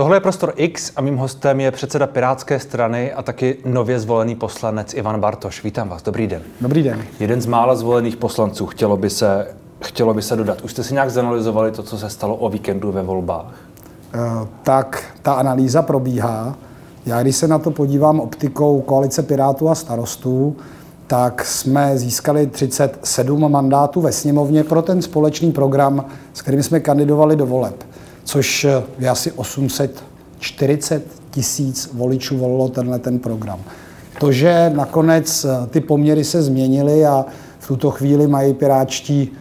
Tohle 0.00 0.16
je 0.16 0.20
Prostor 0.20 0.52
X 0.56 0.92
a 0.96 1.00
mým 1.00 1.16
hostem 1.16 1.60
je 1.60 1.70
předseda 1.70 2.06
Pirátské 2.06 2.58
strany 2.58 3.12
a 3.12 3.22
taky 3.22 3.56
nově 3.64 4.00
zvolený 4.00 4.34
poslanec 4.34 4.94
Ivan 4.94 5.20
Bartoš. 5.20 5.64
Vítám 5.64 5.88
vás, 5.88 6.02
dobrý 6.02 6.26
den. 6.26 6.42
Dobrý 6.60 6.82
den. 6.82 7.02
Jeden 7.18 7.40
z 7.40 7.46
mála 7.46 7.74
zvolených 7.74 8.16
poslanců, 8.16 8.66
chtělo 8.66 8.96
by 8.96 9.10
se, 9.10 9.46
chtělo 9.82 10.14
by 10.14 10.22
se 10.22 10.36
dodat. 10.36 10.60
Už 10.60 10.70
jste 10.70 10.84
si 10.84 10.94
nějak 10.94 11.10
zanalizovali 11.10 11.72
to, 11.72 11.82
co 11.82 11.98
se 11.98 12.10
stalo 12.10 12.36
o 12.36 12.48
víkendu 12.48 12.92
ve 12.92 13.02
volbách? 13.02 13.54
Uh, 14.14 14.48
tak 14.62 15.04
ta 15.22 15.32
analýza 15.32 15.82
probíhá. 15.82 16.56
Já 17.06 17.22
když 17.22 17.36
se 17.36 17.48
na 17.48 17.58
to 17.58 17.70
podívám 17.70 18.20
optikou 18.20 18.80
koalice 18.80 19.22
Pirátů 19.22 19.68
a 19.68 19.74
starostů, 19.74 20.56
tak 21.06 21.44
jsme 21.44 21.98
získali 21.98 22.46
37 22.46 23.52
mandátů 23.52 24.00
ve 24.00 24.12
sněmovně 24.12 24.64
pro 24.64 24.82
ten 24.82 25.02
společný 25.02 25.52
program, 25.52 26.04
s 26.32 26.42
kterým 26.42 26.62
jsme 26.62 26.80
kandidovali 26.80 27.36
do 27.36 27.46
voleb 27.46 27.89
což 28.24 28.66
je 28.98 29.08
asi 29.08 29.32
840 29.32 31.20
tisíc 31.30 31.90
voličů 31.92 32.38
volilo 32.38 32.68
tenhle 32.68 32.98
ten 32.98 33.18
program. 33.18 33.60
To, 34.20 34.32
že 34.32 34.70
nakonec 34.74 35.44
eh, 35.44 35.66
ty 35.66 35.80
poměry 35.80 36.24
se 36.24 36.42
změnily 36.42 37.06
a 37.06 37.24
v 37.58 37.66
tuto 37.66 37.90
chvíli 37.90 38.26
mají 38.26 38.54
piráčtí 38.54 39.32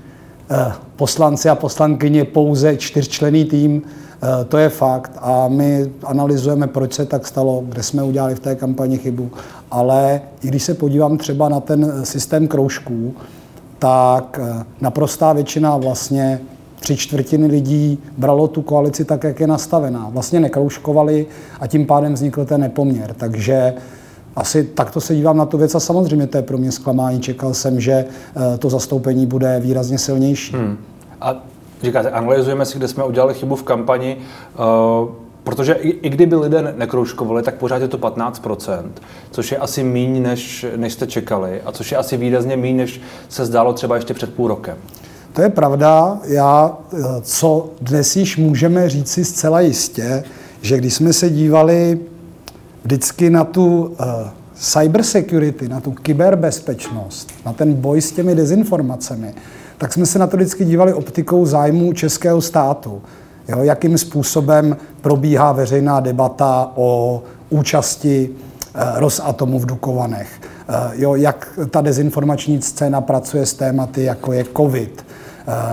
eh, 0.51 0.71
poslanci 0.95 1.49
a 1.49 1.55
poslankyně 1.55 2.25
pouze 2.25 2.77
čtyřčlený 2.77 3.45
tým, 3.45 3.81
eh, 3.81 4.45
to 4.45 4.57
je 4.57 4.69
fakt 4.69 5.11
a 5.21 5.47
my 5.47 5.91
analyzujeme, 6.03 6.67
proč 6.67 6.93
se 6.93 7.05
tak 7.05 7.27
stalo, 7.27 7.63
kde 7.65 7.83
jsme 7.83 8.03
udělali 8.03 8.35
v 8.35 8.39
té 8.39 8.55
kampani 8.55 8.97
chybu, 8.97 9.31
ale 9.71 10.21
i 10.43 10.47
když 10.47 10.63
se 10.63 10.73
podívám 10.73 11.17
třeba 11.17 11.49
na 11.49 11.59
ten 11.59 12.05
systém 12.05 12.47
kroužků, 12.47 13.13
tak 13.79 14.39
naprostá 14.81 15.33
většina 15.33 15.77
vlastně 15.77 16.39
tři 16.89 16.97
čtvrtiny 16.97 17.47
lidí 17.47 17.99
bralo 18.17 18.47
tu 18.47 18.61
koalici 18.61 19.05
tak, 19.05 19.23
jak 19.23 19.39
je 19.39 19.47
nastavená. 19.47 20.09
Vlastně 20.09 20.39
nekroužkovali 20.39 21.25
a 21.59 21.67
tím 21.67 21.85
pádem 21.85 22.13
vznikl 22.13 22.45
ten 22.45 22.61
nepoměr. 22.61 23.13
Takže 23.13 23.73
asi 24.35 24.63
takto 24.63 25.01
se 25.01 25.15
dívám 25.15 25.37
na 25.37 25.45
tu 25.45 25.57
věc 25.57 25.75
a 25.75 25.79
samozřejmě 25.79 26.27
to 26.27 26.37
je 26.37 26.43
pro 26.43 26.57
mě 26.57 26.71
zklamání. 26.71 27.19
Čekal 27.19 27.53
jsem, 27.53 27.79
že 27.79 27.91
eh, 27.93 28.57
to 28.57 28.69
zastoupení 28.69 29.25
bude 29.25 29.59
výrazně 29.59 29.97
silnější. 29.97 30.55
Hmm. 30.55 30.77
A 31.21 31.43
říkáte, 31.83 32.11
analyzujeme 32.11 32.65
si, 32.65 32.77
kde 32.77 32.87
jsme 32.87 33.03
udělali 33.03 33.33
chybu 33.33 33.55
v 33.55 33.63
kampani, 33.63 34.17
uh, 34.17 35.09
protože 35.43 35.73
i, 35.73 35.89
i 35.89 36.09
kdyby 36.09 36.35
lidé 36.35 36.73
nekroužkovali, 36.77 37.43
tak 37.43 37.55
pořád 37.55 37.81
je 37.81 37.87
to 37.87 37.97
15%, 37.97 38.83
což 39.31 39.51
je 39.51 39.57
asi 39.57 39.83
míň, 39.83 40.21
než, 40.23 40.65
než 40.75 40.93
jste 40.93 41.07
čekali 41.07 41.61
a 41.61 41.71
což 41.71 41.91
je 41.91 41.97
asi 41.97 42.17
výrazně 42.17 42.57
míň, 42.57 42.77
než 42.77 43.01
se 43.29 43.45
zdálo 43.45 43.73
třeba 43.73 43.95
ještě 43.95 44.13
před 44.13 44.33
půl 44.33 44.47
rokem. 44.47 44.77
To 45.33 45.41
je 45.41 45.49
pravda. 45.49 46.19
Já, 46.23 46.77
eh, 46.93 46.97
co 47.21 47.69
dnes 47.81 48.15
již 48.15 48.37
můžeme 48.37 48.89
říci 48.89 49.25
zcela 49.25 49.61
jistě, 49.61 50.23
že 50.61 50.77
když 50.77 50.93
jsme 50.93 51.13
se 51.13 51.29
dívali 51.29 51.99
vždycky 52.83 53.29
na 53.29 53.43
tu 53.43 53.83
uh, 53.83 53.95
cyber 54.53 55.03
security, 55.03 55.69
na 55.69 55.79
tu 55.79 55.91
kyberbezpečnost, 55.91 57.31
na 57.45 57.53
ten 57.53 57.73
boj 57.73 58.01
s 58.01 58.11
těmi 58.11 58.35
dezinformacemi, 58.35 59.33
tak 59.77 59.93
jsme 59.93 60.05
se 60.05 60.19
na 60.19 60.27
to 60.27 60.37
vždycky 60.37 60.65
dívali 60.65 60.93
optikou 60.93 61.45
zájmu 61.45 61.93
českého 61.93 62.41
státu. 62.41 63.01
Jo, 63.47 63.63
jakým 63.63 63.97
způsobem 63.97 64.77
probíhá 65.01 65.51
veřejná 65.51 65.99
debata 65.99 66.71
o 66.75 67.21
účasti 67.49 68.29
uh, 68.29 68.81
Rosatomu 68.95 69.59
v 69.59 69.65
Dukovanech. 69.65 70.29
Uh, 70.69 70.75
jo, 71.01 71.15
jak 71.15 71.59
ta 71.69 71.81
dezinformační 71.81 72.61
scéna 72.61 73.01
pracuje 73.01 73.45
s 73.45 73.53
tématy, 73.53 74.03
jako 74.03 74.33
je 74.33 74.45
COVID, 74.57 75.05
Eh, 75.08 75.08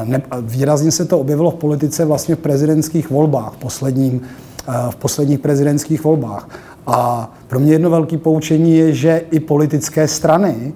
ne, 0.05 0.23
výrazně 0.41 0.91
se 0.91 1.05
to 1.05 1.19
objevilo 1.19 1.51
v 1.51 1.55
politice 1.55 2.05
vlastně 2.05 2.35
v 2.35 2.39
prezidentských 2.39 3.11
volbách, 3.11 3.53
posledním, 3.59 4.21
eh, 4.69 4.73
v 4.91 4.97
posledních 4.97 5.39
prezidentských 5.39 6.05
volbách. 6.05 6.49
A 6.87 7.33
pro 7.49 7.61
mě 7.61 7.73
jedno 7.73 7.91
velké 7.91 8.19
poučení 8.19 8.77
je, 8.77 8.95
že 8.95 9.23
i 9.31 9.41
politické 9.41 10.09
strany 10.09 10.73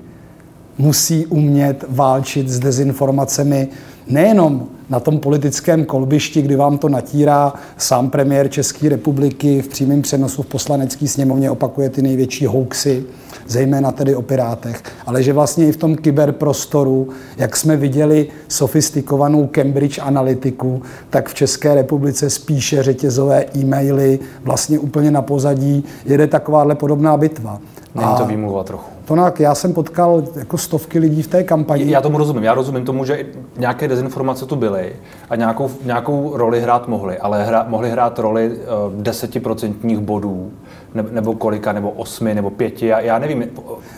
musí 0.78 1.26
umět 1.26 1.84
válčit 1.88 2.48
s 2.48 2.58
dezinformacemi 2.58 3.68
nejenom 4.06 4.66
na 4.90 5.00
tom 5.00 5.18
politickém 5.18 5.84
kolbišti, 5.84 6.42
kdy 6.42 6.56
vám 6.56 6.78
to 6.78 6.88
natírá 6.88 7.52
sám 7.76 8.10
premiér 8.10 8.48
České 8.48 8.88
republiky 8.88 9.62
v 9.62 9.68
přímém 9.68 10.02
přenosu 10.02 10.42
v 10.42 10.46
poslanecké 10.46 11.08
sněmovně 11.08 11.50
opakuje 11.50 11.90
ty 11.90 12.02
největší 12.02 12.46
hoaxy, 12.46 13.04
zejména 13.46 13.92
tedy 13.92 14.14
o 14.14 14.22
Pirátech, 14.22 14.82
ale 15.06 15.22
že 15.22 15.32
vlastně 15.32 15.66
i 15.66 15.72
v 15.72 15.76
tom 15.76 15.96
kyberprostoru, 15.96 17.08
jak 17.36 17.56
jsme 17.56 17.76
viděli 17.76 18.28
sofistikovanou 18.48 19.46
Cambridge 19.46 19.98
analytiku, 19.98 20.82
tak 21.10 21.28
v 21.28 21.34
České 21.34 21.74
republice 21.74 22.30
spíše 22.30 22.82
řetězové 22.82 23.44
e-maily 23.56 24.18
vlastně 24.42 24.78
úplně 24.78 25.10
na 25.10 25.22
pozadí 25.22 25.84
jede 26.04 26.26
takováhle 26.26 26.74
podobná 26.74 27.16
bitva. 27.16 27.60
Není 27.94 28.10
to 28.18 28.26
výmluva 28.26 28.64
trochu. 28.64 28.99
Tonak, 29.10 29.40
já 29.40 29.54
jsem 29.54 29.72
potkal 29.72 30.24
jako 30.36 30.58
stovky 30.58 30.98
lidí 30.98 31.22
v 31.22 31.26
té 31.26 31.42
kampani. 31.42 31.90
Já 31.90 32.00
tomu 32.00 32.18
rozumím. 32.18 32.44
Já 32.44 32.54
rozumím 32.54 32.84
tomu, 32.84 33.04
že 33.04 33.26
nějaké 33.58 33.88
dezinformace 33.88 34.46
tu 34.46 34.56
byly 34.56 34.92
a 35.30 35.36
nějakou, 35.36 35.70
nějakou 35.84 36.36
roli 36.36 36.60
hrát 36.60 36.88
mohly, 36.88 37.18
ale 37.18 37.44
hra, 37.44 37.66
mohly 37.68 37.90
hrát 37.90 38.18
roli 38.18 38.50
uh, 38.50 39.02
desetiprocentních 39.02 39.98
bodů 39.98 40.50
ne, 40.94 41.04
nebo 41.10 41.34
kolika, 41.34 41.72
nebo 41.72 41.90
osmi, 41.90 42.34
nebo 42.34 42.50
pěti, 42.50 42.86
já, 42.86 43.00
já 43.00 43.18
nevím. 43.18 43.44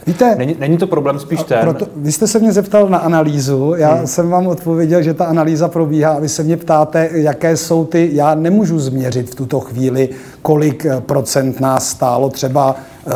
Víte, 0.06 0.34
není, 0.36 0.56
není 0.58 0.76
to 0.76 0.86
problém 0.86 1.18
spíš 1.18 1.42
ten? 1.42 1.60
Proto, 1.60 1.86
vy 1.96 2.12
jste 2.12 2.26
se 2.26 2.38
mě 2.38 2.52
zeptal 2.52 2.88
na 2.88 2.98
analýzu, 2.98 3.74
já 3.76 3.94
hmm. 3.94 4.06
jsem 4.06 4.30
vám 4.30 4.46
odpověděl, 4.46 5.02
že 5.02 5.14
ta 5.14 5.24
analýza 5.24 5.68
probíhá 5.68 6.12
a 6.12 6.20
vy 6.20 6.28
se 6.28 6.42
mě 6.42 6.56
ptáte, 6.56 7.08
jaké 7.12 7.56
jsou 7.56 7.84
ty, 7.84 8.10
já 8.12 8.34
nemůžu 8.34 8.78
změřit 8.78 9.30
v 9.30 9.34
tuto 9.34 9.60
chvíli, 9.60 10.08
kolik 10.42 10.86
eh, 10.86 11.00
procent 11.00 11.60
nás 11.60 11.88
stálo 11.88 12.30
třeba 12.30 12.76
uh, 13.06 13.12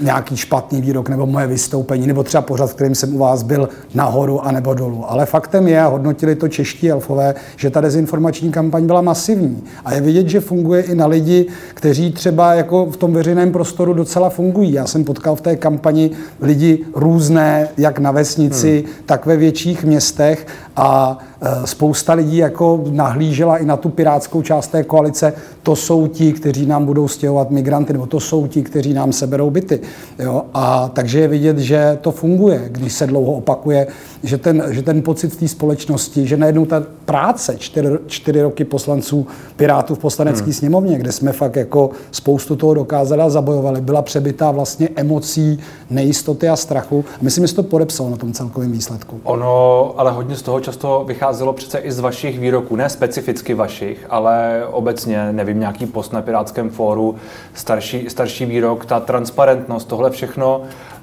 nějaký 0.00 0.36
špatný 0.36 0.80
výrok 0.80 1.08
nebo 1.08 1.26
moje 1.26 1.46
vystoupení, 1.46 2.06
nebo 2.06 2.22
třeba 2.22 2.42
pořad, 2.42 2.70
v 2.70 2.74
kterým 2.74 2.94
jsem 2.94 3.14
u 3.14 3.18
vás 3.18 3.42
byl 3.42 3.68
nahoru 3.94 4.46
a 4.46 4.52
nebo 4.52 4.74
dolů. 4.74 5.04
Ale 5.10 5.26
faktem 5.26 5.68
je, 5.68 5.80
a 5.80 5.86
hodnotili 5.86 6.36
to 6.36 6.48
čeští 6.48 6.90
elfové, 6.90 7.34
že 7.56 7.70
ta 7.70 7.80
dezinformační 7.80 8.52
kampaň 8.52 8.86
byla 8.86 9.00
masivní. 9.00 9.62
A 9.84 9.94
je 9.94 10.00
vidět, 10.00 10.28
že 10.28 10.40
funguje 10.40 10.82
i 10.82 10.94
na 10.94 11.06
lidi, 11.06 11.46
kteří 11.74 12.12
třeba 12.12 12.54
jako 12.54 12.86
v 12.86 12.96
tom 12.96 13.12
veřejném 13.12 13.52
prostoru 13.52 13.92
docela 13.92 14.30
fungují. 14.30 14.72
Já 14.72 14.86
jsem 14.86 15.04
potkal 15.04 15.36
v 15.36 15.40
té 15.40 15.56
kampani 15.56 16.10
lidi 16.40 16.84
různé, 16.94 17.68
jak 17.76 17.98
na 17.98 18.10
vesnici, 18.10 18.84
hmm. 18.86 18.94
tak 19.06 19.26
ve 19.26 19.36
větších 19.36 19.84
městech 19.84 20.46
a 20.76 21.18
e, 21.40 21.66
spousta 21.66 22.12
lidí 22.12 22.36
jako 22.36 22.84
nahlížela 22.90 23.58
i 23.58 23.64
na 23.64 23.76
tu 23.76 23.88
pirátskou 23.88 24.42
část 24.42 24.68
té 24.68 24.84
koalice, 24.84 25.32
to 25.62 25.76
jsou 25.76 26.06
ti, 26.06 26.32
kteří 26.32 26.66
nám 26.66 26.84
budou 26.84 27.08
stěhovat 27.08 27.50
migranty, 27.50 27.92
nebo 27.92 28.06
to 28.06 28.20
jsou 28.20 28.46
ti, 28.46 28.62
kteří 28.62 28.94
nám 28.94 29.12
seberou 29.12 29.50
byty. 29.50 29.80
Jo? 30.18 30.42
A 30.54 30.90
takže 30.94 31.20
je 31.20 31.28
vidět, 31.28 31.58
že 31.58 31.98
to 32.00 32.10
funguje, 32.10 32.62
když 32.68 32.92
se 32.92 33.06
dlouho 33.06 33.32
opakuje, 33.32 33.86
že 34.22 34.38
ten, 34.38 34.64
že 34.70 34.82
ten 34.82 35.02
pocit 35.02 35.32
v 35.32 35.36
té 35.36 35.48
společnosti, 35.48 36.26
že 36.26 36.36
najednou 36.36 36.66
ta 36.66 36.82
práce 37.04 37.56
čtyři, 37.58 37.88
čtyři 38.06 38.42
roky 38.42 38.64
poslanců 38.64 39.26
Pirátů 39.56 39.94
v 39.94 39.98
poslanecké 39.98 40.44
hmm. 40.44 40.52
sněmovně, 40.52 40.98
kde 40.98 41.12
jsme 41.12 41.32
fakt 41.32 41.56
jako 41.56 41.90
spoustu 42.10 42.56
toho 42.56 42.74
dokázali 42.74 43.22
a 43.22 43.28
zabojovali, 43.28 43.80
byla 43.80 44.02
přebytá 44.02 44.50
vlastně 44.50 44.88
emocí, 44.96 45.58
nejistoty 45.90 46.48
a 46.48 46.56
strachu. 46.56 47.04
A 47.14 47.18
myslím, 47.22 47.44
že 47.44 47.48
se 47.48 47.54
to 47.54 47.62
podepsalo 47.62 48.10
na 48.10 48.16
tom 48.16 48.32
celkovém 48.32 48.72
výsledku. 48.72 49.20
Ono, 49.24 49.94
ale 49.96 50.10
hodně 50.10 50.36
z 50.36 50.42
toho 50.42 50.60
často 50.60 51.04
vycházelo 51.06 51.52
přece 51.52 51.78
i 51.78 51.92
z 51.92 51.98
vašich 51.98 52.40
výroků, 52.40 52.76
ne 52.76 52.88
specificky 52.88 53.54
vašich, 53.54 54.06
ale 54.10 54.62
obecně, 54.70 55.32
nevím, 55.32 55.60
nějaký 55.60 55.86
post 55.86 56.12
na 56.12 56.22
Pirátském 56.22 56.70
fóru, 56.70 57.14
starší, 57.54 58.04
starší 58.08 58.46
výrok, 58.46 58.86
ta 58.86 59.00
transparentnost, 59.00 59.71
tohle 59.80 60.10
všechno 60.10 60.62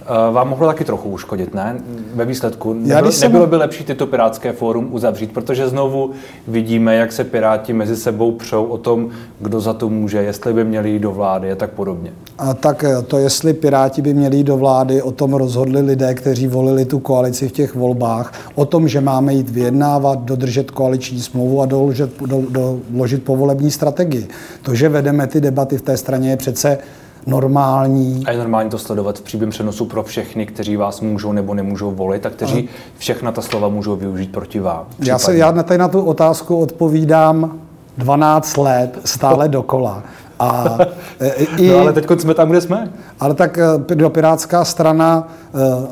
Eh, 0.09 0.33
vám 0.33 0.49
mohlo 0.49 0.67
taky 0.67 0.85
trochu 0.85 1.09
uškodit, 1.09 1.53
ne? 1.53 1.75
Ve 2.13 2.25
výsledku. 2.25 2.73
Nebylo, 2.73 3.11
jsem... 3.11 3.31
nebylo 3.31 3.47
by 3.47 3.55
lepší 3.55 3.83
tyto 3.83 4.07
pirátské 4.07 4.53
fórum 4.53 4.87
uzavřít, 4.91 5.31
protože 5.31 5.69
znovu 5.69 6.11
vidíme, 6.47 6.95
jak 6.95 7.11
se 7.11 7.23
piráti 7.23 7.73
mezi 7.73 7.95
sebou 7.95 8.31
přou 8.31 8.65
o 8.65 8.77
tom, 8.77 9.09
kdo 9.39 9.59
za 9.59 9.73
to 9.73 9.89
může, 9.89 10.17
jestli 10.17 10.53
by 10.53 10.63
měli 10.63 10.89
jít 10.89 10.99
do 10.99 11.11
vlády 11.11 11.51
a 11.51 11.55
tak 11.55 11.69
podobně. 11.69 12.11
A 12.37 12.53
tak 12.53 12.83
eh, 12.83 13.01
to, 13.01 13.17
jestli 13.17 13.53
piráti 13.53 14.01
by 14.01 14.13
měli 14.13 14.37
jít 14.37 14.43
do 14.43 14.57
vlády, 14.57 15.01
o 15.01 15.11
tom 15.11 15.33
rozhodli 15.33 15.81
lidé, 15.81 16.13
kteří 16.13 16.47
volili 16.47 16.85
tu 16.85 16.99
koalici 16.99 17.49
v 17.49 17.51
těch 17.51 17.75
volbách, 17.75 18.33
o 18.55 18.65
tom, 18.65 18.87
že 18.87 19.01
máme 19.01 19.33
jít 19.33 19.49
vyjednávat, 19.49 20.19
dodržet 20.19 20.71
koaliční 20.71 21.21
smlouvu 21.21 21.61
a 21.61 21.65
doložit, 21.65 22.09
do, 22.25 22.43
doložit 22.89 23.23
povolební 23.23 23.71
strategii. 23.71 24.27
To, 24.61 24.75
že 24.75 24.89
vedeme 24.89 25.27
ty 25.27 25.41
debaty 25.41 25.77
v 25.77 25.81
té 25.81 25.97
straně, 25.97 26.29
je 26.29 26.37
přece 26.37 26.77
normální. 27.25 28.23
A 28.25 28.31
je 28.31 28.37
normální 28.37 28.69
to 28.69 28.77
sledovat 28.77 29.19
v 29.19 29.21
příběhu 29.21 29.51
přenosu 29.51 29.85
pro 29.85 30.03
všechny, 30.03 30.45
kteří 30.45 30.75
vás 30.75 31.01
můžou 31.01 31.31
nebo 31.31 31.53
nemůžou 31.53 31.91
volit 31.91 32.25
a 32.25 32.29
kteří 32.29 32.69
všechna 32.97 33.31
ta 33.31 33.41
slova 33.41 33.69
můžou 33.69 33.95
využít 33.95 34.31
proti 34.31 34.59
vám. 34.59 34.85
Já, 34.99 35.19
se, 35.19 35.37
já 35.37 35.51
na, 35.51 35.65
na 35.77 35.87
tu 35.87 36.01
otázku 36.01 36.59
odpovídám 36.59 37.59
12 37.97 38.57
let 38.57 38.99
stále 39.05 39.47
dokola. 39.59 40.03
A, 40.39 40.77
e, 41.19 41.29
i, 41.29 41.69
no 41.69 41.79
ale 41.79 41.93
teď 41.93 42.05
jsme 42.19 42.33
tam, 42.33 42.49
kde 42.49 42.61
jsme. 42.61 42.91
Ale 43.19 43.33
tak 43.33 43.57
e, 43.57 44.09
Pirátská 44.09 44.65
strana 44.65 45.27
uh, 45.53 45.85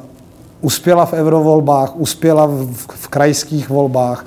uspěla 0.62 1.06
v 1.06 1.14
eurovolbách, 1.14 1.96
uspěla 1.96 2.46
v, 2.46 2.68
v 2.88 3.08
krajských 3.08 3.70
volbách, 3.70 4.26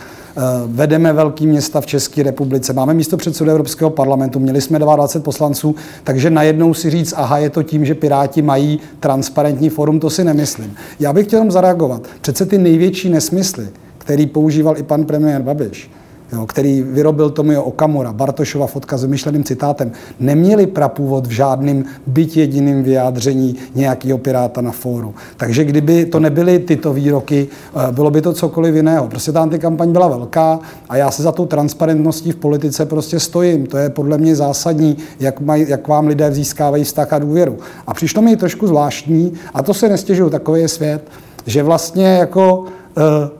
vedeme 0.67 1.12
velký 1.12 1.47
města 1.47 1.81
v 1.81 1.87
České 1.87 2.23
republice, 2.23 2.73
máme 2.73 2.94
místo 2.94 3.17
předsedu 3.17 3.50
Evropského 3.50 3.91
parlamentu, 3.91 4.38
měli 4.38 4.61
jsme 4.61 4.79
22 4.79 5.25
poslanců, 5.25 5.75
takže 6.05 6.31
najednou 6.31 6.75
si 6.75 6.91
říct, 6.91 7.15
aha, 7.17 7.38
je 7.38 7.50
to 7.50 7.62
tím, 7.62 7.85
že 7.85 7.94
Piráti 7.94 8.43
mají 8.43 8.81
transparentní 9.00 9.69
forum, 9.69 10.00
to 10.00 10.11
si 10.11 10.25
nemyslím. 10.25 10.75
Já 11.00 11.12
bych 11.12 11.27
chtěl 11.27 11.50
zareagovat. 11.50 12.06
Přece 12.21 12.47
ty 12.47 12.59
největší 12.59 13.11
nesmysly, 13.11 13.69
který 13.99 14.27
používal 14.27 14.79
i 14.79 14.82
pan 14.82 15.05
premiér 15.05 15.43
Babiš, 15.43 15.91
jo, 16.32 16.47
který 16.47 16.82
vyrobil 16.82 17.31
Tomio 17.31 17.62
Okamura, 17.62 18.12
Bartošova 18.12 18.67
fotka 18.67 18.99
s 18.99 19.03
vymyšleným 19.03 19.44
citátem, 19.44 19.93
neměli 20.21 20.67
prapůvod 20.67 21.27
v 21.27 21.31
žádným 21.31 21.85
byť 22.06 22.37
jediným 22.37 22.82
vyjádření 22.82 23.56
nějakého 23.75 24.19
piráta 24.19 24.61
na 24.61 24.71
fóru. 24.71 25.15
Takže 25.37 25.65
kdyby 25.65 26.06
to 26.06 26.21
nebyly 26.21 26.59
tyto 26.59 26.93
výroky, 26.93 27.49
eh, 27.49 27.93
bylo 27.93 28.11
by 28.11 28.23
to 28.23 28.32
cokoliv 28.32 28.75
jiného. 28.75 29.09
Prostě 29.09 29.32
ta 29.32 29.43
antikampaň 29.43 29.93
byla 29.93 30.09
velká 30.09 30.59
a 30.88 30.97
já 30.97 31.11
se 31.11 31.23
za 31.23 31.32
tou 31.32 31.47
transparentností 31.47 32.33
v 32.33 32.37
politice 32.37 32.87
prostě 32.87 33.21
stojím. 33.21 33.67
To 33.67 33.76
je 33.79 33.91
podle 33.91 34.19
mě 34.19 34.37
zásadní, 34.37 34.97
jak, 35.21 35.41
maj, 35.41 35.67
jak 35.69 35.88
vám 35.88 36.06
lidé 36.06 36.33
získávají 36.33 36.85
vztah 36.85 37.12
a 37.12 37.19
důvěru. 37.19 37.59
A 37.87 37.94
přišlo 37.94 38.23
mi 38.23 38.37
trošku 38.37 38.67
zvláštní, 38.67 39.33
a 39.55 39.62
to 39.62 39.75
se 39.75 39.88
nestěžuju, 39.88 40.31
takový 40.31 40.61
je 40.61 40.69
svět, 40.69 41.03
že 41.47 41.62
vlastně 41.62 42.06
jako 42.06 42.59
uh, 42.61 43.39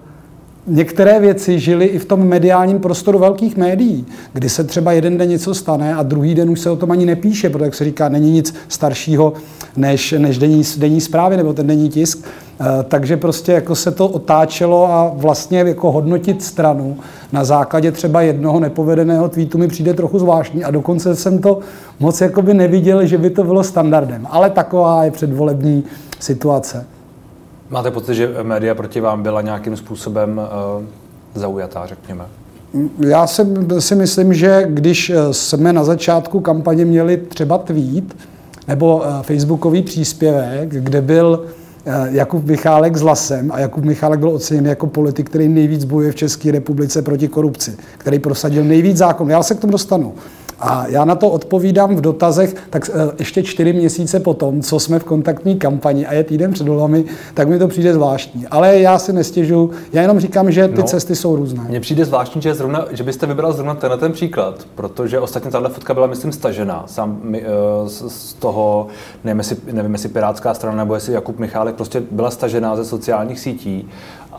některé 0.71 1.21
věci 1.21 1.59
žily 1.59 1.87
i 1.87 1.99
v 1.99 2.05
tom 2.05 2.29
mediálním 2.29 2.79
prostoru 2.79 3.19
velkých 3.19 3.57
médií, 3.57 4.07
kdy 4.33 4.49
se 4.49 4.65
třeba 4.65 4.93
jeden 4.93 5.19
den 5.19 5.29
něco 5.29 5.55
stane 5.55 5.95
a 5.95 6.03
druhý 6.03 6.35
den 6.35 6.51
už 6.51 6.61
se 6.61 6.71
o 6.71 6.77
tom 6.77 6.91
ani 6.91 7.07
nepíše, 7.07 7.51
protože, 7.51 7.65
jak 7.65 7.75
se 7.75 7.85
říká, 7.85 8.09
není 8.09 8.31
nic 8.31 8.55
staršího 8.69 9.33
než, 9.77 10.15
než 10.19 10.39
denní, 10.39 10.63
denní 10.77 11.01
zprávy 11.01 11.37
nebo 11.37 11.53
ten 11.53 11.67
denní 11.67 11.89
tisk. 11.89 12.25
Eh, 12.61 12.65
takže 12.89 13.17
prostě 13.17 13.53
jako 13.53 13.75
se 13.75 13.91
to 13.91 14.09
otáčelo 14.09 14.93
a 14.93 15.13
vlastně 15.15 15.59
jako 15.59 15.93
hodnotit 15.93 16.43
stranu 16.43 16.97
na 17.33 17.45
základě 17.45 17.93
třeba 17.93 18.23
jednoho 18.23 18.61
nepovedeného 18.61 19.29
tweetu 19.29 19.59
mi 19.59 19.69
přijde 19.69 19.95
trochu 19.95 20.19
zvláštní 20.19 20.65
a 20.65 20.71
dokonce 20.71 21.17
jsem 21.17 21.39
to 21.39 21.59
moc 22.01 22.21
jakoby 22.21 22.55
neviděl, 22.55 23.07
že 23.07 23.19
by 23.19 23.31
to 23.31 23.45
bylo 23.45 23.65
standardem. 23.65 24.27
Ale 24.31 24.51
taková 24.51 25.05
je 25.05 25.11
předvolební 25.11 25.85
situace. 26.21 26.87
Máte 27.71 27.91
pocit, 27.91 28.15
že 28.15 28.35
média 28.43 28.75
proti 28.75 29.01
vám 29.01 29.23
byla 29.23 29.41
nějakým 29.41 29.77
způsobem 29.77 30.41
uh, 30.79 30.85
zaujatá, 31.35 31.87
řekněme? 31.87 32.25
Já 32.99 33.27
si, 33.27 33.43
si 33.79 33.95
myslím, 33.95 34.35
že 34.35 34.65
když 34.69 35.11
eh, 35.11 35.35
jsme 35.35 35.73
na 35.73 35.85
začátku 35.85 36.41
kampaně 36.41 36.85
měli 36.85 37.17
třeba 37.17 37.59
tweet 37.59 38.05
nebo 38.69 38.97
uh, 38.97 39.23
facebookový 39.23 39.83
příspěvek, 39.83 40.69
kde 40.69 41.03
byl 41.03 41.47
Jakub 42.11 42.45
Michálek 42.45 42.97
s 42.97 43.03
Lasem 43.03 43.53
a 43.53 43.59
Jakub 43.59 43.85
Michálek 43.85 44.21
byl 44.21 44.29
oceněn 44.29 44.67
jako 44.67 44.87
politik, 44.87 45.31
který 45.31 45.49
nejvíc 45.49 45.85
bojuje 45.85 46.13
v 46.13 46.15
České 46.15 46.53
republice 46.53 47.03
proti 47.03 47.29
korupci, 47.29 47.77
který 47.99 48.19
prosadil 48.19 48.65
nejvíc 48.65 48.97
zákon. 48.97 49.31
Já 49.31 49.43
se 49.43 49.55
k 49.55 49.61
tomu 49.61 49.71
dostanu. 49.71 50.15
A 50.61 50.87
já 50.87 51.05
na 51.05 51.15
to 51.15 51.31
odpovídám 51.31 51.97
v 51.97 52.01
dotazech, 52.01 52.55
tak 52.71 52.91
eh, 52.95 53.13
ještě 53.19 53.43
čtyři 53.43 53.73
měsíce 53.73 54.21
potom, 54.21 54.63
co 54.63 54.81
jsme 54.81 54.99
v 54.99 55.05
kontaktní 55.05 55.59
kampani 55.59 56.07
a 56.07 56.15
je 56.15 56.25
týden 56.25 56.53
před 56.53 56.69
volbami, 56.69 57.05
tak 57.35 57.49
mi 57.49 57.59
to 57.59 57.69
přijde 57.69 57.95
zvláštní. 57.95 58.47
Ale 58.47 58.79
já 58.79 58.99
si 58.99 59.13
nestěžu, 59.13 59.71
já 59.93 60.03
jenom 60.03 60.21
říkám, 60.21 60.51
že 60.51 60.69
ty 60.69 60.81
no, 60.81 60.83
cesty 60.83 61.17
jsou 61.17 61.37
různé. 61.37 61.65
Mně 61.69 61.81
přijde 61.81 62.05
zvláštní, 62.05 62.43
že, 62.43 62.55
zrovna, 62.55 62.87
že 62.91 63.05
byste 63.05 63.27
vybral 63.27 63.53
zrovna 63.53 63.75
tenhle 63.75 63.99
ten 63.99 64.13
příklad, 64.13 64.67
protože 64.75 65.21
ostatně 65.21 65.51
tahle 65.51 65.69
fotka 65.69 65.95
byla, 65.95 66.07
myslím, 66.07 66.33
stažená 66.33 66.85
sám, 66.87 67.21
uh, 67.23 67.89
z 67.89 68.33
toho, 68.35 68.87
nevím 69.25 69.39
jestli, 69.39 69.57
nevím, 69.73 69.93
jestli 69.93 70.09
Pirátská 70.09 70.55
strana 70.55 70.77
nebo 70.77 70.95
jestli 70.95 71.13
Jakub 71.13 71.39
Michálek, 71.39 71.75
prostě 71.75 72.03
byla 72.11 72.31
stažená 72.31 72.77
ze 72.77 72.85
sociálních 72.85 73.41
sítí 73.41 73.89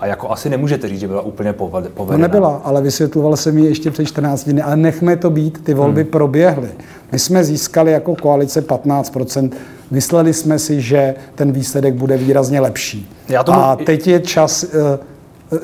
a 0.01 0.05
jako 0.07 0.31
asi 0.31 0.49
nemůžete 0.49 0.87
říct, 0.87 0.99
že 0.99 1.07
byla 1.07 1.21
úplně 1.21 1.53
povedená. 1.53 2.11
No 2.11 2.17
nebyla, 2.17 2.61
ale 2.63 2.81
vysvětloval 2.81 3.37
jsem 3.37 3.57
ji 3.57 3.65
ještě 3.65 3.91
před 3.91 4.05
14 4.05 4.43
dny. 4.43 4.61
Ale 4.61 4.77
nechme 4.77 5.17
to 5.17 5.29
být, 5.29 5.63
ty 5.63 5.73
volby 5.73 6.01
hmm. 6.01 6.11
proběhly. 6.11 6.69
My 7.11 7.19
jsme 7.19 7.43
získali 7.43 7.91
jako 7.91 8.15
koalice 8.15 8.61
15% 8.61 9.51
Mysleli 9.91 10.33
jsme 10.33 10.59
si, 10.59 10.81
že 10.81 11.15
ten 11.35 11.51
výsledek 11.51 11.93
bude 11.93 12.17
výrazně 12.17 12.61
lepší. 12.61 13.09
Já 13.29 13.43
tomu... 13.43 13.59
A 13.59 13.75
teď 13.75 14.07
je 14.07 14.19
čas 14.19 14.63
uh, 14.63 15.59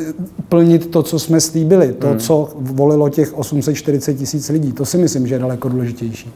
plnit 0.49 0.91
to, 0.91 1.03
co 1.03 1.19
jsme 1.19 1.41
slíbili, 1.41 1.93
to, 1.93 2.07
hmm. 2.07 2.19
co 2.19 2.49
volilo 2.55 3.09
těch 3.09 3.37
840 3.37 4.13
tisíc 4.13 4.49
lidí. 4.49 4.71
To 4.71 4.85
si 4.85 4.97
myslím, 4.97 5.27
že 5.27 5.35
je 5.35 5.39
daleko 5.39 5.69
důležitější. 5.69 6.33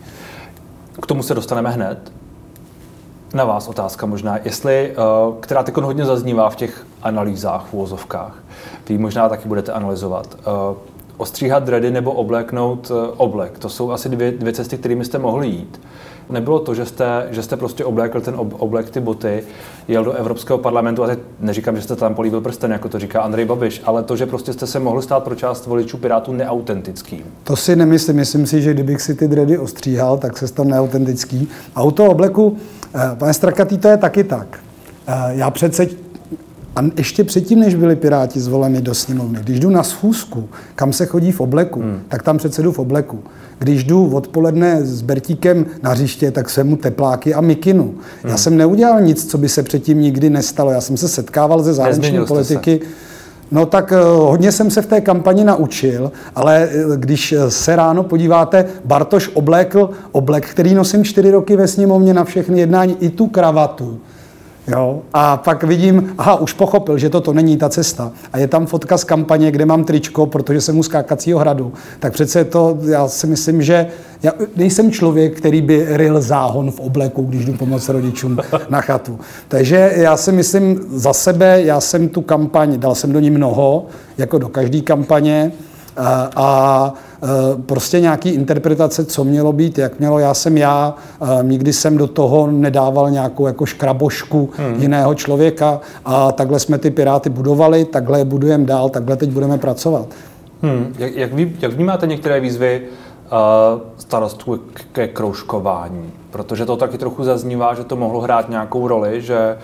K 1.02 1.06
tomu 1.06 1.24
se 1.24 1.34
dostaneme 1.34 1.70
hned 1.70 2.12
na 3.34 3.44
vás 3.44 3.68
otázka 3.68 4.06
možná, 4.06 4.40
jestli, 4.44 4.92
eh, 4.92 4.96
která 5.40 5.64
teď 5.64 5.76
hodně 5.76 6.06
zaznívá 6.06 6.50
v 6.50 6.56
těch 6.56 6.86
analýzách 7.04 7.66
v 7.66 7.74
úvozovkách, 7.74 8.36
vy 8.90 8.98
možná 8.98 9.30
taky 9.30 9.48
budete 9.48 9.72
analyzovat. 9.72 10.38
Eh, 10.40 10.76
ostříhat 11.18 11.64
dredy 11.64 11.92
nebo 11.92 12.12
obléknout 12.12 12.92
eh, 12.92 13.12
oblek, 13.18 13.60
to 13.60 13.70
jsou 13.70 13.92
asi 13.92 14.10
dvě, 14.10 14.32
dvě 14.32 14.54
cesty, 14.54 14.78
kterými 14.78 15.06
jste 15.06 15.20
mohli 15.20 15.48
jít. 15.48 15.82
Nebylo 16.32 16.60
to, 16.60 16.76
že 16.76 16.86
jste, 16.86 17.28
že 17.32 17.44
jste 17.44 17.58
prostě 17.58 17.86
oblékl 17.86 18.22
ten 18.22 18.36
oblek, 18.38 18.90
ty 18.90 19.00
boty, 19.00 19.44
jel 19.88 20.04
do 20.04 20.12
Evropského 20.12 20.58
parlamentu 20.58 21.04
a 21.04 21.08
teď 21.08 21.20
neříkám, 21.40 21.76
že 21.76 21.82
jste 21.82 21.96
tam 21.96 22.16
políbil 22.16 22.42
prsten, 22.42 22.72
jako 22.72 22.90
to 22.90 23.00
říká 23.00 23.22
Andrej 23.22 23.46
Babiš, 23.46 23.82
ale 23.86 24.04
to, 24.04 24.16
že 24.16 24.26
prostě 24.26 24.54
jste 24.54 24.68
se 24.68 24.80
mohl 24.80 25.02
stát 25.02 25.24
pro 25.24 25.36
část 25.36 25.68
voličů 25.68 25.98
Pirátů 25.98 26.34
neautentickým. 26.34 27.24
To 27.44 27.56
si 27.56 27.76
nemyslím. 27.76 28.16
Myslím 28.16 28.48
si, 28.48 28.62
že 28.62 28.74
kdybych 28.74 29.02
si 29.02 29.16
ty 29.16 29.28
dredy 29.28 29.58
ostříhal, 29.58 30.18
tak 30.18 30.38
se 30.38 30.48
stal 30.48 30.66
neautentický. 30.66 31.50
A 31.76 31.84
u 31.84 31.92
toho 31.92 32.10
obleku 32.10 32.58
Eh, 32.96 33.16
pane 33.16 33.34
Strakatý, 33.34 33.78
to 33.78 33.88
je 33.88 33.98
taky 33.98 34.24
tak. 34.24 34.60
Eh, 35.08 35.14
já 35.30 35.52
přece 35.52 35.88
a 36.76 36.82
ještě 36.98 37.24
předtím, 37.24 37.60
než 37.60 37.76
byli 37.76 37.96
Piráti 37.96 38.40
zvoleni 38.40 38.82
do 38.82 38.96
sněmovny, 38.96 39.40
když 39.44 39.60
jdu 39.60 39.70
na 39.70 39.84
schůzku, 39.84 40.50
kam 40.76 40.94
se 40.94 41.06
chodí 41.06 41.32
v 41.32 41.42
obleku, 41.42 41.82
hmm. 41.82 42.00
tak 42.08 42.24
tam 42.24 42.38
přece 42.38 42.62
jdu 42.62 42.72
v 42.72 42.80
obleku. 42.80 43.20
Když 43.60 43.84
jdu 43.84 44.10
odpoledne 44.16 44.86
s 44.86 45.02
Bertíkem 45.02 45.66
na 45.84 45.90
hřiště, 45.90 46.32
tak 46.32 46.50
jsem 46.50 46.68
mu 46.68 46.76
tepláky 46.76 47.34
a 47.34 47.42
mikinu. 47.42 47.84
Hmm. 47.84 48.32
Já 48.32 48.38
jsem 48.38 48.58
neudělal 48.58 49.02
nic, 49.02 49.32
co 49.32 49.38
by 49.38 49.50
se 49.50 49.64
předtím 49.64 50.02
nikdy 50.02 50.30
nestalo. 50.30 50.72
Já 50.72 50.82
jsem 50.82 50.98
se 50.98 51.08
setkával 51.08 51.64
ze 51.64 51.74
zahraniční 51.74 52.26
politiky. 52.26 52.80
Se 52.84 53.12
No 53.52 53.66
tak 53.66 53.92
eh, 53.92 54.04
hodně 54.04 54.52
jsem 54.52 54.72
se 54.72 54.82
v 54.82 54.86
té 54.86 55.02
kampani 55.02 55.44
naučil, 55.44 56.12
ale 56.36 56.70
eh, 56.72 56.84
když 56.96 57.32
eh, 57.32 57.52
se 57.52 57.76
ráno 57.76 58.04
podíváte, 58.04 58.66
Bartoš 58.86 59.30
oblékl 59.34 59.90
oblek, 60.12 60.50
který 60.50 60.74
nosím 60.74 61.04
čtyři 61.04 61.32
roky 61.32 61.56
ve 61.56 61.68
sněmovně 61.68 62.14
na 62.14 62.24
všechny 62.24 62.60
jednání, 62.60 62.98
i 63.00 63.10
tu 63.10 63.28
kravatu. 63.28 64.00
Jo? 64.68 65.02
A 65.14 65.38
pak 65.38 65.64
vidím, 65.64 66.14
aha, 66.18 66.36
už 66.36 66.54
pochopil, 66.54 66.98
že 66.98 67.10
toto 67.10 67.34
není 67.34 67.58
ta 67.58 67.70
cesta. 67.70 68.12
A 68.34 68.38
je 68.38 68.48
tam 68.48 68.66
fotka 68.66 68.98
z 68.98 69.04
kampaně, 69.04 69.52
kde 69.52 69.66
mám 69.66 69.84
tričko, 69.84 70.26
protože 70.26 70.62
jsem 70.62 70.80
u 70.80 70.84
skákacího 70.84 71.40
hradu. 71.40 71.74
Tak 72.00 72.14
přece 72.14 72.44
to, 72.44 72.78
já 72.82 73.08
si 73.08 73.28
myslím, 73.28 73.62
že 73.62 73.88
já 74.24 74.32
nejsem 74.56 74.92
člověk, 74.92 75.38
který 75.38 75.62
by 75.62 75.86
ryl 75.90 76.22
záhon 76.22 76.72
v 76.72 76.80
obleku, 76.80 77.24
když 77.24 77.46
jdu 77.46 77.54
pomoct 77.54 77.90
rodičům 77.90 78.38
na 78.70 78.82
chatu. 78.82 79.20
Takže 79.48 79.92
já 79.96 80.18
si 80.18 80.32
myslím 80.32 80.80
za 80.94 81.14
sebe, 81.14 81.62
já 81.62 81.82
jsem 81.82 82.10
tu 82.10 82.22
kampaň, 82.22 82.80
dal 82.80 82.96
jsem 82.96 83.14
do 83.14 83.20
ní 83.20 83.30
mnoho, 83.30 83.86
jako 84.18 84.38
do 84.38 84.50
každé 84.50 84.82
kampaně. 84.82 85.52
A, 85.98 86.30
a 86.36 86.94
prostě 87.66 88.00
nějaký 88.00 88.30
interpretace, 88.30 89.06
co 89.06 89.24
mělo 89.24 89.54
být, 89.54 89.78
jak 89.78 90.00
mělo. 90.00 90.20
Já 90.20 90.34
jsem 90.34 90.58
já, 90.58 90.96
eh, 91.22 91.44
nikdy 91.44 91.74
jsem 91.74 91.98
do 91.98 92.08
toho 92.08 92.48
nedával 92.48 93.12
nějakou 93.12 93.48
jako 93.48 93.66
škrabošku 93.66 94.50
hmm. 94.58 94.82
jiného 94.82 95.16
člověka 95.16 95.80
a 96.06 96.32
takhle 96.32 96.60
jsme 96.60 96.78
ty 96.78 96.92
Piráty 96.92 97.30
budovali, 97.30 97.86
takhle 97.86 98.20
je 98.20 98.26
budujeme 98.26 98.66
dál, 98.66 98.90
takhle 98.90 99.18
teď 99.18 99.30
budeme 99.30 99.58
pracovat. 99.58 100.08
Hmm. 100.62 100.94
Jak, 101.00 101.16
jak, 101.16 101.34
vy, 101.34 101.56
jak 101.62 101.74
vnímáte 101.74 102.08
některé 102.08 102.40
výzvy 102.40 102.82
uh, 102.82 103.82
starostů 103.98 104.60
ke 104.92 105.08
kroužkování? 105.08 106.12
Protože 106.32 106.66
to 106.66 106.78
taky 106.78 106.98
trochu 106.98 107.24
zaznívá, 107.24 107.74
že 107.74 107.84
to 107.84 107.96
mohlo 107.96 108.22
hrát 108.22 108.50
nějakou 108.50 108.88
roli, 108.88 109.22
že 109.22 109.58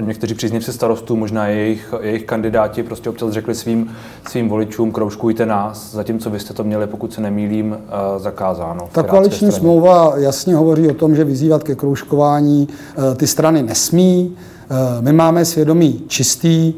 někteří 0.00 0.34
příznivci 0.34 0.72
starostů, 0.72 1.16
možná 1.16 1.46
jejich, 1.46 1.94
jejich 2.00 2.24
kandidáti 2.24 2.82
prostě 2.82 3.10
občas 3.10 3.30
řekli 3.30 3.54
svým, 3.54 3.90
svým 4.28 4.48
voličům, 4.48 4.92
kroužkujte 4.92 5.46
nás, 5.46 5.92
zatímco 5.94 6.30
vy 6.30 6.40
jste 6.40 6.54
to 6.54 6.64
měli, 6.64 6.86
pokud 6.86 7.12
se 7.12 7.20
nemýlím, 7.20 7.76
eh, 7.78 8.18
zakázáno. 8.18 8.88
Ta 8.92 9.02
koaliční 9.02 9.52
smlouva 9.52 10.12
jasně 10.16 10.54
hovoří 10.54 10.88
o 10.88 10.94
tom, 10.94 11.14
že 11.14 11.24
vyzývat 11.24 11.62
ke 11.62 11.74
kroužkování 11.74 12.68
eh, 12.68 13.14
ty 13.14 13.26
strany 13.26 13.62
nesmí. 13.62 14.36
Eh, 14.70 15.02
my 15.02 15.12
máme 15.12 15.44
svědomí 15.44 16.04
čistý 16.06 16.74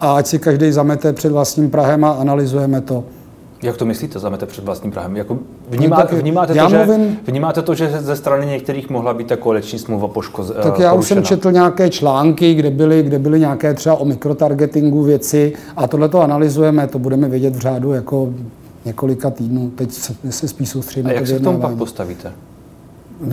a 0.00 0.12
ať 0.12 0.26
si 0.26 0.38
každý 0.38 0.72
zamete 0.72 1.12
před 1.12 1.32
vlastním 1.32 1.70
Prahem 1.70 2.04
a 2.04 2.10
analyzujeme 2.10 2.80
to. 2.80 3.04
Jak 3.62 3.76
to 3.76 3.84
myslíte, 3.84 4.18
zamete 4.18 4.46
před 4.46 4.64
vlastním 4.64 4.92
Prahem? 4.92 5.16
Jako 5.16 5.38
vnímáte, 5.68 6.14
no, 6.14 6.22
vnímáte, 6.22 6.54
to, 6.54 6.68
mluvím, 6.68 7.18
že, 7.26 7.30
vnímáte 7.32 7.62
to, 7.62 7.74
že 7.74 7.90
ze 8.00 8.16
strany 8.16 8.46
některých 8.46 8.90
mohla 8.90 9.14
být 9.14 9.26
ta 9.26 9.36
koaliční 9.36 9.78
smlouva 9.78 10.08
poškozena? 10.08 10.62
Tak 10.62 10.78
já 10.78 10.92
už 10.92 11.08
jsem 11.08 11.22
četl 11.24 11.52
nějaké 11.52 11.90
články, 11.90 12.54
kde 12.54 12.70
byly, 12.70 13.02
kde 13.02 13.18
byly 13.18 13.40
nějaké 13.40 13.74
třeba 13.74 13.94
o 13.96 14.04
mikrotargetingu 14.04 15.02
věci 15.02 15.52
a 15.76 15.86
tohle 15.86 16.08
to 16.08 16.20
analyzujeme, 16.20 16.86
to 16.86 16.98
budeme 16.98 17.28
vědět 17.28 17.56
v 17.56 17.58
řádu 17.58 17.92
jako 17.92 18.34
několika 18.84 19.30
týdnů. 19.30 19.70
Teď 19.70 19.92
se, 19.92 20.14
se 20.30 20.48
spíš 20.48 20.68
soustředíme. 20.68 21.10
A 21.10 21.14
jak 21.14 21.26
se 21.26 21.38
k 21.38 21.42
tomu 21.42 21.60
pak 21.60 21.74
postavíte? 21.74 22.32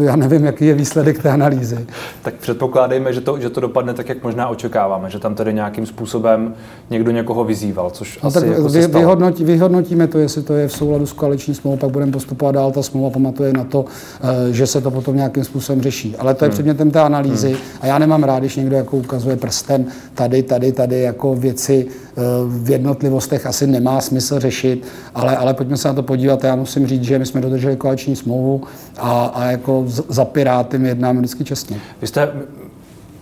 Já 0.04 0.16
nevím, 0.16 0.46
jaký 0.46 0.66
je 0.66 0.74
výsledek 0.74 1.24
té 1.24 1.30
analýzy. 1.30 1.88
Tak 2.22 2.34
předpokládejme, 2.34 3.14
že 3.14 3.22
to, 3.22 3.40
že 3.40 3.50
to 3.50 3.60
dopadne 3.60 3.94
tak, 3.94 4.10
jak 4.10 4.24
možná 4.24 4.48
očekáváme, 4.48 5.10
že 5.10 5.20
tam 5.20 5.36
tedy 5.36 5.54
nějakým 5.54 5.86
způsobem 5.86 6.54
někdo 6.90 7.12
někoho 7.12 7.44
vyzýval, 7.44 7.90
což 7.90 8.22
no 8.22 8.28
asi 8.28 8.40
tak 8.40 8.48
jako 8.48 8.70
vy, 8.70 8.88
vyhodnotí, 8.88 9.44
vyhodnotíme 9.44 10.08
to, 10.08 10.18
jestli 10.18 10.44
to 10.44 10.54
je 10.54 10.68
v 10.68 10.72
souladu 10.72 11.06
s 11.06 11.14
koaliční 11.14 11.56
smlouvou, 11.56 11.78
pak 11.78 11.90
budeme 11.90 12.12
postupovat 12.12 12.52
dál. 12.52 12.72
Ta 12.72 12.84
smlouva 12.84 13.10
pamatuje 13.10 13.54
na 13.54 13.64
to, 13.64 13.86
eh, 14.22 14.54
že 14.54 14.68
se 14.68 14.82
to 14.82 14.92
potom 14.92 15.16
nějakým 15.16 15.44
způsobem 15.44 15.82
řeší. 15.82 16.16
Ale 16.20 16.34
to 16.34 16.46
je 16.46 16.50
hmm. 16.50 16.54
předmětem 16.54 16.92
té 16.92 17.00
analýzy 17.00 17.48
hmm. 17.48 17.58
a 17.82 17.88
já 17.88 17.98
nemám 17.98 18.24
rád, 18.24 18.40
když 18.40 18.56
někdo 18.56 18.76
jako 18.76 18.98
ukazuje 18.98 19.36
prstem 19.36 19.86
tady, 20.14 20.44
tady, 20.44 20.72
tady 20.72 21.00
jako 21.00 21.36
věci 21.36 21.88
eh, 21.88 22.22
v 22.48 22.70
jednotlivostech 22.70 23.46
asi 23.46 23.68
nemá 23.68 24.02
smysl 24.02 24.40
řešit, 24.40 24.88
ale, 25.16 25.38
ale 25.38 25.54
pojďme 25.54 25.78
se 25.78 25.88
na 25.88 25.94
to 25.94 26.04
podívat. 26.04 26.44
Já 26.44 26.56
musím 26.56 26.88
říct, 26.88 27.04
že 27.04 27.20
my 27.20 27.26
jsme 27.26 27.42
dodrželi 27.42 27.76
koaliční 27.76 28.16
smlouvu 28.16 28.62
a, 28.98 29.26
a 29.26 29.46
jako 29.46 29.73
za 29.88 30.26
Piráty 30.26 30.78
my 30.78 30.88
jednáme 30.88 31.20
vždycky 31.20 31.44
čestně. 31.44 31.80
Vy 32.02 32.08
jste 32.08 32.32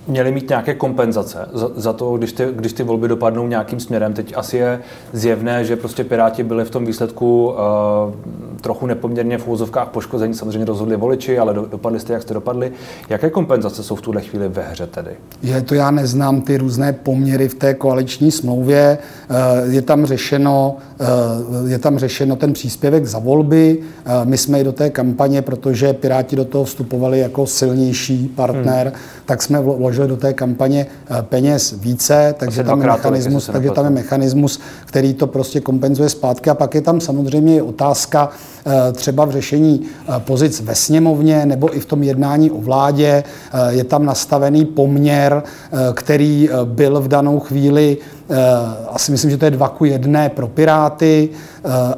měli 0.08 0.32
mít 0.32 0.50
nějaké 0.50 0.74
kompenzace 0.74 1.38
za, 1.54 1.70
za 1.76 1.94
to, 1.94 2.18
když 2.18 2.34
ty, 2.34 2.48
když 2.52 2.74
ty 2.74 2.84
volby 2.84 3.08
dopadnou 3.08 3.48
nějakým 3.48 3.80
směrem. 3.80 4.14
Teď 4.14 4.34
asi 4.36 4.58
je 4.58 4.80
zjevné, 5.14 5.66
že 5.66 5.76
prostě 5.76 6.04
Piráti 6.04 6.44
byli 6.44 6.66
v 6.66 6.70
tom 6.70 6.86
výsledku 6.86 7.48
uh, 7.48 7.56
trochu 8.62 8.86
nepoměrně 8.86 9.38
v 9.38 9.48
úvozovkách 9.48 9.88
poškození. 9.88 10.34
Samozřejmě 10.34 10.66
rozhodli 10.66 10.98
voliči, 10.98 11.40
ale 11.40 11.54
do, 11.54 11.66
dopadli 11.66 12.00
jste, 12.00 12.14
jak 12.14 12.22
jste 12.22 12.34
dopadli. 12.34 12.72
Jaké 13.10 13.30
kompenzace 13.30 13.84
jsou 13.84 13.96
v 13.96 14.02
tuhle 14.02 14.22
chvíli 14.22 14.48
ve 14.48 14.62
hře 14.62 14.88
tedy? 14.88 15.12
Je 15.44 15.62
to, 15.62 15.76
já 15.76 15.92
neznám 15.92 16.42
ty 16.42 16.58
různé 16.58 16.94
poměry 16.94 17.48
v 17.48 17.56
té 17.56 17.74
koaliční 17.74 18.32
smlouvě. 18.32 18.98
Uh, 19.30 19.74
je 19.74 19.82
tam 19.82 20.06
řešeno, 20.06 20.76
uh, 21.62 21.72
je 21.72 21.80
tam 21.80 21.98
řešeno 21.98 22.36
ten 22.36 22.54
příspěvek 22.54 23.06
za 23.06 23.20
volby. 23.20 23.78
My 24.24 24.38
jsme 24.38 24.60
i 24.60 24.64
do 24.64 24.72
té 24.72 24.90
kampaně, 24.90 25.42
protože 25.42 25.94
Piráti 25.94 26.36
do 26.36 26.46
toho 26.46 26.64
vstupovali 26.64 27.20
jako 27.20 27.48
silnější 27.48 28.28
partner, 28.28 28.88
hmm. 28.88 28.96
tak 29.26 29.42
jsme 29.42 29.60
vložili 29.92 30.08
do 30.08 30.18
té 30.18 30.34
kampaně 30.34 30.86
eh, 30.86 31.22
peněz 31.22 31.76
více, 31.78 32.36
takže 32.38 32.64
tam, 32.64 32.82
je 32.82 32.88
mechanismus, 32.88 33.50
takže 33.54 33.70
tam 33.70 33.86
je 33.86 33.92
mechanismus, 33.92 34.60
který 34.86 35.14
to 35.14 35.28
prostě 35.28 35.62
kompenzuje 35.62 36.10
zpátky. 36.10 36.50
A 36.50 36.56
pak 36.56 36.76
je 36.76 36.82
tam 36.82 37.02
samozřejmě 37.02 37.62
otázka 37.62 38.30
eh, 38.66 38.92
třeba 38.92 39.26
v 39.26 39.32
řešení 39.32 39.82
eh, 39.84 40.14
pozic 40.20 40.62
ve 40.62 40.76
sněmovně 40.76 41.46
nebo 41.46 41.76
i 41.76 41.80
v 41.80 41.86
tom 41.86 42.04
jednání 42.04 42.52
o 42.52 42.62
vládě. 42.62 43.24
Je 43.70 43.84
tam 43.84 44.06
nastavený 44.06 44.66
poměr, 44.66 45.44
který 45.94 46.50
byl 46.64 47.02
v 47.02 47.08
danou 47.08 47.40
chvíli 47.40 47.98
asi 48.90 49.12
myslím, 49.12 49.32
že 49.32 49.38
to 49.38 49.46
je 49.46 49.52
dva 49.52 49.70
ku 49.70 49.86
jedné 49.86 50.30
pro 50.30 50.48
Piráty, 50.48 51.30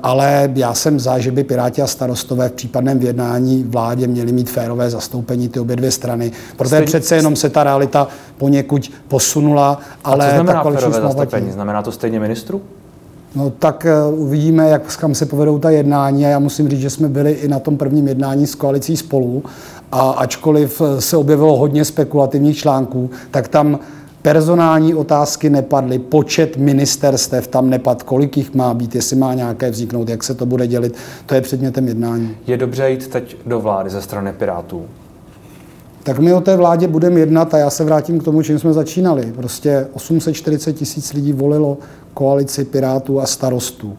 ale 0.04 0.52
já 0.56 0.74
jsem 0.74 1.00
za, 1.00 1.20
že 1.20 1.32
by 1.32 1.44
Piráti 1.44 1.82
a 1.82 1.88
starostové 1.88 2.50
v 2.50 2.52
případném 2.52 3.00
vyjednání 3.00 3.64
vládě 3.64 4.08
měli 4.08 4.32
mít 4.32 4.50
férové 4.50 4.90
zastoupení 4.90 5.50
ty 5.50 5.60
obě 5.60 5.76
dvě 5.76 5.92
strany, 5.92 6.32
protože 6.58 6.82
přece 6.82 7.16
jenom 7.16 7.36
se 7.36 7.50
ta 7.50 7.64
realita 7.64 8.08
poněkud 8.38 8.92
posunula, 9.08 9.80
ale 10.04 10.26
a 10.26 10.30
co 10.30 10.36
znamená 10.36 10.62
koaliční 10.62 10.94
zastoupení? 10.94 11.52
Znamená 11.52 11.82
to 11.82 11.92
stejně 11.92 12.20
ministru? 12.20 12.62
No 13.36 13.50
tak 13.50 13.86
eh, 13.86 14.12
uvidíme, 14.12 14.70
jak 14.70 14.98
kam 14.98 15.16
se 15.16 15.26
povedou 15.26 15.60
ta 15.60 15.70
jednání 15.70 16.26
a 16.26 16.30
já 16.30 16.40
musím 16.40 16.70
říct, 16.70 16.80
že 16.80 16.90
jsme 16.90 17.10
byli 17.10 17.32
i 17.32 17.48
na 17.48 17.60
tom 17.60 17.78
prvním 17.78 18.08
jednání 18.08 18.48
s 18.48 18.56
koalicí 18.56 18.98
spolu 18.98 19.44
a 19.92 20.12
ačkoliv 20.12 20.82
eh, 20.82 21.02
se 21.02 21.18
objevilo 21.18 21.58
hodně 21.58 21.86
spekulativních 21.86 22.58
článků, 22.58 23.10
tak 23.32 23.48
tam 23.48 23.80
personální 24.24 24.96
otázky 24.96 25.50
nepadly, 25.50 26.00
počet 26.00 26.58
ministerstev 26.58 27.48
tam 27.48 27.70
nepad, 27.70 28.04
kolik 28.04 28.38
jich 28.38 28.54
má 28.54 28.74
být, 28.74 28.96
jestli 28.96 29.16
má 29.16 29.34
nějaké 29.34 29.72
vzniknout, 29.72 30.10
jak 30.10 30.24
se 30.24 30.34
to 30.34 30.46
bude 30.46 30.68
dělit, 30.68 30.96
to 31.26 31.36
je 31.36 31.42
předmětem 31.42 31.88
jednání. 31.88 32.38
Je 32.48 32.58
dobře 32.58 32.90
jít 32.90 33.08
teď 33.08 33.38
do 33.46 33.60
vlády 33.60 33.90
ze 33.90 34.02
strany 34.02 34.34
Pirátů? 34.34 34.86
tak 36.04 36.20
my 36.20 36.34
o 36.34 36.42
té 36.42 36.58
vládě 36.58 36.88
budeme 36.88 37.20
jednat 37.20 37.54
a 37.54 37.58
já 37.58 37.70
se 37.70 37.84
vrátím 37.84 38.20
k 38.20 38.24
tomu, 38.24 38.42
čím 38.42 38.60
jsme 38.60 38.74
začínali. 38.74 39.34
Prostě 39.36 39.88
840 39.94 40.74
tisíc 40.74 41.14
lidí 41.14 41.34
volilo 41.34 41.78
koalici 42.14 42.66
Pirátů 42.66 43.22
a 43.22 43.26
starostů. 43.26 43.98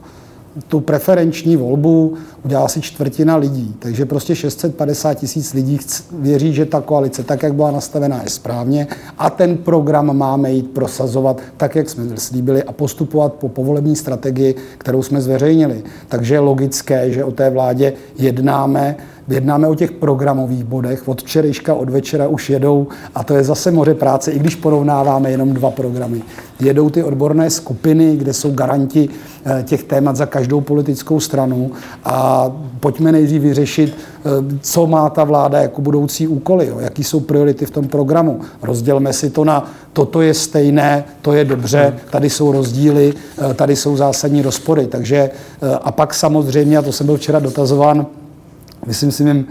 Tu 0.69 0.81
preferenční 0.81 1.57
volbu 1.57 2.15
udělala 2.45 2.69
si 2.69 2.81
čtvrtina 2.81 3.37
lidí, 3.37 3.75
takže 3.79 4.07
prostě 4.07 4.37
650 4.37 5.15
tisíc 5.15 5.55
lidí 5.55 5.79
věří, 6.13 6.53
že 6.53 6.67
ta 6.67 6.81
koalice, 6.81 7.25
tak 7.25 7.43
jak 7.43 7.55
byla 7.55 7.71
nastavená, 7.71 8.23
je 8.23 8.31
správně 8.31 8.87
a 9.19 9.31
ten 9.31 9.57
program 9.57 10.17
máme 10.17 10.53
jít 10.53 10.71
prosazovat 10.71 11.41
tak, 11.57 11.77
jak 11.77 11.91
jsme 11.91 12.05
slíbili 12.17 12.63
a 12.63 12.73
postupovat 12.73 13.33
po 13.33 13.49
povolební 13.49 13.97
strategii, 13.97 14.55
kterou 14.79 15.03
jsme 15.03 15.21
zveřejnili. 15.21 15.83
Takže 16.09 16.35
je 16.35 16.41
logické, 16.41 17.11
že 17.11 17.25
o 17.25 17.31
té 17.31 17.51
vládě 17.51 17.93
jednáme 18.19 18.97
Jednáme 19.29 19.69
o 19.69 19.75
těch 19.75 19.93
programových 19.93 20.65
bodech. 20.65 21.09
Od 21.09 21.23
včerejška, 21.23 21.75
od 21.75 21.91
večera 21.91 22.29
už 22.29 22.51
jedou, 22.51 22.87
a 23.15 23.25
to 23.25 23.35
je 23.35 23.45
zase 23.45 23.71
moře 23.71 23.95
práce, 23.95 24.31
i 24.31 24.39
když 24.39 24.55
porovnáváme 24.55 25.31
jenom 25.31 25.53
dva 25.53 25.71
programy. 25.71 26.23
Jedou 26.61 26.91
ty 26.91 27.03
odborné 27.03 27.51
skupiny, 27.51 28.17
kde 28.17 28.33
jsou 28.33 28.51
garanti 28.51 29.09
eh, 29.45 29.63
těch 29.63 29.83
témat 29.83 30.17
za 30.17 30.27
každou 30.27 30.61
politickou 30.61 31.21
stranu 31.21 31.71
a 32.05 32.51
pojďme 32.81 33.13
nejdřív 33.13 33.43
vyřešit, 33.43 33.97
eh, 33.97 34.29
co 34.61 34.87
má 34.87 35.11
ta 35.11 35.25
vláda 35.25 35.63
jako 35.63 35.81
budoucí 35.81 36.29
úkoly, 36.29 36.67
jo, 36.67 36.79
jaký 36.81 37.05
jsou 37.05 37.21
priority 37.21 37.67
v 37.67 37.71
tom 37.71 37.89
programu. 37.89 38.41
Rozdělme 38.63 39.13
si 39.13 39.31
to 39.31 39.45
na 39.45 39.71
toto 39.93 40.23
je 40.23 40.35
stejné, 40.35 41.05
to 41.23 41.33
je 41.33 41.45
dobře, 41.45 41.95
tady 42.11 42.31
jsou 42.31 42.53
rozdíly, 42.53 43.15
eh, 43.51 43.55
tady 43.55 43.77
jsou 43.77 43.97
zásadní 43.97 44.43
rozpory. 44.43 44.87
Takže 44.87 45.31
a 45.83 45.93
pak 45.93 46.15
samozřejmě, 46.15 46.79
a 46.79 46.83
to 46.83 46.93
jsem 46.93 47.07
byl 47.07 47.17
včera 47.17 47.39
dotazován, 47.39 48.07
myslím 48.87 49.13
si, 49.13 49.25
mým, 49.25 49.47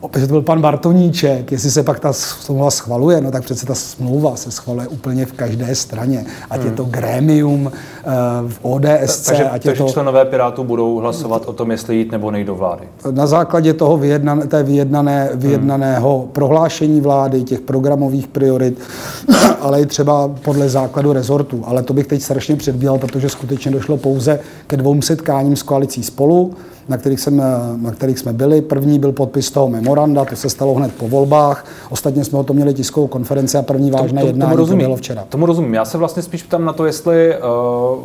opět 0.00 0.20
to 0.20 0.26
byl 0.26 0.42
pan 0.42 0.60
Bartoníček, 0.60 1.52
jestli 1.52 1.70
se 1.70 1.82
pak 1.82 2.00
ta 2.00 2.12
smlouva 2.12 2.70
schvaluje, 2.70 3.20
no 3.20 3.30
tak 3.30 3.42
přece 3.44 3.66
ta 3.66 3.74
smlouva 3.74 4.36
se 4.36 4.50
schvaluje 4.50 4.88
úplně 4.88 5.26
v 5.26 5.32
každé 5.32 5.74
straně. 5.74 6.24
Ať 6.50 6.60
hmm. 6.60 6.70
je 6.70 6.76
to 6.76 6.84
grémium 6.84 7.72
eh, 7.72 8.10
v 8.48 8.58
ODSC, 8.62 9.26
takže, 9.26 9.44
ať 9.44 9.62
takže 9.62 9.82
je 9.82 9.86
to... 9.86 9.92
členové 9.92 10.24
Pirátů 10.24 10.64
budou 10.64 10.96
hlasovat 10.96 11.42
o 11.46 11.52
tom, 11.52 11.70
jestli 11.70 11.96
jít 11.96 12.12
nebo 12.12 12.30
nejít 12.30 12.46
do 12.46 12.54
vlády. 12.54 12.84
Na 13.10 13.26
základě 13.26 13.74
toho 13.74 13.96
vyjednané, 13.96 14.46
té 14.46 14.62
vyjednané, 14.62 15.30
vyjednaného 15.34 16.18
hmm. 16.18 16.28
prohlášení 16.28 17.00
vlády, 17.00 17.42
těch 17.42 17.60
programových 17.60 18.28
priorit, 18.28 18.80
ale 19.60 19.80
i 19.80 19.86
třeba 19.86 20.28
podle 20.28 20.68
základu 20.68 21.12
rezortu. 21.12 21.62
Ale 21.66 21.82
to 21.82 21.94
bych 21.94 22.06
teď 22.06 22.22
strašně 22.22 22.56
předbíhal, 22.56 22.98
protože 22.98 23.28
skutečně 23.28 23.70
došlo 23.70 23.96
pouze 23.96 24.40
ke 24.66 24.76
dvou 24.76 25.02
setkáním 25.02 25.56
s 25.56 25.62
koalicí 25.62 26.02
spolu 26.02 26.54
na 26.88 26.96
kterých, 26.96 27.20
jsem, 27.20 27.42
na 27.76 27.90
kterých 27.92 28.18
jsme 28.18 28.32
byli. 28.32 28.62
První 28.62 28.98
byl 28.98 29.12
podpis 29.12 29.50
toho 29.50 29.68
memoranda, 29.68 30.24
to 30.24 30.36
se 30.36 30.50
stalo 30.50 30.74
hned 30.74 30.94
po 30.94 31.08
volbách. 31.08 31.64
Ostatně 31.90 32.24
jsme 32.24 32.38
o 32.38 32.44
tom 32.44 32.56
měli 32.56 32.74
tiskovou 32.74 33.06
konferenci 33.06 33.58
a 33.58 33.62
první 33.62 33.90
vážné 33.90 34.20
to, 34.20 34.24
to, 34.24 34.26
jednání 34.26 34.56
tomu 34.56 34.66
to 34.66 34.76
bylo 34.76 34.96
včera. 34.96 35.24
Tomu 35.28 35.46
rozumím. 35.46 35.74
Já 35.74 35.84
se 35.84 35.98
vlastně 35.98 36.22
spíš 36.22 36.42
ptám 36.42 36.64
na 36.64 36.72
to, 36.72 36.86
jestli 36.86 37.34
uh, 37.36 38.02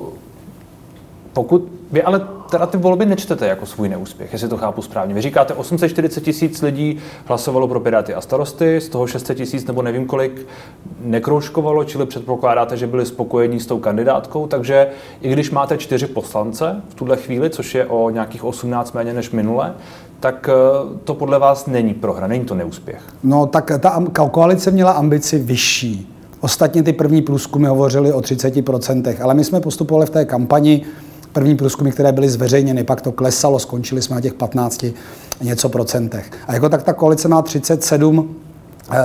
pokud 1.34 1.81
vy 1.92 2.04
ale 2.04 2.22
teda 2.50 2.66
ty 2.66 2.78
volby 2.78 3.06
nečtete 3.06 3.48
jako 3.48 3.66
svůj 3.66 3.90
neúspěch, 3.90 4.34
jestli 4.34 4.50
to 4.50 4.58
chápu 4.58 4.82
správně. 4.82 5.14
Vy 5.14 5.22
říkáte, 5.22 5.54
840 5.54 6.22
tisíc 6.22 6.62
lidí 6.62 7.00
hlasovalo 7.26 7.68
pro 7.68 7.80
Piráty 7.80 8.14
a 8.14 8.22
starosty, 8.22 8.82
z 8.82 8.90
toho 8.90 9.08
600 9.08 9.38
tisíc 9.38 9.66
nebo 9.66 9.82
nevím 9.82 10.06
kolik 10.06 10.48
nekroužkovalo, 11.02 11.84
čili 11.84 12.06
předpokládáte, 12.06 12.78
že 12.78 12.88
byli 12.88 13.06
spokojení 13.06 13.60
s 13.60 13.66
tou 13.66 13.80
kandidátkou, 13.80 14.48
takže 14.48 14.88
i 15.22 15.30
když 15.30 15.52
máte 15.52 15.78
čtyři 15.78 16.08
poslance 16.08 16.82
v 16.90 16.94
tuhle 16.94 17.18
chvíli, 17.18 17.50
což 17.50 17.76
je 17.76 17.86
o 17.86 18.10
nějakých 18.10 18.44
18 18.44 18.94
méně 18.94 19.14
než 19.14 19.32
minule, 19.32 19.74
tak 20.20 20.50
eh, 20.50 20.54
to 21.04 21.14
podle 21.14 21.40
vás 21.40 21.66
není 21.68 21.94
prohra, 21.94 22.28
není 22.28 22.46
to 22.46 22.56
neúspěch. 22.56 23.02
No 23.24 23.46
tak 23.46 23.72
ta 23.82 24.04
koalice 24.32 24.72
měla 24.72 24.92
ambici 24.92 25.40
vyšší. 25.40 26.08
Ostatně 26.42 26.84
ty 26.84 26.94
první 26.94 27.22
průzkumy 27.22 27.68
hovořily 27.68 28.14
o 28.14 28.20
30%, 28.20 29.16
ale 29.22 29.34
my 29.34 29.44
jsme 29.44 29.60
postupovali 29.60 30.06
v 30.06 30.10
té 30.10 30.26
kampani 30.26 30.86
první 31.34 31.56
průzkumy, 31.56 31.92
které 31.92 32.12
byly 32.12 32.30
zveřejněny, 32.30 32.84
pak 32.84 33.02
to 33.02 33.12
klesalo, 33.12 33.60
skončili 33.60 34.02
jsme 34.02 34.16
na 34.16 34.22
těch 34.22 34.34
15 34.34 34.86
něco 35.42 35.70
procentech. 35.70 36.32
A 36.48 36.54
jako 36.54 36.70
tak 36.70 36.84
ta 36.84 36.94
koalice 36.94 37.28
má 37.28 37.42
37 37.42 38.36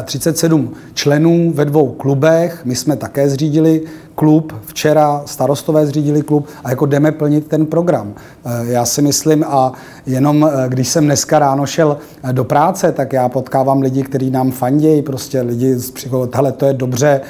37 0.05 0.71
eh, 0.73 0.91
členů 0.95 1.53
ve 1.55 1.65
dvou 1.65 1.93
klubech. 1.93 2.65
My 2.65 2.77
jsme 2.77 2.97
také 2.97 3.29
zřídili 3.29 3.83
klub, 4.17 4.53
včera 4.67 5.23
starostové 5.25 5.87
zřídili 5.87 6.23
klub 6.23 6.49
a 6.65 6.71
jako 6.71 6.87
jdeme 6.87 7.13
plnit 7.13 7.49
ten 7.49 7.67
program. 7.67 8.15
Eh, 8.45 8.51
já 8.65 8.85
si 8.85 9.03
myslím 9.03 9.45
a 9.49 9.73
jenom 10.07 10.51
eh, 10.53 10.69
když 10.69 10.89
jsem 10.89 11.05
dneska 11.05 11.39
ráno 11.39 11.67
šel 11.67 11.97
eh, 12.23 12.33
do 12.33 12.45
práce, 12.45 12.93
tak 12.93 13.13
já 13.13 13.29
potkávám 13.29 13.81
lidi, 13.81 14.03
kteří 14.03 14.31
nám 14.31 14.51
fandějí, 14.51 15.03
prostě 15.03 15.41
lidi 15.41 15.75
z 15.75 15.93
hele, 16.35 16.53
to 16.53 16.67
je 16.67 16.73
dobře, 16.73 17.21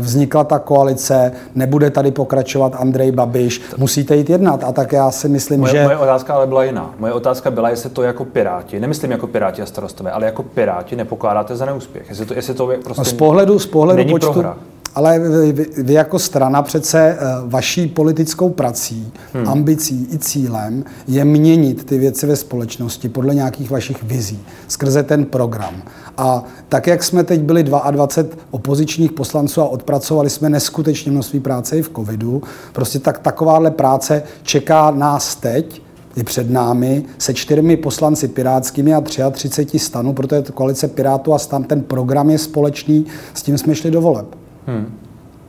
vznikla 0.00 0.44
ta 0.44 0.58
koalice, 0.58 1.32
nebude 1.54 1.90
tady 1.90 2.10
pokračovat 2.10 2.76
Andrej 2.78 3.12
Babiš, 3.12 3.62
musíte 3.76 4.16
jít 4.16 4.30
jednat. 4.30 4.64
A 4.64 4.72
tak 4.72 4.92
já 4.92 5.10
si 5.10 5.28
myslím, 5.28 5.60
moje, 5.60 5.72
že... 5.72 5.84
Moje 5.84 5.96
otázka 5.96 6.34
ale 6.34 6.46
byla 6.46 6.64
jiná. 6.64 6.94
Moje 6.98 7.12
otázka 7.12 7.50
byla, 7.50 7.68
jestli 7.68 7.90
to 7.90 8.02
jako 8.02 8.24
Piráti, 8.24 8.80
nemyslím 8.80 9.10
jako 9.10 9.26
Piráti 9.26 9.62
a 9.62 9.66
starostové, 9.66 10.10
ale 10.10 10.26
jako 10.26 10.42
Piráti 10.42 10.96
nepokládáte 10.96 11.56
za 11.56 11.64
neúspěch. 11.64 12.08
Jestli 12.08 12.26
to, 12.26 12.34
jestli 12.34 12.54
to 12.54 12.70
prostě 12.84 13.04
z 13.04 13.12
pohledu, 13.12 13.58
z 13.58 13.66
pohledu 13.66 13.96
není 13.96 14.10
počtu, 14.10 14.32
prohra 14.32 14.56
Ale 14.96 15.18
vy, 15.18 15.66
vy, 15.76 15.92
jako 15.92 16.18
strana 16.18 16.62
přece 16.62 17.00
eh, 17.00 17.18
vaší 17.44 17.86
politickou 17.86 18.50
prací, 18.50 19.12
hmm. 19.32 19.48
ambicí 19.48 20.08
i 20.12 20.18
cílem 20.18 20.84
je 21.08 21.24
měnit 21.24 21.84
ty 21.84 21.98
věci 21.98 22.26
ve 22.26 22.36
společnosti 22.36 23.08
podle 23.08 23.34
nějakých 23.34 23.70
vašich 23.70 24.02
vizí, 24.02 24.40
skrze 24.68 25.02
ten 25.02 25.24
program. 25.24 25.82
A 26.18 26.44
tak, 26.68 26.86
jak 26.86 27.04
jsme 27.04 27.24
teď 27.24 27.40
byli 27.40 27.62
22 27.62 28.36
opozičních 28.50 29.12
poslanců 29.12 29.60
a 29.60 29.68
odpracovali 29.68 30.30
jsme 30.30 30.50
neskutečně 30.50 31.12
množství 31.12 31.40
práce 31.40 31.78
i 31.78 31.82
v 31.82 31.90
covidu, 31.96 32.42
prostě 32.72 32.98
tak 32.98 33.18
takováhle 33.18 33.70
práce 33.70 34.22
čeká 34.42 34.90
nás 34.90 35.36
teď, 35.36 35.82
je 36.16 36.24
před 36.24 36.50
námi 36.50 37.04
se 37.18 37.34
čtyřmi 37.34 37.76
poslanci 37.76 38.28
pirátskými 38.28 38.94
a 38.94 39.00
33 39.30 39.78
stanů, 39.78 40.12
protože 40.12 40.36
je 40.36 40.42
to 40.42 40.52
koalice 40.52 40.88
Pirátů 40.88 41.34
a 41.34 41.38
stan, 41.38 41.64
ten 41.64 41.82
program 41.82 42.30
je 42.30 42.38
společný, 42.38 43.06
s 43.34 43.42
tím 43.42 43.58
jsme 43.58 43.74
šli 43.74 43.90
do 43.90 44.00
voleb. 44.00 44.45
Hmm. 44.66 44.98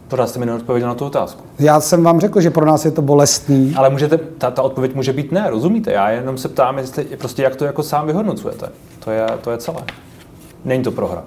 Pořád 0.08 0.30
jste 0.30 0.40
mi 0.40 0.46
neodpověděl 0.46 0.90
na 0.90 0.96
tu 0.96 1.06
otázku. 1.06 1.44
Já 1.60 1.80
jsem 1.80 2.04
vám 2.04 2.20
řekl, 2.20 2.42
že 2.42 2.50
pro 2.50 2.66
nás 2.66 2.86
je 2.86 2.92
to 2.92 3.02
bolestný. 3.02 3.74
Ale 3.78 3.90
můžete, 3.90 4.18
ta, 4.18 4.52
ta 4.52 4.62
odpověď 4.62 4.96
může 4.96 5.14
být 5.14 5.32
ne, 5.32 5.50
rozumíte? 5.50 5.92
Já 5.92 6.10
jenom 6.10 6.38
se 6.38 6.50
ptám, 6.50 6.78
jestli, 6.78 7.04
prostě 7.04 7.44
jak 7.44 7.56
to 7.56 7.66
jako 7.66 7.84
sám 7.84 8.08
vyhodnocujete. 8.08 8.70
To 9.00 9.12
je, 9.12 9.28
to 9.42 9.52
je 9.52 9.58
celé. 9.58 9.82
Není 10.66 10.84
to 10.84 10.92
prohra. 10.92 11.24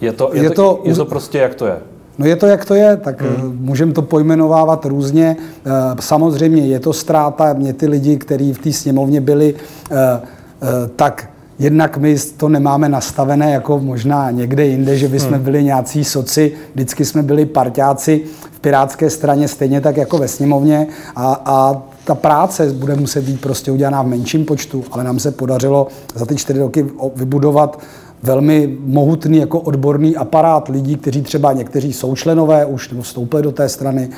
Je 0.00 0.12
to, 0.12 0.30
je, 0.32 0.42
je, 0.42 0.50
to, 0.50 0.54
to, 0.54 0.80
je 0.84 0.94
to 0.94 1.04
prostě 1.04 1.38
jak 1.38 1.54
to 1.54 1.66
je. 1.66 1.78
No 2.18 2.26
je 2.26 2.36
to, 2.36 2.46
jak 2.46 2.64
to 2.64 2.74
je, 2.74 2.96
tak 2.96 3.22
hmm. 3.22 3.36
Eh, 3.38 3.42
můžeme 3.42 3.92
to 3.92 4.02
pojmenovávat 4.02 4.84
různě. 4.84 5.36
Eh, 5.66 5.70
samozřejmě 6.00 6.66
je 6.66 6.80
to 6.80 6.92
ztráta. 6.92 7.52
Mě 7.52 7.72
ty 7.72 7.86
lidi, 7.86 8.16
kteří 8.16 8.52
v 8.52 8.58
té 8.58 8.72
sněmovně 8.72 9.20
byli, 9.20 9.54
eh, 9.90 10.20
tak 10.96 11.31
Jednak 11.62 11.96
my 11.96 12.16
to 12.36 12.48
nemáme 12.48 12.88
nastavené 12.88 13.52
jako 13.52 13.78
možná 13.78 14.30
někde 14.30 14.66
jinde, 14.66 14.96
že 14.96 15.08
bychom 15.08 15.32
hmm. 15.32 15.42
byli 15.42 15.64
nějací 15.64 16.04
soci, 16.04 16.52
vždycky 16.74 17.04
jsme 17.04 17.22
byli 17.22 17.46
parťáci 17.46 18.20
v 18.52 18.60
Pirátské 18.60 19.10
straně, 19.10 19.48
stejně 19.48 19.80
tak 19.80 19.96
jako 19.96 20.18
ve 20.18 20.28
sněmovně 20.28 20.86
a, 21.16 21.42
a 21.44 21.82
ta 22.04 22.14
práce 22.14 22.72
bude 22.72 22.94
muset 22.94 23.24
být 23.24 23.40
prostě 23.40 23.72
udělaná 23.72 24.02
v 24.02 24.06
menším 24.06 24.44
počtu, 24.44 24.84
ale 24.90 25.04
nám 25.04 25.18
se 25.18 25.30
podařilo 25.30 25.88
za 26.14 26.26
ty 26.26 26.36
čtyři 26.36 26.58
roky 26.58 26.86
vybudovat 27.16 27.80
velmi 28.22 28.78
mohutný 28.80 29.38
jako 29.38 29.60
odborný 29.60 30.16
aparát 30.16 30.68
lidí, 30.68 30.96
kteří 30.96 31.22
třeba 31.22 31.52
někteří 31.52 31.92
jsou 31.92 32.14
členové 32.14 32.66
už 32.66 32.94
vstoupili 33.00 33.42
do 33.42 33.52
té 33.52 33.68
strany, 33.68 34.10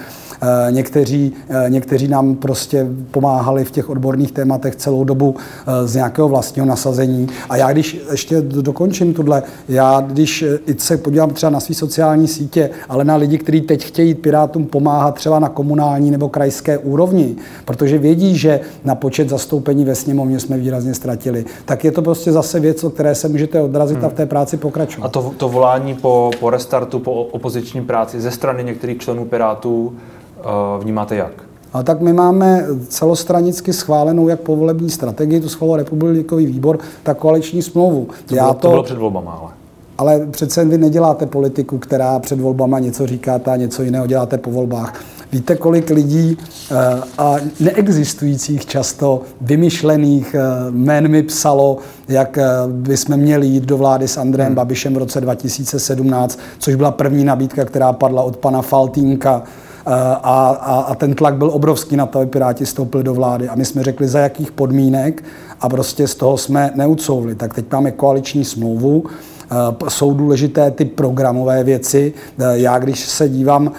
Eh, 0.43 0.73
někteří, 0.73 1.33
eh, 1.49 1.71
někteří 1.71 2.09
nám 2.09 2.35
prostě 2.35 2.87
pomáhali 3.11 3.65
v 3.65 3.71
těch 3.71 3.91
odborných 3.91 4.33
tématech 4.33 4.77
celou 4.77 5.05
dobu 5.05 5.37
eh, 5.37 5.87
z 5.87 5.95
nějakého 5.95 6.29
vlastního 6.29 6.67
nasazení. 6.67 7.29
A 7.49 7.57
já 7.57 7.73
když 7.73 8.01
ještě 8.11 8.41
dokončím 8.41 9.15
tuhle, 9.15 9.43
já 9.69 10.01
když 10.01 10.45
se 10.79 10.97
podívám 10.97 11.31
třeba 11.31 11.51
na 11.51 11.61
své 11.61 11.75
sociální 11.75 12.29
sítě, 12.29 12.71
ale 12.89 13.05
na 13.05 13.17
lidi, 13.17 13.39
kteří 13.39 13.61
teď 13.61 13.85
chtějí 13.85 14.15
Pirátům 14.15 14.67
pomáhat 14.67 15.15
třeba 15.15 15.39
na 15.39 15.49
komunální 15.49 16.11
nebo 16.11 16.29
krajské 16.29 16.79
úrovni, 16.79 17.37
protože 17.65 17.99
vědí, 17.99 18.39
že 18.39 18.61
na 18.85 18.95
počet 18.95 19.29
zastoupení 19.29 19.85
ve 19.85 19.95
sněmovně 19.95 20.41
jsme 20.41 20.59
výrazně 20.59 20.95
ztratili, 20.95 21.45
tak 21.65 21.85
je 21.85 21.93
to 21.93 22.03
prostě 22.03 22.33
zase 22.33 22.61
věc, 22.61 22.85
o 22.85 22.91
které 22.91 23.15
se 23.15 23.29
můžete 23.29 23.63
odrazit 23.63 23.94
hmm. 23.97 24.07
a 24.07 24.09
v 24.09 24.15
té 24.15 24.27
práci 24.27 24.57
pokračovat. 24.57 25.07
A 25.07 25.09
to, 25.09 25.33
to 25.37 25.49
volání 25.49 25.95
po, 25.95 26.31
po 26.41 26.51
restartu, 26.51 26.99
po 26.99 27.13
opoziční 27.13 27.85
práci 27.85 28.21
ze 28.21 28.31
strany 28.31 28.65
některých 28.65 28.99
členů 28.99 29.25
Pirátů 29.25 29.93
Eh, 30.45 30.83
vnímáte 30.83 31.17
jak? 31.17 31.33
A 31.73 31.83
tak 31.83 32.01
my 32.01 32.13
máme 32.13 32.67
celostranicky 32.89 33.73
schválenou 33.73 34.29
jak 34.29 34.41
povolební 34.41 34.91
strategii, 34.91 35.41
to 35.41 35.49
schválil 35.49 35.77
republikový 35.77 36.47
výbor, 36.47 36.79
tak 37.03 37.19
koaliční 37.19 37.63
smlouvu. 37.63 38.09
To, 38.27 38.35
Já 38.35 38.43
bylo, 38.43 38.55
to, 38.55 38.61
to 38.61 38.69
bylo 38.69 38.83
před 38.83 38.99
volbama, 38.99 39.33
ale. 39.33 39.51
Ale 39.99 40.27
přece 40.31 40.65
vy 40.65 40.79
neděláte 40.79 41.27
politiku, 41.27 41.79
která 41.79 42.19
před 42.19 42.41
volbama 42.41 42.79
něco 42.79 43.07
říkáte 43.07 43.51
a 43.51 43.57
něco 43.57 43.83
jiného 43.83 44.07
děláte 44.07 44.39
po 44.39 44.51
volbách. 44.51 45.01
Víte, 45.35 45.57
kolik 45.57 45.91
lidí 45.91 46.39
eh, 46.39 46.75
a 47.19 47.37
neexistujících 47.61 48.67
často 48.67 49.23
vymyšlených 49.41 50.35
eh, 50.35 50.41
jmén 50.71 51.09
mi 51.09 51.23
psalo, 51.23 51.79
jak 52.09 52.39
bychom 52.67 53.17
měli 53.17 53.47
jít 53.47 53.65
do 53.65 53.77
vlády 53.77 54.09
s 54.09 54.17
Andrejem 54.17 54.49
hmm. 54.49 54.57
Babišem 54.57 54.95
v 54.95 54.99
roce 54.99 55.21
2017, 55.21 56.39
což 56.59 56.75
byla 56.75 56.91
první 56.91 57.25
nabídka, 57.25 57.65
která 57.65 57.93
padla 57.93 58.23
od 58.23 58.37
pana 58.37 58.63
Faltínka, 58.63 59.43
a, 59.87 60.49
a, 60.49 60.81
a 60.81 60.95
ten 60.95 61.15
tlak 61.15 61.35
byl 61.35 61.51
obrovský 61.51 61.97
na 61.97 62.07
to, 62.07 62.19
aby 62.19 62.31
Piráti 62.31 62.67
stoupili 62.67 63.05
do 63.05 63.15
vlády. 63.15 63.49
A 63.49 63.55
my 63.55 63.65
jsme 63.65 63.83
řekli, 63.83 64.09
za 64.09 64.19
jakých 64.19 64.53
podmínek 64.53 65.25
a 65.61 65.69
prostě 65.69 66.09
z 66.09 66.15
toho 66.15 66.39
jsme 66.39 66.71
neucouvli. 66.75 67.35
Tak 67.35 67.55
teď 67.55 67.73
máme 67.73 67.91
koaliční 67.91 68.45
smlouvu, 68.45 69.05
jsou 69.89 70.15
důležité 70.15 70.71
ty 70.71 70.85
programové 70.85 71.65
věci. 71.65 72.13
Já 72.53 72.79
když 72.79 73.01
se 73.01 73.29
dívám, 73.29 73.73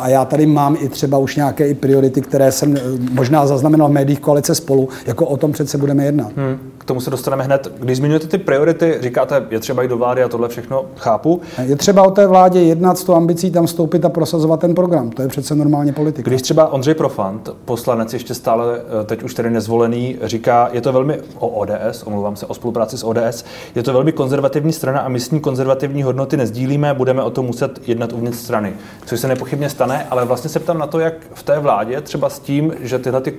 a 0.00 0.08
já 0.08 0.24
tady 0.24 0.46
mám 0.46 0.76
i 0.80 0.88
třeba 0.88 1.18
už 1.18 1.36
nějaké 1.36 1.68
i 1.68 1.74
priority, 1.74 2.20
které 2.20 2.52
jsem 2.52 2.76
možná 3.12 3.46
zaznamenal 3.46 3.88
v 3.88 3.92
médiích 3.92 4.20
koalice 4.20 4.54
spolu, 4.54 4.88
jako 5.06 5.26
o 5.26 5.36
tom 5.36 5.52
přece 5.52 5.78
budeme 5.78 6.04
jednat. 6.04 6.32
Hmm 6.36 6.58
tomu 6.88 7.00
se 7.00 7.10
dostaneme 7.10 7.44
hned. 7.44 7.72
Když 7.78 7.96
zmiňujete 7.96 8.26
ty 8.26 8.38
priority, 8.38 8.98
říkáte, 9.00 9.46
je 9.50 9.60
třeba 9.60 9.82
jít 9.82 9.88
do 9.88 9.98
vlády 9.98 10.22
a 10.22 10.28
tohle 10.28 10.48
všechno 10.48 10.84
chápu. 10.96 11.40
Je 11.62 11.76
třeba 11.76 12.02
o 12.02 12.10
té 12.10 12.26
vládě 12.26 12.60
jednat 12.60 12.98
s 12.98 13.04
tou 13.04 13.14
ambicí 13.14 13.50
tam 13.50 13.66
stoupit 13.66 14.04
a 14.04 14.08
prosazovat 14.08 14.60
ten 14.60 14.74
program. 14.74 15.10
To 15.10 15.22
je 15.22 15.28
přece 15.28 15.54
normálně 15.54 15.92
politika. 15.92 16.30
Když 16.30 16.42
třeba 16.42 16.72
Ondřej 16.72 16.94
Profant, 16.94 17.50
poslanec 17.64 18.12
ještě 18.12 18.34
stále 18.34 18.64
eh, 18.78 19.04
teď 19.04 19.22
už 19.22 19.34
tedy 19.34 19.50
nezvolený, 19.50 20.16
říká, 20.22 20.68
je 20.72 20.80
to 20.80 20.92
velmi 20.92 21.20
o 21.38 21.48
ODS, 21.48 22.02
omlouvám 22.04 22.36
se 22.36 22.46
o 22.46 22.54
spolupráci 22.54 22.98
s 22.98 23.06
ODS, 23.06 23.44
je 23.74 23.82
to 23.82 23.92
velmi 23.92 24.12
konzervativní 24.12 24.72
strana 24.72 25.00
a 25.00 25.08
my 25.08 25.20
s 25.20 25.30
ní 25.30 25.40
konzervativní 25.40 26.02
hodnoty 26.02 26.36
nezdílíme, 26.36 26.94
budeme 26.94 27.22
o 27.22 27.30
tom 27.30 27.46
muset 27.46 27.88
jednat 27.88 28.12
uvnitř 28.12 28.38
strany. 28.38 28.72
Což 29.06 29.20
se 29.20 29.28
nepochybně 29.28 29.70
stane, 29.70 30.06
ale 30.10 30.24
vlastně 30.24 30.50
se 30.50 30.60
ptám 30.60 30.78
na 30.78 30.86
to, 30.86 31.00
jak 31.00 31.14
v 31.34 31.42
té 31.42 31.58
vládě 31.58 32.00
třeba 32.00 32.30
s 32.30 32.38
tím, 32.38 32.74
že 32.80 32.98
tyhle 32.98 33.20
ty 33.20 33.34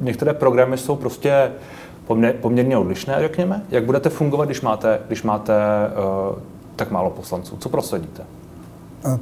některé 0.00 0.34
programy 0.34 0.78
jsou 0.78 0.96
prostě 0.96 1.50
poměrně 2.40 2.76
odlišné, 2.76 3.16
řekněme. 3.20 3.62
Jak 3.70 3.84
budete 3.84 4.08
fungovat, 4.08 4.44
když 4.44 4.60
máte, 4.60 4.98
když 5.06 5.22
máte 5.22 5.52
uh, 6.32 6.38
tak 6.76 6.90
málo 6.90 7.10
poslanců? 7.10 7.56
Co 7.56 7.68
prosadíte? 7.68 8.22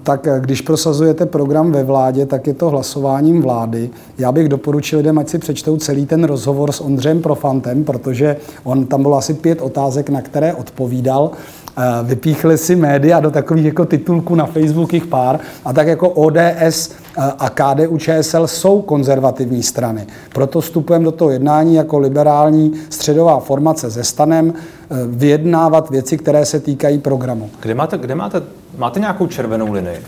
Tak 0.03 0.27
eh, 0.27 0.41
když 0.41 0.61
prosazujete 0.61 1.27
program 1.27 1.73
ve 1.73 1.85
vládě, 1.85 2.27
tak 2.27 2.47
je 2.47 2.55
to 2.55 2.71
hlasováním 2.71 3.43
vlády. 3.43 3.91
Já 4.19 4.33
bych 4.33 4.49
doporučil 4.49 4.99
lidem, 4.99 5.19
ať 5.19 5.29
si 5.29 5.39
přečtou 5.39 5.77
celý 5.77 6.07
ten 6.07 6.25
rozhovor 6.25 6.73
s 6.73 6.81
Ondřejem 6.81 7.23
Profantem, 7.23 7.85
protože 7.85 8.37
on 8.65 8.87
tam 8.87 9.03
bylo 9.03 9.17
asi 9.17 9.35
pět 9.35 9.61
otázek, 9.61 10.11
na 10.11 10.23
které 10.23 10.55
odpovídal. 10.55 11.31
Eh, 11.77 11.83
vypíchli 12.03 12.59
si 12.59 12.77
média 12.77 13.21
do 13.21 13.31
takových 13.31 13.65
jako 13.65 13.85
titulků 13.85 14.35
na 14.35 14.47
Facebook 14.47 14.93
jich 14.93 15.07
pár 15.07 15.41
a 15.65 15.73
tak 15.73 15.87
jako 15.87 16.09
ODS 16.09 16.91
eh, 16.91 17.33
a 17.39 17.51
KDU 17.51 17.99
ČSL 17.99 18.47
jsou 18.47 18.83
konzervativní 18.83 19.63
strany. 19.63 20.07
Proto 20.33 20.61
vstupujeme 20.61 21.05
do 21.05 21.13
toho 21.13 21.31
jednání 21.31 21.75
jako 21.75 21.99
liberální 21.99 22.73
středová 22.91 23.41
formace 23.41 23.91
se 23.91 24.05
stanem 24.05 24.55
eh, 24.55 24.97
vyjednávat 25.07 25.91
věci, 25.91 26.19
které 26.19 26.45
se 26.45 26.61
týkají 26.61 26.99
programu. 26.99 27.51
Kde 27.63 27.75
máte, 27.75 27.99
kde 27.99 28.15
máte, 28.15 28.43
máte 28.79 29.01
nějakou 29.01 29.27
červenou 29.27 29.73
linii? 29.73 29.99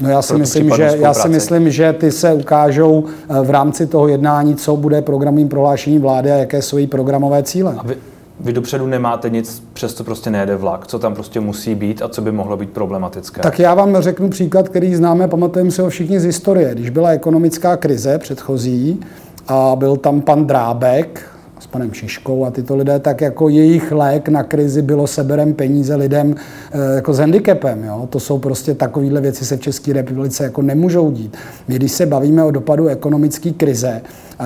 No 0.00 0.10
já 0.10 0.22
si, 0.22 0.34
myslím, 0.34 0.70
že, 0.76 0.92
já 0.96 1.14
si 1.14 1.28
myslím, 1.28 1.70
že 1.70 1.92
ty 1.92 2.12
se 2.12 2.32
ukážou 2.32 3.04
v 3.42 3.50
rámci 3.50 3.86
toho 3.86 4.08
jednání, 4.08 4.56
co 4.56 4.76
bude 4.76 5.02
programovým 5.02 5.48
prohlášení 5.48 5.98
vlády 5.98 6.32
a 6.32 6.34
jaké 6.34 6.62
jsou 6.62 6.78
její 6.78 6.86
programové 6.86 7.42
cíle. 7.42 7.74
A 7.78 7.82
vy, 7.82 7.96
vy 8.40 8.52
dopředu 8.52 8.86
nemáte 8.86 9.30
nic, 9.30 9.62
přesto 9.72 10.04
prostě 10.04 10.30
nejede 10.30 10.56
vlak, 10.56 10.86
co 10.86 10.98
tam 10.98 11.14
prostě 11.14 11.40
musí 11.40 11.74
být 11.74 12.02
a 12.02 12.08
co 12.08 12.22
by 12.22 12.32
mohlo 12.32 12.56
být 12.56 12.70
problematické. 12.70 13.40
Tak 13.40 13.58
já 13.58 13.74
vám 13.74 13.96
řeknu 14.00 14.28
příklad, 14.30 14.68
který 14.68 14.94
známe, 14.94 15.28
pamatujeme 15.28 15.70
si 15.70 15.82
ho 15.82 15.88
všichni 15.88 16.20
z 16.20 16.24
historie. 16.24 16.74
Když 16.74 16.90
byla 16.90 17.10
ekonomická 17.10 17.76
krize 17.76 18.18
předchozí 18.18 19.00
a 19.48 19.76
byl 19.76 19.96
tam 19.96 20.20
pan 20.20 20.46
Drábek, 20.46 21.34
s 21.60 21.66
panem 21.66 21.92
Šiškou 21.92 22.44
a 22.44 22.50
tyto 22.50 22.76
lidé, 22.76 22.98
tak 22.98 23.20
jako 23.20 23.48
jejich 23.48 23.92
lék 23.92 24.28
na 24.28 24.42
krizi 24.42 24.82
bylo 24.82 25.06
seberem 25.06 25.54
peníze 25.54 25.96
lidem 25.96 26.34
eh, 26.72 26.94
jako 26.94 27.14
s 27.14 27.18
handicapem. 27.18 27.84
Jo? 27.84 28.08
To 28.10 28.20
jsou 28.20 28.38
prostě 28.38 28.74
takovéhle 28.74 29.20
věci 29.20 29.44
se 29.44 29.56
v 29.56 29.60
České 29.60 29.92
republice 29.92 30.44
jako 30.44 30.62
nemůžou 30.62 31.10
dít. 31.10 31.36
My, 31.68 31.74
když 31.74 31.92
se 31.92 32.06
bavíme 32.06 32.44
o 32.44 32.50
dopadu 32.50 32.88
ekonomické 32.88 33.50
krize 33.50 34.02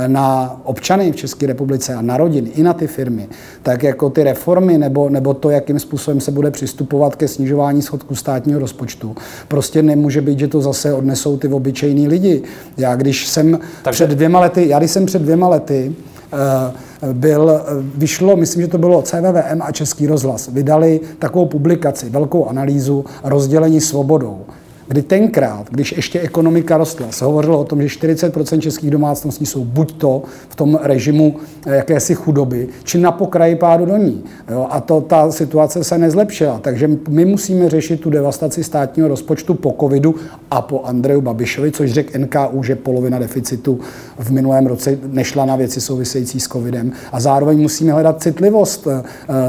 na 0.06 0.60
občany 0.64 1.12
v 1.12 1.16
České 1.16 1.46
republice 1.46 1.94
a 1.94 2.02
na 2.02 2.16
rodiny, 2.16 2.50
i 2.50 2.62
na 2.62 2.72
ty 2.72 2.86
firmy, 2.86 3.28
tak 3.62 3.82
jako 3.82 4.10
ty 4.10 4.24
reformy 4.24 4.78
nebo, 4.78 5.08
nebo 5.08 5.34
to, 5.34 5.50
jakým 5.50 5.78
způsobem 5.78 6.20
se 6.20 6.30
bude 6.30 6.50
přistupovat 6.50 7.16
ke 7.16 7.28
snižování 7.28 7.82
schodku 7.82 8.14
státního 8.14 8.60
rozpočtu, 8.60 9.16
prostě 9.48 9.82
nemůže 9.82 10.20
být, 10.20 10.38
že 10.38 10.48
to 10.48 10.60
zase 10.60 10.92
odnesou 10.92 11.36
ty 11.36 11.48
obyčejní 11.48 12.08
lidi. 12.08 12.42
Já 12.76 12.96
když 12.96 13.28
jsem 13.28 13.58
Takže... 13.82 13.96
před 13.96 14.14
dvěma 14.14 14.40
lety, 14.40 14.68
já 14.68 14.78
když 14.78 14.90
jsem 14.90 15.06
před 15.06 15.22
dvěma 15.22 15.48
lety 15.48 15.94
Eh, 16.32 17.12
byl, 17.12 17.50
eh, 17.50 17.62
vyšlo, 17.94 18.36
myslím, 18.36 18.62
že 18.62 18.68
to 18.68 18.78
bylo 18.78 19.02
CVVM 19.02 19.62
a 19.62 19.72
Český 19.72 20.06
rozhlas, 20.06 20.48
vydali 20.48 21.00
takovou 21.18 21.46
publikaci, 21.46 22.10
velkou 22.10 22.46
analýzu 22.46 23.04
rozdělení 23.24 23.80
svobodou. 23.80 24.40
Kdy 24.88 25.02
tenkrát, 25.02 25.66
když 25.70 25.92
ještě 25.92 26.20
ekonomika 26.20 26.76
rostla, 26.76 27.06
se 27.10 27.24
hovořilo 27.24 27.60
o 27.60 27.64
tom, 27.64 27.82
že 27.82 27.88
40% 27.88 28.58
českých 28.60 28.90
domácností 28.90 29.46
jsou 29.46 29.64
buď 29.64 29.92
to 29.92 30.22
v 30.48 30.56
tom 30.56 30.78
režimu 30.82 31.36
eh, 31.66 31.76
jakési 31.76 32.14
chudoby, 32.14 32.68
či 32.84 32.98
na 32.98 33.12
pokraji 33.12 33.56
pádu 33.56 33.84
do 33.86 33.96
ní. 33.96 34.24
Jo? 34.50 34.66
A 34.70 34.80
to, 34.80 35.00
ta 35.00 35.30
situace 35.30 35.84
se 35.84 35.98
nezlepšila. 35.98 36.58
Takže 36.58 36.90
my 37.08 37.24
musíme 37.24 37.68
řešit 37.68 38.00
tu 38.00 38.10
devastaci 38.10 38.64
státního 38.64 39.08
rozpočtu 39.08 39.54
po 39.54 39.76
covidu 39.80 40.14
a 40.50 40.62
po 40.62 40.82
Andreju 40.84 41.20
Babišovi, 41.20 41.72
což 41.72 41.92
řekl 41.92 42.18
NKU, 42.18 42.62
že 42.62 42.76
polovina 42.76 43.18
deficitu 43.18 43.80
v 44.18 44.30
minulém 44.30 44.66
roce 44.66 44.98
nešla 45.06 45.44
na 45.44 45.56
věci 45.56 45.80
související 45.80 46.40
s 46.40 46.48
covidem. 46.48 46.92
A 47.12 47.20
zároveň 47.20 47.60
musíme 47.60 47.92
hledat 47.92 48.22
citlivost 48.22 48.86
uh, 48.86 48.92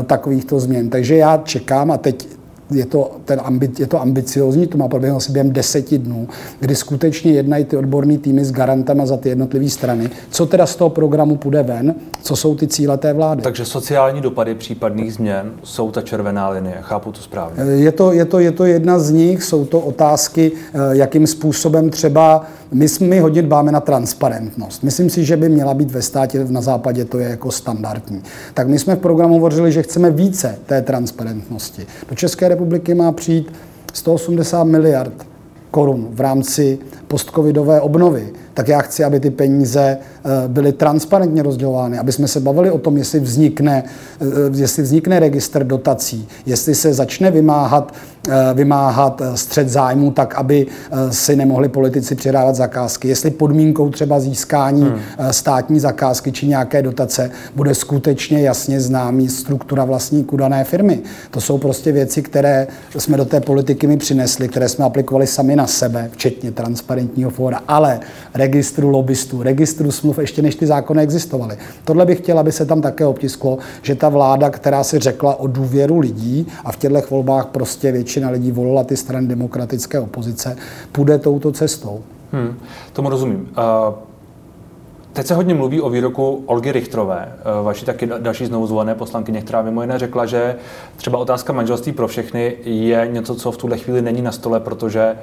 takovýchto 0.06 0.60
změn. 0.60 0.90
Takže 0.90 1.16
já 1.16 1.38
čekám 1.38 1.92
a 1.92 1.98
teď 1.98 2.39
je 2.72 2.86
to, 2.86 3.12
ten 3.26 3.42
ambi, 3.44 3.70
je 3.80 3.88
to 3.88 4.02
ambiciozní, 4.02 4.68
to 4.68 4.78
má 4.78 4.88
proběhnout 4.88 5.18
asi 5.18 5.32
během 5.32 5.52
deseti 5.52 5.98
dnů, 5.98 6.28
kdy 6.60 6.76
skutečně 6.76 7.32
jednají 7.32 7.66
ty 7.66 7.78
odborné 7.78 8.18
týmy 8.18 8.46
s 8.46 8.52
garantama 8.52 9.06
za 9.06 9.18
ty 9.18 9.30
jednotlivé 9.30 9.70
strany. 9.70 10.10
Co 10.30 10.46
teda 10.46 10.66
z 10.66 10.76
toho 10.76 10.90
programu 10.90 11.36
půjde 11.36 11.64
ven, 11.64 11.96
co 12.22 12.36
jsou 12.36 12.56
ty 12.56 12.68
cíle 12.68 12.98
té 12.98 13.14
vlády. 13.14 13.42
Takže 13.42 13.66
sociální 13.66 14.22
dopady 14.22 14.56
případných 14.56 15.14
změn 15.14 15.52
jsou 15.64 15.92
ta 15.92 16.02
červená 16.02 16.50
linie, 16.50 16.78
chápu 16.82 17.12
to 17.12 17.22
správně. 17.22 17.64
Je 17.64 17.92
to, 17.92 18.12
je 18.12 18.26
to, 18.26 18.40
je 18.40 18.52
to 18.52 18.66
jedna 18.66 19.00
z 19.00 19.12
nich, 19.12 19.44
jsou 19.44 19.66
to 19.66 19.80
otázky, 19.80 20.52
eh, 20.74 20.78
jakým 20.92 21.28
způsobem 21.28 21.90
třeba 21.90 22.46
my, 22.72 22.88
my 23.02 23.20
hodně 23.20 23.42
dbáme 23.42 23.72
na 23.72 23.80
transparentnost. 23.80 24.84
Myslím 24.84 25.10
si, 25.10 25.26
že 25.26 25.38
by 25.38 25.50
měla 25.50 25.74
být 25.74 25.92
ve 25.92 26.02
státě 26.02 26.46
na 26.50 26.62
západě, 26.62 27.06
to 27.06 27.20
je 27.20 27.30
jako 27.30 27.52
standardní. 27.52 28.24
Tak 28.54 28.68
my 28.68 28.80
jsme 28.80 28.96
v 28.96 29.00
programu 29.00 29.34
hovořili, 29.34 29.72
že 29.72 29.84
chceme 29.84 30.12
více 30.12 30.56
té 30.66 30.82
transparentnosti. 30.82 31.86
Do 32.10 32.16
České 32.16 32.48
republiky 32.48 32.94
má 32.94 33.12
přijít 33.12 33.54
180 33.94 34.64
miliard 34.64 35.14
korun 35.72 36.08
v 36.12 36.22
rámci 36.22 36.80
postcovidové 37.08 37.82
obnovy 37.82 38.34
tak 38.60 38.68
já 38.68 38.82
chci, 38.82 39.04
aby 39.04 39.20
ty 39.20 39.30
peníze 39.30 39.98
eh, 39.98 40.48
byly 40.48 40.72
transparentně 40.72 41.44
rozdělovány, 41.44 42.00
aby 42.00 42.12
jsme 42.12 42.28
se 42.28 42.40
bavili 42.40 42.72
o 42.72 42.78
tom, 42.78 42.98
jestli 42.98 43.20
vznikne, 43.20 43.84
eh, 44.22 44.26
jestli 44.56 44.84
vznikne 44.84 45.20
registr 45.20 45.64
dotací, 45.64 46.28
jestli 46.46 46.76
se 46.76 46.94
začne 46.94 47.32
vymáhat, 47.32 47.94
eh, 47.94 48.19
vymáhat 48.54 49.22
střed 49.36 49.70
zájmu 49.70 50.12
tak, 50.12 50.36
aby 50.36 50.68
si 51.10 51.36
nemohli 51.36 51.70
politici 51.70 52.16
přidávat 52.16 52.56
zakázky, 52.56 53.08
jestli 53.08 53.32
podmínkou 53.32 53.90
třeba 53.90 54.20
získání 54.20 54.82
hmm. 54.82 55.00
státní 55.32 55.80
zakázky 55.80 56.32
či 56.32 56.48
nějaké 56.48 56.82
dotace 56.82 57.32
bude 57.56 57.76
skutečně 57.76 58.42
jasně 58.42 58.82
známý 58.82 59.30
struktura 59.30 59.86
vlastníků 59.86 60.38
dané 60.38 60.64
firmy. 60.64 61.00
To 61.32 61.42
jsou 61.42 61.58
prostě 61.58 61.92
věci, 61.92 62.22
které 62.22 62.68
jsme 62.98 63.18
do 63.18 63.26
té 63.26 63.42
politiky 63.42 63.88
mi 63.88 63.98
přinesli, 63.98 64.48
které 64.48 64.70
jsme 64.70 64.86
aplikovali 64.86 65.28
sami 65.28 65.56
na 65.56 65.68
sebe, 65.68 66.10
včetně 66.12 66.52
transparentního 66.52 67.30
fóra, 67.30 67.62
ale 67.68 68.00
registru 68.34 68.90
lobbystů, 68.90 69.44
registru 69.44 69.92
smluv, 69.92 70.20
ještě 70.20 70.42
než 70.42 70.56
ty 70.56 70.66
zákony 70.66 71.04
existovaly. 71.04 71.58
Tohle 71.86 72.06
bych 72.06 72.18
chtěl, 72.18 72.40
aby 72.40 72.52
se 72.52 72.66
tam 72.66 72.82
také 72.82 73.06
obtisklo, 73.06 73.58
že 73.82 73.96
ta 73.96 74.10
vláda, 74.10 74.50
která 74.50 74.84
si 74.84 75.00
řekla 75.00 75.40
o 75.40 75.48
důvěru 75.48 76.00
lidí 76.00 76.48
a 76.66 76.72
v 76.72 76.76
těchto 76.76 76.90
volbách 77.10 77.46
prostě 77.46 77.92
většina 77.92 78.19
lidí 78.28 78.52
volila 78.52 78.84
ty 78.84 78.98
strany 78.98 79.28
demokratické 79.28 80.00
opozice, 80.00 80.58
půjde 80.92 81.18
touto 81.18 81.52
cestou. 81.52 82.02
Hmm, 82.32 82.56
tomu 82.94 83.10
rozumím. 83.10 83.50
Uh... 83.58 83.96
Teď 85.14 85.28
se 85.28 85.36
hodně 85.36 85.54
mluví 85.54 85.82
o 85.82 85.90
výroku 85.90 86.44
Olgy 86.46 86.72
Richtrové, 86.72 87.34
vaší 87.64 87.86
taky 87.86 88.10
další 88.20 88.46
znovu 88.46 88.68
zvolené 88.68 88.96
poslankyně, 88.96 89.42
která 89.42 89.62
mimo 89.62 89.82
jiné 89.82 90.00
řekla, 90.00 90.26
že 90.26 90.56
třeba 90.96 91.18
otázka 91.18 91.54
manželství 91.54 91.92
pro 91.92 92.08
všechny 92.08 92.56
je 92.64 93.08
něco, 93.12 93.36
co 93.36 93.52
v 93.52 93.58
tuhle 93.58 93.78
chvíli 93.78 94.02
není 94.02 94.22
na 94.22 94.32
stole, 94.32 94.60
protože 94.60 95.16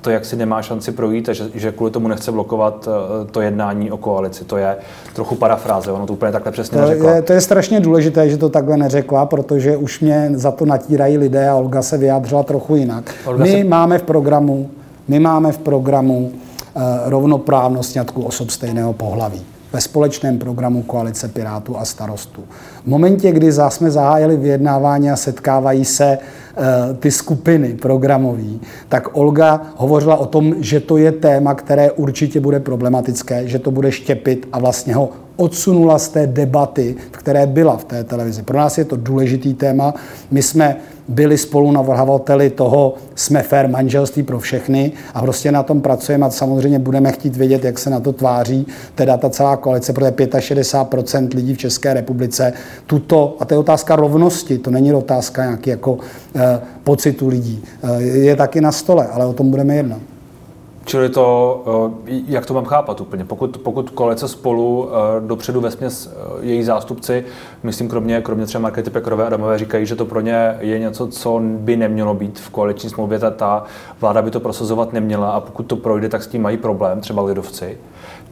to, 0.00 0.10
jak 0.10 0.24
si 0.24 0.36
nemá 0.36 0.62
šanci 0.62 0.92
projít 0.92 1.28
a 1.28 1.32
že, 1.32 1.44
že 1.54 1.72
kvůli 1.72 1.90
tomu 1.90 2.08
nechce 2.08 2.32
blokovat 2.32 2.88
eh, 2.88 3.24
to 3.30 3.40
jednání 3.40 3.90
o 3.90 3.96
koalici. 3.96 4.44
To 4.44 4.56
je 4.56 4.76
trochu 5.14 5.34
parafráze, 5.34 5.92
ono 5.92 6.06
to 6.06 6.12
úplně 6.12 6.32
takhle 6.32 6.52
přesně 6.52 6.78
to 6.78 6.84
neřekla. 6.84 7.12
Je, 7.12 7.22
to 7.22 7.32
je 7.32 7.40
strašně 7.40 7.80
důležité, 7.80 8.30
že 8.30 8.36
to 8.36 8.48
takhle 8.48 8.76
neřekla, 8.76 9.26
protože 9.26 9.76
už 9.76 10.00
mě 10.00 10.30
za 10.34 10.50
to 10.50 10.66
natírají 10.66 11.18
lidé 11.18 11.48
a 11.48 11.54
Olga 11.54 11.82
se 11.82 11.98
vyjádřila 11.98 12.42
trochu 12.42 12.76
jinak. 12.76 13.14
Olga 13.24 13.44
my 13.44 13.50
se... 13.50 13.64
máme 13.64 13.98
v 13.98 14.02
programu, 14.02 14.70
my 15.08 15.20
máme 15.20 15.52
v 15.52 15.58
programu 15.58 16.18
uh, 16.74 16.82
rovnoprávnost 17.04 17.90
sňatku 17.90 18.22
osob 18.22 18.50
stejného 18.50 18.92
pohlaví 18.92 19.49
ve 19.72 19.80
společném 19.80 20.38
programu 20.38 20.82
Koalice 20.82 21.28
Pirátů 21.28 21.78
a 21.78 21.84
starostů. 21.84 22.44
V 22.84 22.86
momentě, 22.86 23.32
kdy 23.32 23.52
jsme 23.68 23.90
zahájili 23.90 24.36
vyjednávání 24.36 25.10
a 25.10 25.16
setkávají 25.16 25.84
se 25.84 26.18
uh, 26.18 26.96
ty 26.96 27.10
skupiny 27.10 27.74
programové, 27.74 28.58
tak 28.88 29.16
Olga 29.16 29.60
hovořila 29.76 30.16
o 30.16 30.26
tom, 30.26 30.54
že 30.58 30.80
to 30.80 30.96
je 30.96 31.12
téma, 31.12 31.54
které 31.54 31.90
určitě 31.90 32.40
bude 32.40 32.60
problematické, 32.60 33.48
že 33.48 33.58
to 33.58 33.70
bude 33.70 33.92
štěpit 33.92 34.48
a 34.52 34.58
vlastně 34.58 34.94
ho 34.94 35.10
odsunula 35.40 35.98
z 35.98 36.08
té 36.08 36.26
debaty, 36.26 36.96
které 37.10 37.46
byla 37.46 37.76
v 37.76 37.84
té 37.84 38.04
televizi. 38.04 38.42
Pro 38.42 38.58
nás 38.58 38.78
je 38.78 38.84
to 38.84 38.96
důležitý 38.96 39.54
téma. 39.54 39.94
My 40.30 40.42
jsme 40.42 40.76
byli 41.08 41.38
spolu 41.38 41.72
navrhovateli 41.72 42.50
toho 42.50 42.94
jsme 43.14 43.42
fair 43.42 43.68
manželství 43.68 44.22
pro 44.22 44.38
všechny 44.38 44.92
a 45.14 45.22
prostě 45.22 45.52
na 45.52 45.62
tom 45.62 45.80
pracujeme 45.80 46.26
a 46.26 46.30
samozřejmě 46.30 46.78
budeme 46.78 47.12
chtít 47.12 47.36
vědět, 47.36 47.64
jak 47.64 47.78
se 47.78 47.90
na 47.90 48.00
to 48.00 48.12
tváří 48.12 48.66
teda 48.94 49.16
ta 49.16 49.30
celá 49.30 49.56
koalice, 49.56 49.92
protože 49.92 50.54
65% 50.54 51.28
lidí 51.34 51.54
v 51.54 51.58
České 51.58 51.94
republice 51.94 52.52
tuto, 52.86 53.36
a 53.40 53.44
to 53.44 53.54
je 53.54 53.58
otázka 53.58 53.96
rovnosti, 53.96 54.58
to 54.58 54.70
není 54.70 54.92
otázka 54.94 55.44
nějaký 55.44 55.70
jako 55.70 55.98
eh, 56.36 56.60
pocitu 56.84 57.28
lidí, 57.28 57.64
eh, 57.82 58.02
je 58.02 58.36
taky 58.36 58.60
na 58.60 58.72
stole, 58.72 59.06
ale 59.06 59.26
o 59.26 59.32
tom 59.32 59.50
budeme 59.50 59.76
jednat. 59.76 60.00
Čili 60.84 61.08
to, 61.08 61.62
eh, 62.06 62.22
jak 62.26 62.46
to 62.46 62.54
mám 62.54 62.64
chápat 62.64 63.00
úplně? 63.00 63.24
Pokud, 63.24 63.58
pokud 63.58 63.90
koalice 63.90 64.28
spolu 64.28 64.88
eh, 64.88 65.20
dopředu 65.20 65.60
ve 65.60 65.70
směs 65.70 66.12
eh, 66.12 66.46
její 66.46 66.62
zástupci, 66.62 67.24
myslím 67.62 67.88
kromě, 67.88 68.20
kromě 68.20 68.46
třeba 68.46 68.62
Markety 68.62 68.90
Pekrové 68.90 69.24
a 69.24 69.26
Adamové, 69.26 69.58
říkají, 69.58 69.86
že 69.86 69.96
to 69.96 70.04
pro 70.04 70.20
ně 70.20 70.56
je 70.60 70.78
něco, 70.78 71.08
co 71.08 71.40
by 71.42 71.76
nemělo 71.76 72.14
být 72.14 72.38
v 72.38 72.50
koaliční 72.50 72.90
smlouvě, 72.90 73.18
ta, 73.18 73.30
ta 73.30 73.64
vláda 74.00 74.22
by 74.22 74.30
to 74.30 74.40
prosazovat 74.40 74.92
neměla 74.92 75.30
a 75.30 75.40
pokud 75.40 75.62
to 75.62 75.76
projde, 75.76 76.08
tak 76.08 76.22
s 76.22 76.26
tím 76.26 76.42
mají 76.42 76.56
problém, 76.56 77.00
třeba 77.00 77.22
lidovci 77.22 77.78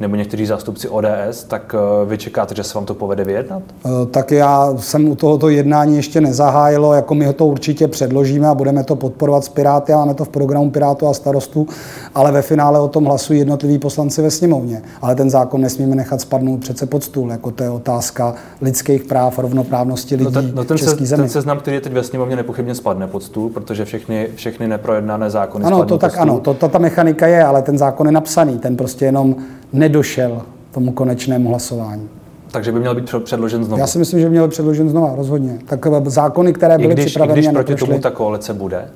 nebo 0.00 0.16
někteří 0.16 0.46
zástupci 0.46 0.88
ODS, 0.88 1.44
tak 1.48 1.74
vy 2.06 2.18
čekáte, 2.18 2.54
že 2.54 2.64
se 2.64 2.74
vám 2.74 2.84
to 2.84 2.94
povede 2.94 3.24
vyjednat? 3.24 3.62
Tak 4.10 4.30
já 4.30 4.74
jsem 4.76 5.08
u 5.08 5.16
tohoto 5.16 5.48
jednání 5.48 5.96
ještě 5.96 6.20
nezahájilo, 6.20 6.94
jako 6.94 7.14
my 7.14 7.32
to 7.32 7.46
určitě 7.46 7.88
předložíme 7.88 8.48
a 8.48 8.54
budeme 8.54 8.84
to 8.84 8.96
podporovat 8.96 9.44
s 9.44 9.48
Piráty, 9.48 9.92
máme 9.92 10.14
to 10.14 10.24
v 10.24 10.28
programu 10.28 10.70
Pirátů 10.70 11.06
a 11.06 11.14
starostů, 11.14 11.66
ale 12.14 12.32
ve 12.32 12.42
finále 12.42 12.80
o 12.80 12.88
tom 12.88 13.04
hlasují 13.04 13.38
jednotliví 13.38 13.78
poslanci 13.78 14.22
ve 14.22 14.30
sněmovně. 14.30 14.82
Ale 15.02 15.14
ten 15.14 15.30
zákon 15.30 15.60
nesmíme 15.60 15.96
nechat 15.96 16.20
spadnout 16.20 16.60
přece 16.60 16.86
pod 16.86 17.04
stůl, 17.04 17.30
jako 17.30 17.50
to 17.50 17.62
je 17.62 17.70
otázka 17.70 18.34
lidských 18.60 19.04
práv, 19.04 19.38
rovnoprávnosti 19.38 20.14
lidí 20.14 20.24
no 20.24 20.30
ten, 20.30 20.50
no 20.54 20.64
ten 20.64 20.76
v 20.76 20.80
české 20.80 20.98
se, 20.98 21.06
zemi. 21.06 21.22
Ten 21.22 21.30
seznam, 21.30 21.58
který 21.58 21.74
je 21.74 21.80
teď 21.80 21.92
ve 21.92 22.02
sněmovně, 22.02 22.36
nepochybně 22.36 22.74
spadne 22.74 23.06
pod 23.06 23.22
stůl, 23.22 23.50
protože 23.50 23.84
všechny, 23.84 24.28
všechny 24.34 24.68
neprojednané 24.68 25.30
zákony 25.30 25.64
Ano, 25.64 25.84
to 25.84 25.98
tak 25.98 26.12
stůl. 26.12 26.22
ano, 26.22 26.40
to, 26.40 26.54
to, 26.54 26.68
ta 26.68 26.78
mechanika 26.78 27.26
je, 27.26 27.44
ale 27.44 27.62
ten 27.62 27.78
zákon 27.78 28.06
je 28.06 28.12
napsaný, 28.12 28.58
ten 28.58 28.76
prostě 28.76 29.04
jenom 29.04 29.36
nedošel 29.72 30.42
tomu 30.70 30.92
konečnému 30.92 31.48
hlasování. 31.48 32.08
Takže 32.50 32.72
by 32.72 32.80
měl 32.80 32.94
být 32.94 33.14
předložen 33.24 33.64
znovu. 33.64 33.80
Já 33.80 33.86
si 33.86 33.98
myslím, 33.98 34.20
že 34.20 34.26
by 34.26 34.30
měl 34.30 34.46
být 34.46 34.50
předložen 34.50 34.88
znovu, 34.88 35.16
rozhodně. 35.16 35.58
Tak 35.66 35.86
zákony, 36.06 36.52
které 36.52 36.78
byly 36.78 36.90
I 36.90 36.94
když, 36.94 37.06
připraveny. 37.06 37.40
I 37.40 37.42
když 37.42 37.52
proti 37.52 37.74
tomu 37.74 37.98
ta 37.98 38.10
koalice 38.10 38.54
bude, 38.54 38.88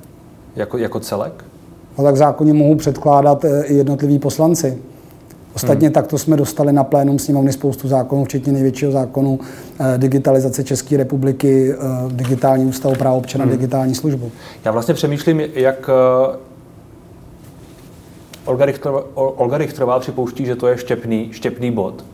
jako, 0.56 0.78
jako 0.78 1.00
celek? 1.00 1.44
No 1.98 2.04
tak 2.04 2.16
zákonně 2.16 2.52
mohou 2.52 2.74
předkládat 2.74 3.44
eh, 3.44 3.62
i 3.64 3.74
jednotliví 3.74 4.18
poslanci. 4.18 4.78
Ostatně 5.54 5.88
hmm. 5.88 5.92
takto 5.92 6.18
jsme 6.18 6.36
dostali 6.36 6.72
na 6.72 6.84
plénum 6.84 7.18
sněmovny 7.18 7.52
spoustu 7.52 7.88
zákonů, 7.88 8.24
včetně 8.24 8.52
největšího 8.52 8.92
zákonu 8.92 9.40
eh, 9.80 9.98
digitalizace 9.98 10.64
České 10.64 10.96
republiky, 10.96 11.74
eh, 11.74 11.76
digitální 12.08 12.64
ústavu 12.64 12.94
právo 12.94 13.16
občana, 13.16 13.44
hmm. 13.44 13.52
digitální 13.52 13.94
službu. 13.94 14.30
Já 14.64 14.72
vlastně 14.72 14.94
přemýšlím, 14.94 15.40
jak 15.54 15.90
Olga 18.44 18.64
Richtrová, 18.64 19.02
Olga 19.14 19.58
Richtrová 19.58 20.00
připouští, 20.00 20.46
že 20.46 20.56
to 20.56 20.66
je 20.66 20.78
štěpný, 20.78 21.28
štěpný 21.32 21.70
bod, 21.70 22.04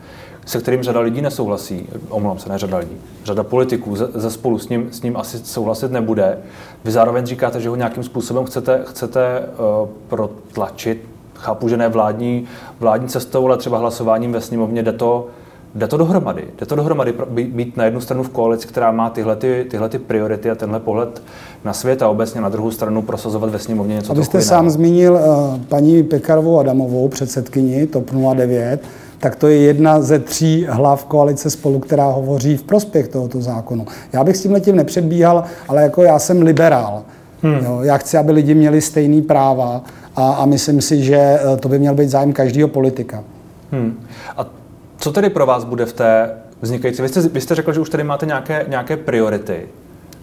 se 0.45 0.59
kterým 0.59 0.83
řada 0.83 0.99
lidí 0.99 1.21
nesouhlasí. 1.21 1.89
Omlouvám 2.09 2.39
se, 2.39 2.49
ne 2.49 2.57
řada 2.57 2.77
lidí. 2.77 2.97
Řada 3.23 3.43
politiků 3.43 3.95
ze, 3.95 4.07
ze 4.13 4.31
spolu 4.31 4.59
s 4.59 4.69
ním, 4.69 4.87
s 4.91 5.01
ním 5.01 5.17
asi 5.17 5.39
souhlasit 5.39 5.91
nebude. 5.91 6.37
Vy 6.85 6.91
zároveň 6.91 7.25
říkáte, 7.25 7.61
že 7.61 7.69
ho 7.69 7.75
nějakým 7.75 8.03
způsobem 8.03 8.45
chcete, 8.45 8.83
chcete 8.87 9.39
uh, 9.39 9.89
protlačit. 10.07 11.05
Chápu, 11.35 11.69
že 11.69 11.77
ne 11.77 11.89
vládní, 11.89 12.47
vládní 12.79 13.07
cestou, 13.07 13.45
ale 13.45 13.57
třeba 13.57 13.77
hlasováním 13.77 14.31
ve 14.31 14.41
sněmovně 14.41 14.83
jde 14.83 14.91
to, 14.91 15.27
Jde 15.75 15.87
to 15.87 15.97
dohromady. 15.97 16.43
Jde 16.59 16.65
to 16.65 16.75
dohromady 16.75 17.13
být 17.29 17.77
na 17.77 17.85
jednu 17.85 18.01
stranu 18.01 18.23
v 18.23 18.29
koalici, 18.29 18.67
která 18.67 18.91
má 18.91 19.09
tyhle, 19.09 19.35
ty, 19.35 19.65
tyhle 19.69 19.89
ty 19.89 19.99
priority 19.99 20.51
a 20.51 20.55
tenhle 20.55 20.79
pohled 20.79 21.21
na 21.63 21.73
svět 21.73 22.01
a 22.01 22.09
obecně 22.09 22.41
na 22.41 22.49
druhou 22.49 22.71
stranu 22.71 23.01
prosazovat 23.01 23.49
ve 23.49 23.59
sněmovně 23.59 23.95
něco 23.95 24.11
Abyste 24.11 24.41
sám 24.41 24.69
zmínil 24.69 25.13
uh, 25.13 25.59
paní 25.67 26.03
Pekarovou 26.03 26.59
Adamovou, 26.59 27.07
předsedkyni 27.07 27.87
TOP 27.87 28.11
09, 28.35 28.81
tak 29.19 29.35
to 29.35 29.47
je 29.47 29.57
jedna 29.57 30.01
ze 30.01 30.19
tří 30.19 30.65
hlav 30.69 31.05
koalice 31.05 31.49
spolu, 31.49 31.79
která 31.79 32.05
hovoří 32.05 32.57
v 32.57 32.63
prospěch 32.63 33.07
tohoto 33.07 33.41
zákonu. 33.41 33.85
Já 34.13 34.23
bych 34.23 34.37
s 34.37 34.41
tím 34.41 34.51
letím 34.51 34.75
nepředbíhal, 34.75 35.43
ale 35.67 35.81
jako 35.81 36.03
já 36.03 36.19
jsem 36.19 36.41
liberál. 36.41 37.03
Hmm. 37.41 37.65
Jo, 37.65 37.79
já 37.83 37.97
chci, 37.97 38.17
aby 38.17 38.31
lidi 38.31 38.53
měli 38.53 38.81
stejný 38.81 39.21
práva 39.21 39.83
a, 40.15 40.31
a 40.31 40.45
myslím 40.45 40.81
si, 40.81 41.03
že 41.03 41.15
eh, 41.15 41.57
to 41.57 41.69
by 41.69 41.79
měl 41.79 41.95
být 41.95 42.09
zájem 42.09 42.33
každého 42.33 42.67
politika. 42.67 43.23
Hmm. 43.71 43.99
A 44.37 44.58
co 44.99 45.11
tedy 45.11 45.29
pro 45.29 45.45
vás 45.45 45.63
bude 45.63 45.85
v 45.85 45.93
té 45.93 46.31
vznikající? 46.61 47.01
Vy 47.01 47.09
jste, 47.09 47.21
vy 47.21 47.41
jste 47.41 47.55
řekl, 47.55 47.73
že 47.73 47.79
už 47.79 47.89
tady 47.89 48.03
máte 48.03 48.25
nějaké, 48.25 48.65
nějaké 48.69 48.97
priority. 48.97 49.67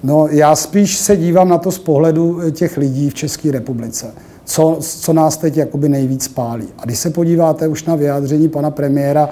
No, 0.02 0.28
já 0.30 0.56
spíš 0.56 0.96
se 0.96 1.16
dívám 1.16 1.48
na 1.48 1.58
to 1.58 1.72
z 1.72 1.78
pohledu 1.78 2.40
eh, 2.42 2.50
těch 2.50 2.76
lidí 2.76 3.10
v 3.10 3.14
České 3.14 3.52
republice. 3.52 4.14
Co, 4.44 4.76
co 4.80 5.12
nás 5.12 5.36
teď 5.36 5.56
jakoby 5.56 5.88
nejvíc 5.88 6.28
pálí. 6.28 6.66
A 6.78 6.84
když 6.84 6.98
se 6.98 7.10
podíváte 7.10 7.68
už 7.68 7.84
na 7.84 7.94
vyjádření 7.94 8.48
pana 8.48 8.70
premiéra 8.70 9.28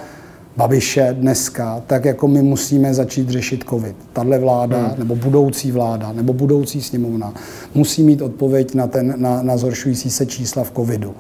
Babiše 0.57 1.17
dneska, 1.19 1.83
tak 1.87 2.05
jako 2.05 2.29
my 2.29 2.43
musíme 2.43 2.95
začít 2.95 3.31
řešit 3.31 3.65
covid. 3.71 3.97
Tahle 4.13 4.39
vláda, 4.39 4.79
hmm. 4.79 4.95
nebo 4.99 5.17
budoucí 5.17 5.73
vláda, 5.73 6.13
nebo 6.13 6.33
budoucí 6.33 6.83
sněmovna 6.83 7.35
musí 7.75 8.03
mít 8.03 8.23
odpověď 8.23 8.75
na, 8.75 8.87
ten, 8.87 9.15
na, 9.17 9.43
na 9.43 9.57
zhoršující 9.57 10.11
se 10.11 10.27
čísla 10.27 10.65
v 10.65 10.71
covidu 10.71 11.15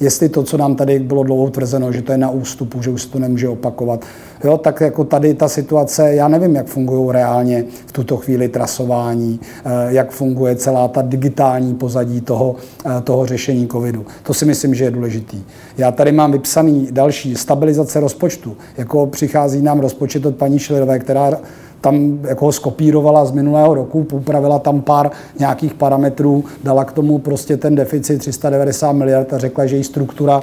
jestli 0.00 0.28
to, 0.28 0.42
co 0.42 0.56
nám 0.56 0.76
tady 0.76 0.98
bylo 0.98 1.22
dlouho 1.22 1.50
tvrzeno, 1.50 1.92
že 1.92 2.02
to 2.02 2.12
je 2.12 2.18
na 2.18 2.30
ústupu, 2.30 2.82
že 2.82 2.90
už 2.90 3.02
se 3.02 3.08
to 3.08 3.18
nemůže 3.18 3.48
opakovat, 3.48 4.04
jo, 4.44 4.58
tak 4.58 4.80
jako 4.80 5.04
tady 5.04 5.34
ta 5.34 5.48
situace, 5.48 6.14
já 6.14 6.28
nevím, 6.28 6.56
jak 6.56 6.66
fungují 6.66 7.12
reálně 7.12 7.64
v 7.86 7.92
tuto 7.92 8.16
chvíli 8.16 8.48
trasování, 8.48 9.40
eh, 9.42 9.70
jak 9.88 10.10
funguje 10.10 10.56
celá 10.56 10.88
ta 10.88 11.02
digitální 11.02 11.74
pozadí 11.74 12.20
toho, 12.20 12.56
eh, 12.86 13.00
toho 13.00 13.26
řešení 13.26 13.68
covidu. 13.68 14.06
To 14.22 14.34
si 14.34 14.44
myslím, 14.44 14.74
že 14.74 14.84
je 14.84 14.90
důležitý. 14.90 15.42
Já 15.78 15.92
tady 15.92 16.12
mám 16.12 16.32
vypsaný 16.32 16.88
další 16.90 17.36
stabilizace 17.36 18.00
rozpočtu. 18.00 18.56
Jako 18.76 19.06
přichází 19.06 19.62
nám 19.62 19.80
rozpočet 19.80 20.26
od 20.26 20.36
paní 20.36 20.58
Šlerové, 20.58 20.98
která 20.98 21.38
tam 21.80 22.18
jako 22.22 22.52
skopírovala 22.52 23.24
z 23.24 23.32
minulého 23.32 23.74
roku, 23.74 24.06
upravila 24.12 24.58
tam 24.58 24.80
pár 24.80 25.10
nějakých 25.38 25.74
parametrů, 25.74 26.44
dala 26.64 26.84
k 26.84 26.92
tomu 26.92 27.18
prostě 27.18 27.56
ten 27.56 27.74
deficit 27.74 28.18
390 28.18 28.92
miliard 28.92 29.32
a 29.32 29.38
řekla, 29.38 29.66
že 29.66 29.76
její 29.76 29.84
struktura, 29.84 30.42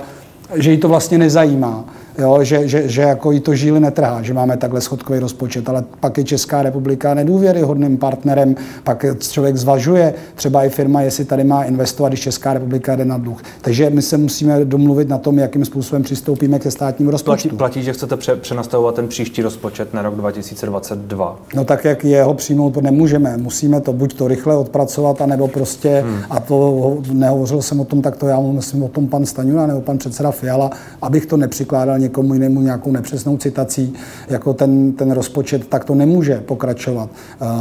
že 0.56 0.72
jí 0.72 0.78
to 0.78 0.88
vlastně 0.88 1.18
nezajímá 1.18 1.86
jo, 2.18 2.44
že, 2.44 2.68
že, 2.68 2.88
že 2.88 3.02
jako 3.02 3.32
jí 3.32 3.40
to 3.40 3.56
žíly 3.56 3.80
netrhá, 3.80 4.22
že 4.22 4.34
máme 4.34 4.58
takhle 4.58 4.82
schodkový 4.82 5.20
rozpočet, 5.20 5.70
ale 5.70 5.84
pak 6.00 6.18
je 6.18 6.24
Česká 6.24 6.64
republika 6.64 7.14
nedůvěryhodným 7.14 7.98
partnerem, 7.98 8.56
pak 8.84 9.06
člověk 9.20 9.58
zvažuje, 9.58 10.14
třeba 10.36 10.64
i 10.64 10.70
firma, 10.70 11.02
jestli 11.02 11.26
tady 11.26 11.44
má 11.44 11.64
investovat, 11.64 12.10
když 12.10 12.20
Česká 12.20 12.54
republika 12.54 12.96
jde 12.96 13.06
na 13.06 13.18
dluh. 13.18 13.42
Takže 13.62 13.90
my 13.90 14.02
se 14.02 14.18
musíme 14.18 14.66
domluvit 14.66 15.10
na 15.10 15.18
tom, 15.18 15.40
jakým 15.40 15.66
způsobem 15.66 16.04
přistoupíme 16.04 16.60
ke 16.60 16.72
státnímu 16.72 17.12
rozpočtu. 17.12 17.50
Platí, 17.50 17.58
platí 17.58 17.84
že 17.84 17.94
chcete 17.94 18.18
pře- 18.18 18.36
přenastavovat 18.36 18.96
ten 18.96 19.08
příští 19.08 19.42
rozpočet 19.42 19.94
na 19.94 20.02
rok 20.02 20.16
2022. 20.16 21.40
No 21.56 21.66
tak, 21.66 21.86
jak 21.86 22.04
jeho 22.04 22.34
přijmout, 22.34 22.78
nemůžeme. 22.78 23.38
Musíme 23.38 23.82
to 23.82 23.94
buď 23.94 24.14
to 24.14 24.28
rychle 24.28 24.58
odpracovat, 24.58 25.22
anebo 25.22 25.48
prostě, 25.48 26.04
hmm. 26.06 26.20
a 26.30 26.40
to 26.40 26.98
nehovořil 27.12 27.62
jsem 27.62 27.80
o 27.80 27.86
tom, 27.86 28.02
tak 28.02 28.18
to 28.18 28.28
já 28.28 28.40
myslím 28.40 28.84
o 28.84 28.88
tom 28.88 29.08
pan 29.08 29.26
Staňura 29.26 29.68
nebo 29.68 29.82
pan 29.82 29.98
předseda 29.98 30.32
Fiala, 30.32 30.70
abych 31.02 31.26
to 31.26 31.38
nepřikládal 31.38 32.00
někomu 32.04 32.34
jinému 32.34 32.62
nějakou 32.62 32.92
nepřesnou 32.92 33.38
citací, 33.38 33.94
jako 34.30 34.54
ten, 34.54 34.94
ten 34.94 35.12
rozpočet, 35.12 35.68
tak 35.68 35.86
to 35.86 35.96
nemůže 35.96 36.44
pokračovat. 36.46 37.10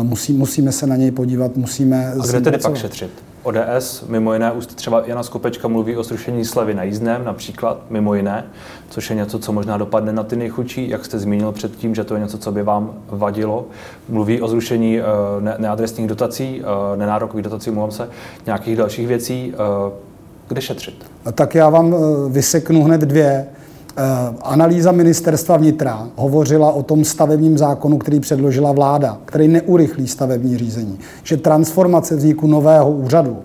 Musí, 0.02 0.32
musíme 0.32 0.72
se 0.72 0.86
na 0.86 0.96
něj 0.96 1.10
podívat, 1.10 1.56
musíme... 1.56 2.12
A 2.20 2.26
kde 2.26 2.40
tedy 2.40 2.58
pak 2.58 2.76
šetřit? 2.76 3.10
ODS, 3.42 4.04
mimo 4.08 4.32
jiné, 4.32 4.52
úst 4.52 4.74
třeba 4.74 5.02
Jana 5.06 5.22
Skopečka 5.22 5.68
mluví 5.68 5.96
o 5.96 6.02
zrušení 6.02 6.44
slevy 6.44 6.74
na 6.74 6.82
jízdném, 6.82 7.24
například, 7.24 7.82
mimo 7.90 8.14
jiné, 8.14 8.44
což 8.90 9.10
je 9.10 9.16
něco, 9.16 9.38
co 9.38 9.52
možná 9.52 9.76
dopadne 9.76 10.12
na 10.12 10.22
ty 10.22 10.36
nejchudší, 10.36 10.88
jak 10.88 11.04
jste 11.04 11.18
zmínil 11.18 11.52
předtím, 11.52 11.94
že 11.94 12.04
to 12.04 12.14
je 12.14 12.20
něco, 12.20 12.38
co 12.38 12.52
by 12.52 12.62
vám 12.62 12.94
vadilo. 13.08 13.66
Mluví 14.08 14.40
o 14.40 14.48
zrušení 14.48 15.00
uh, 15.00 15.04
neadresních 15.58 16.06
dotací, 16.06 16.60
uh, 16.60 16.98
nenárokových 16.98 17.44
dotací, 17.44 17.70
mluvám 17.70 17.90
se, 17.90 18.08
nějakých 18.46 18.76
dalších 18.76 19.06
věcí. 19.06 19.54
Kde 20.48 20.60
šetřit? 20.60 21.06
Tak 21.34 21.54
já 21.54 21.68
vám 21.68 21.94
vyseknu 22.28 22.84
hned 22.84 23.00
dvě. 23.00 23.46
Eh, 23.96 24.34
analýza 24.42 24.92
ministerstva 24.92 25.56
vnitra 25.56 26.08
hovořila 26.16 26.72
o 26.72 26.82
tom 26.82 27.04
stavebním 27.04 27.58
zákonu, 27.58 27.98
který 27.98 28.20
předložila 28.20 28.72
vláda, 28.72 29.18
který 29.24 29.48
neurychlí 29.48 30.08
stavební 30.08 30.58
řízení, 30.58 30.98
že 31.22 31.36
transformace 31.36 32.16
vzniku 32.16 32.46
nového 32.46 32.90
úřadu, 32.90 33.38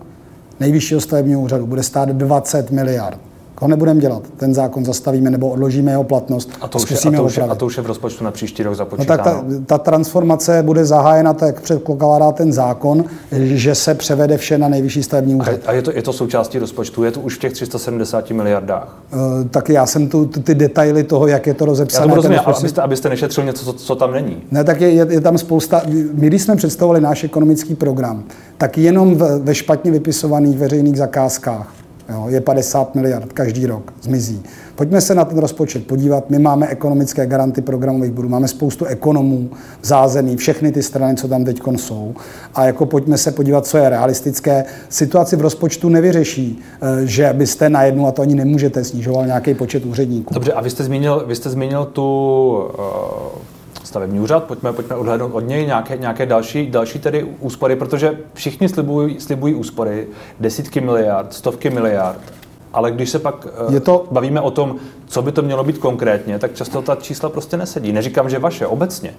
nejvyššího 0.59 1.01
stavebního 1.01 1.41
úřadu, 1.41 1.67
bude 1.67 1.83
stát 1.83 2.09
20 2.09 2.71
miliard 2.71 3.19
ho 3.61 3.67
nebudeme 3.67 4.01
dělat. 4.01 4.23
Ten 4.37 4.53
zákon 4.53 4.85
zastavíme 4.85 5.29
nebo 5.29 5.49
odložíme 5.49 5.91
jeho 5.91 6.03
platnost 6.03 6.49
a 6.61 6.67
to, 6.67 6.77
a 6.77 6.81
už, 6.81 6.91
je, 6.91 6.97
a, 6.97 7.11
to 7.11 7.23
už, 7.23 7.37
je, 7.37 7.43
a 7.43 7.55
to 7.55 7.65
už 7.65 7.77
je 7.77 7.83
v 7.83 7.85
rozpočtu 7.85 8.23
na 8.23 8.31
příští 8.31 8.63
rok 8.63 8.75
započítáno. 8.75 9.23
No 9.23 9.23
tak 9.23 9.33
ta, 9.33 9.63
ta 9.65 9.77
transformace 9.77 10.63
bude 10.63 10.85
zahájena 10.85 11.33
tak, 11.33 11.47
jak 11.47 11.61
předpokládá 11.61 12.31
ten 12.31 12.53
zákon, 12.53 13.05
že 13.31 13.75
se 13.75 13.95
převede 13.95 14.37
vše 14.37 14.57
na 14.57 14.67
nejvyšší 14.67 15.03
stavební 15.03 15.35
úřad. 15.35 15.55
A 15.65 15.71
je 15.71 15.81
to, 15.81 15.91
je 15.91 16.01
to 16.01 16.13
součástí 16.13 16.59
rozpočtu? 16.59 17.03
Je 17.03 17.11
to 17.11 17.19
už 17.19 17.35
v 17.35 17.39
těch 17.39 17.53
370 17.53 18.31
miliardách? 18.31 18.97
Uh, 19.13 19.47
tak 19.47 19.69
já 19.69 19.85
jsem 19.85 20.07
tu 20.07 20.25
ty 20.25 20.55
detaily 20.55 21.03
toho, 21.03 21.27
jak 21.27 21.47
je 21.47 21.53
to 21.53 21.65
rozepsané. 21.65 22.05
Já 22.05 22.09
to 22.09 22.15
rozumím, 22.15 22.39
abyste, 22.45 22.81
abyste 22.81 23.09
nešetřil 23.09 23.43
něco, 23.43 23.65
co, 23.65 23.73
co 23.73 23.95
tam 23.95 24.11
není. 24.11 24.37
Ne, 24.51 24.63
tak 24.63 24.81
je, 24.81 24.89
je, 24.89 25.07
je 25.09 25.21
tam 25.21 25.37
spousta. 25.37 25.81
My, 26.13 26.27
když 26.27 26.41
jsme 26.41 26.55
představovali 26.55 27.01
náš 27.01 27.23
ekonomický 27.23 27.75
program, 27.75 28.23
tak 28.57 28.77
jenom 28.77 29.15
ve, 29.15 29.39
ve 29.39 29.55
špatně 29.55 29.91
vypisovaných 29.91 30.57
veřejných 30.57 30.97
zakázkách 30.97 31.76
Jo, 32.09 32.25
je 32.27 32.41
50 32.41 32.95
miliard 32.95 33.33
každý 33.33 33.65
rok, 33.65 33.93
zmizí. 34.01 34.43
Pojďme 34.75 35.01
se 35.01 35.15
na 35.15 35.25
ten 35.25 35.37
rozpočet 35.37 35.87
podívat. 35.87 36.29
My 36.29 36.39
máme 36.39 36.67
ekonomické 36.67 37.25
garanty 37.25 37.61
programových 37.61 38.11
budů, 38.11 38.29
máme 38.29 38.47
spoustu 38.47 38.85
ekonomů 38.85 39.49
v 39.81 39.85
zázemí, 39.87 40.37
všechny 40.37 40.71
ty 40.71 40.83
strany, 40.83 41.15
co 41.15 41.27
tam 41.27 41.45
teď 41.45 41.61
jsou. 41.75 42.15
A 42.55 42.65
jako 42.65 42.85
pojďme 42.85 43.17
se 43.17 43.31
podívat, 43.31 43.65
co 43.65 43.77
je 43.77 43.89
realistické. 43.89 44.65
Situaci 44.89 45.35
v 45.35 45.41
rozpočtu 45.41 45.89
nevyřeší, 45.89 46.59
eh, 46.81 47.05
že 47.05 47.33
byste 47.33 47.69
najednou, 47.69 48.07
a 48.07 48.11
to 48.11 48.21
ani 48.21 48.35
nemůžete, 48.35 48.83
snižoval 48.83 49.25
nějaký 49.25 49.53
počet 49.53 49.85
úředníků. 49.85 50.33
Dobře, 50.33 50.53
a 50.53 50.61
vy 50.61 50.69
jste 50.69 50.83
zmínil, 50.83 51.23
vy 51.27 51.35
jste 51.35 51.49
zmínil 51.49 51.85
tu 51.85 52.03
uh 52.77 53.56
stavební 53.97 54.19
úřad, 54.19 54.43
pojďme, 54.43 54.73
pojďme 54.73 54.95
odhlednout 54.95 55.31
od 55.33 55.39
něj 55.39 55.65
nějaké, 55.65 55.97
nějaké 55.97 56.25
další, 56.25 56.67
další 56.69 56.99
tedy 56.99 57.23
úspory, 57.39 57.75
protože 57.75 58.17
všichni 58.33 58.69
slibují, 58.69 59.19
slibují 59.19 59.55
úspory, 59.55 60.07
desítky 60.39 60.81
miliard, 60.81 61.33
stovky 61.33 61.69
miliard, 61.69 62.33
ale 62.73 62.91
když 62.91 63.09
se 63.09 63.19
pak 63.19 63.47
eh, 63.69 63.73
je 63.73 63.79
to... 63.79 64.07
bavíme 64.11 64.41
o 64.41 64.51
tom, 64.51 64.75
co 65.07 65.21
by 65.21 65.31
to 65.31 65.41
mělo 65.41 65.63
být 65.63 65.77
konkrétně, 65.77 66.39
tak 66.39 66.53
často 66.53 66.81
ta 66.81 66.95
čísla 66.95 67.29
prostě 67.29 67.57
nesedí. 67.57 67.91
Neříkám, 67.91 68.29
že 68.29 68.39
vaše, 68.39 68.67
obecně. 68.67 69.13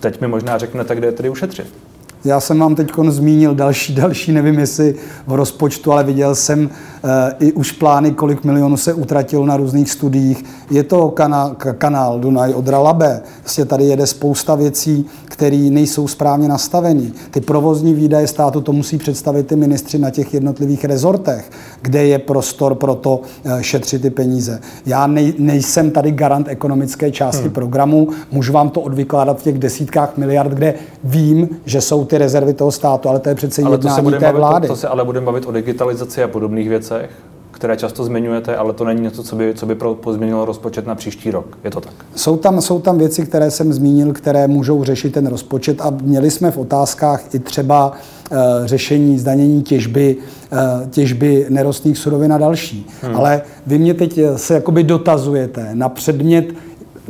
Teď 0.00 0.20
mi 0.20 0.28
možná 0.28 0.58
řeknete, 0.58 0.94
kde 0.94 1.06
je 1.08 1.12
tedy 1.12 1.28
ušetřit. 1.28 1.74
Já 2.24 2.40
jsem 2.40 2.58
vám 2.58 2.74
teď 2.74 2.92
zmínil 3.08 3.54
další, 3.54 3.94
další, 4.00 4.32
nevím 4.32 4.58
jestli 4.58 4.94
v 5.26 5.34
rozpočtu, 5.34 5.92
ale 5.92 6.04
viděl 6.04 6.34
jsem 6.34 6.64
uh, 6.64 7.10
i 7.38 7.52
už 7.52 7.72
plány, 7.72 8.12
kolik 8.12 8.44
milionů 8.44 8.76
se 8.76 8.94
utratilo 8.94 9.46
na 9.46 9.56
různých 9.56 9.90
studiích. 9.90 10.44
Je 10.70 10.82
to 10.82 11.08
kanál, 11.08 11.56
kanál 11.78 12.20
Dunaj 12.20 12.54
od 12.54 12.68
Ralabe. 12.68 13.22
Vlastně 13.40 13.64
tady 13.64 13.84
jede 13.84 14.06
spousta 14.06 14.54
věcí, 14.54 15.06
které 15.24 15.56
nejsou 15.56 16.08
správně 16.08 16.48
nastaveny. 16.48 17.12
Ty 17.30 17.40
provozní 17.40 17.94
výdaje 17.94 18.26
státu 18.26 18.60
to 18.60 18.72
musí 18.72 18.98
představit 18.98 19.46
ty 19.46 19.56
ministři 19.56 19.98
na 19.98 20.10
těch 20.10 20.34
jednotlivých 20.34 20.84
rezortech, 20.84 21.50
kde 21.82 22.06
je 22.06 22.18
prostor 22.18 22.74
pro 22.74 22.94
to 22.94 23.20
uh, 23.44 23.60
šetřit 23.60 24.02
ty 24.02 24.10
peníze. 24.10 24.60
Já 24.86 25.06
nej, 25.06 25.34
nejsem 25.38 25.90
tady 25.90 26.10
garant 26.10 26.48
ekonomické 26.48 27.10
části 27.10 27.42
hmm. 27.42 27.52
programu, 27.52 28.08
můžu 28.32 28.52
vám 28.52 28.70
to 28.70 28.80
odvykládat 28.80 29.40
v 29.40 29.42
těch 29.42 29.58
desítkách 29.58 30.16
miliard, 30.16 30.52
kde 30.52 30.74
vím, 31.04 31.48
že 31.64 31.80
jsou 31.80 32.04
ty 32.12 32.18
rezervy 32.18 32.54
toho 32.54 32.72
státu, 32.72 33.08
ale 33.08 33.18
to 33.18 33.28
je 33.28 33.34
přece 33.34 33.62
ale 33.62 33.74
jednání 33.74 34.04
to 34.04 34.10
se 34.10 34.18
té 34.18 34.26
bavit, 34.26 34.38
vlády. 34.38 34.68
To, 34.68 34.72
to 34.74 34.80
se 34.80 34.88
ale 34.88 35.04
budeme 35.04 35.26
bavit 35.26 35.46
o 35.46 35.52
digitalizaci 35.52 36.22
a 36.22 36.28
podobných 36.28 36.68
věcech, 36.68 37.10
které 37.50 37.76
často 37.76 38.04
zmiňujete, 38.04 38.56
ale 38.56 38.72
to 38.72 38.84
není 38.84 39.00
něco, 39.00 39.22
co 39.22 39.36
by, 39.36 39.54
co 39.54 39.66
by 39.66 39.74
pozměnilo 39.74 40.44
rozpočet 40.44 40.86
na 40.86 40.94
příští 40.94 41.30
rok. 41.30 41.58
Je 41.64 41.70
to 41.70 41.80
tak? 41.80 41.92
Jsou 42.14 42.36
tam, 42.36 42.60
jsou 42.60 42.80
tam 42.80 42.98
věci, 42.98 43.26
které 43.26 43.50
jsem 43.50 43.72
zmínil, 43.72 44.12
které 44.12 44.48
můžou 44.48 44.84
řešit 44.84 45.12
ten 45.12 45.26
rozpočet 45.26 45.80
a 45.80 45.90
měli 46.02 46.30
jsme 46.30 46.50
v 46.50 46.58
otázkách 46.58 47.34
i 47.34 47.38
třeba 47.38 47.92
uh, 47.92 48.38
řešení 48.64 49.18
zdanění 49.18 49.62
těžby, 49.62 50.16
uh, 50.52 50.88
těžby 50.90 51.46
nerostných 51.48 51.98
surovin 51.98 52.32
a 52.32 52.38
další. 52.38 52.86
Hmm. 53.02 53.16
Ale 53.16 53.42
vy 53.66 53.78
mě 53.78 53.94
teď 53.94 54.20
se 54.36 54.54
jakoby 54.54 54.82
dotazujete 54.82 55.70
na 55.74 55.88
předmět, 55.88 56.54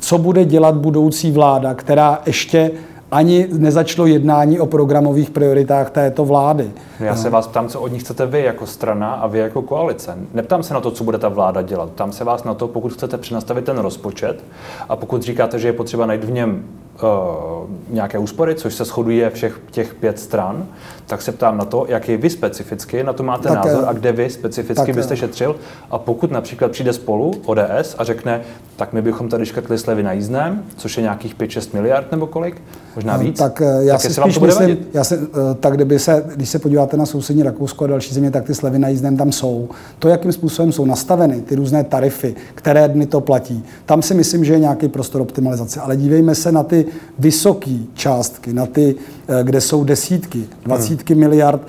co 0.01 0.19
bude 0.19 0.45
dělat 0.45 0.75
budoucí 0.75 1.33
vláda, 1.33 1.75
která 1.75 2.23
ještě 2.27 2.71
ani 3.13 3.49
nezačalo 3.53 4.07
jednání 4.07 4.61
o 4.61 4.67
programových 4.67 5.31
prioritách 5.31 5.91
této 5.91 6.25
vlády. 6.25 6.71
Já 7.01 7.17
se 7.17 7.31
vás 7.31 7.47
ptám, 7.47 7.69
co 7.69 7.81
od 7.81 7.93
nich 7.93 8.03
chcete 8.03 8.27
vy 8.27 8.43
jako 8.43 8.67
strana 8.67 9.13
a 9.13 9.27
vy 9.27 9.39
jako 9.39 9.63
koalice. 9.63 10.19
Neptám 10.35 10.63
se 10.63 10.75
na 10.75 10.81
to, 10.81 10.91
co 10.91 11.05
bude 11.05 11.19
ta 11.19 11.29
vláda 11.29 11.63
dělat. 11.63 11.91
Ptám 11.91 12.13
se 12.13 12.25
vás 12.25 12.45
na 12.45 12.55
to, 12.55 12.69
pokud 12.69 12.93
chcete 12.93 13.19
přenastavit 13.19 13.65
ten 13.65 13.79
rozpočet 13.79 14.45
a 14.89 14.97
pokud 14.97 15.23
říkáte, 15.23 15.59
že 15.59 15.69
je 15.69 15.73
potřeba 15.73 16.07
najít 16.07 16.25
v 16.25 16.31
něm 16.31 16.65
nějaké 17.91 18.19
úspory, 18.19 18.55
což 18.55 18.75
se 18.75 18.85
shoduje 18.85 19.31
všech 19.31 19.61
těch 19.71 19.95
pět 19.95 20.19
stran, 20.19 20.67
tak 21.07 21.23
se 21.23 21.33
ptám 21.33 21.59
na 21.59 21.65
to, 21.65 21.87
jaký 21.89 22.17
vy 22.17 22.31
specificky 22.31 23.03
na 23.03 23.13
to 23.13 23.23
máte 23.23 23.49
tak 23.49 23.59
eh, 23.65 23.69
názor 23.69 23.85
a 23.89 23.93
kde 23.93 24.13
vy 24.13 24.31
specificky 24.31 24.87
tak 24.87 24.95
byste 24.95 25.15
eh. 25.15 25.17
šetřil. 25.17 25.57
A 25.91 25.99
pokud 25.99 26.31
například 26.31 26.71
přijde 26.71 26.93
spolu 26.93 27.33
ODS 27.45 27.95
a 27.99 28.05
řekne, 28.05 28.41
tak 28.77 28.93
my 28.93 29.03
bychom 29.03 29.29
tady 29.29 29.47
škrtli 29.47 29.79
slevy 29.79 30.03
na 30.03 30.13
jízdném, 30.13 30.63
což 30.77 30.97
je 30.97 31.03
nějakých 31.03 31.37
5-6 31.37 31.75
miliard 31.75 32.11
nebo 32.11 32.27
kolik, 32.27 32.63
možná 32.97 33.15
eh, 33.15 33.19
víc. 33.19 33.39
Tak 33.39 33.63
já 33.81 33.95
tak 33.95 34.01
si 34.01 34.15
spíš 34.15 34.39
myslím, 34.39 34.79
já 34.95 35.05
si, 35.05 35.19
tak 35.61 35.75
kdyby 35.75 35.99
se, 35.99 36.25
když 36.37 36.49
se 36.49 36.59
podíváte 36.59 36.97
na 36.97 37.07
sousední 37.07 37.43
Rakousko 37.43 37.85
a 37.85 37.87
další 37.87 38.15
země, 38.15 38.31
tak 38.31 38.45
ty 38.45 38.55
slevy 38.55 38.79
na 38.79 38.89
jízdném 38.89 39.17
tam 39.17 39.33
jsou. 39.33 39.69
To, 39.99 40.09
jakým 40.09 40.33
způsobem 40.33 40.73
jsou 40.73 40.85
nastaveny 40.85 41.41
ty 41.41 41.55
různé 41.55 41.85
tarify, 41.85 42.35
které 42.55 42.89
dny 42.89 43.07
to 43.07 43.21
platí, 43.21 43.65
tam 43.87 44.03
si 44.03 44.15
myslím, 44.15 44.45
že 44.45 44.53
je 44.53 44.59
nějaký 44.59 44.89
prostor 44.89 45.21
optimalizace. 45.21 45.81
Ale 45.81 45.97
dívejme 45.97 46.35
se 46.35 46.53
na 46.53 46.63
ty 46.63 46.87
vysoké 47.19 47.77
částky, 47.95 48.53
na 48.53 48.67
ty, 48.67 48.95
kde 49.43 49.61
jsou 49.61 49.85
desítky, 49.85 50.45
20 50.65 50.92
desítky 50.93 51.15
miliard 51.15 51.61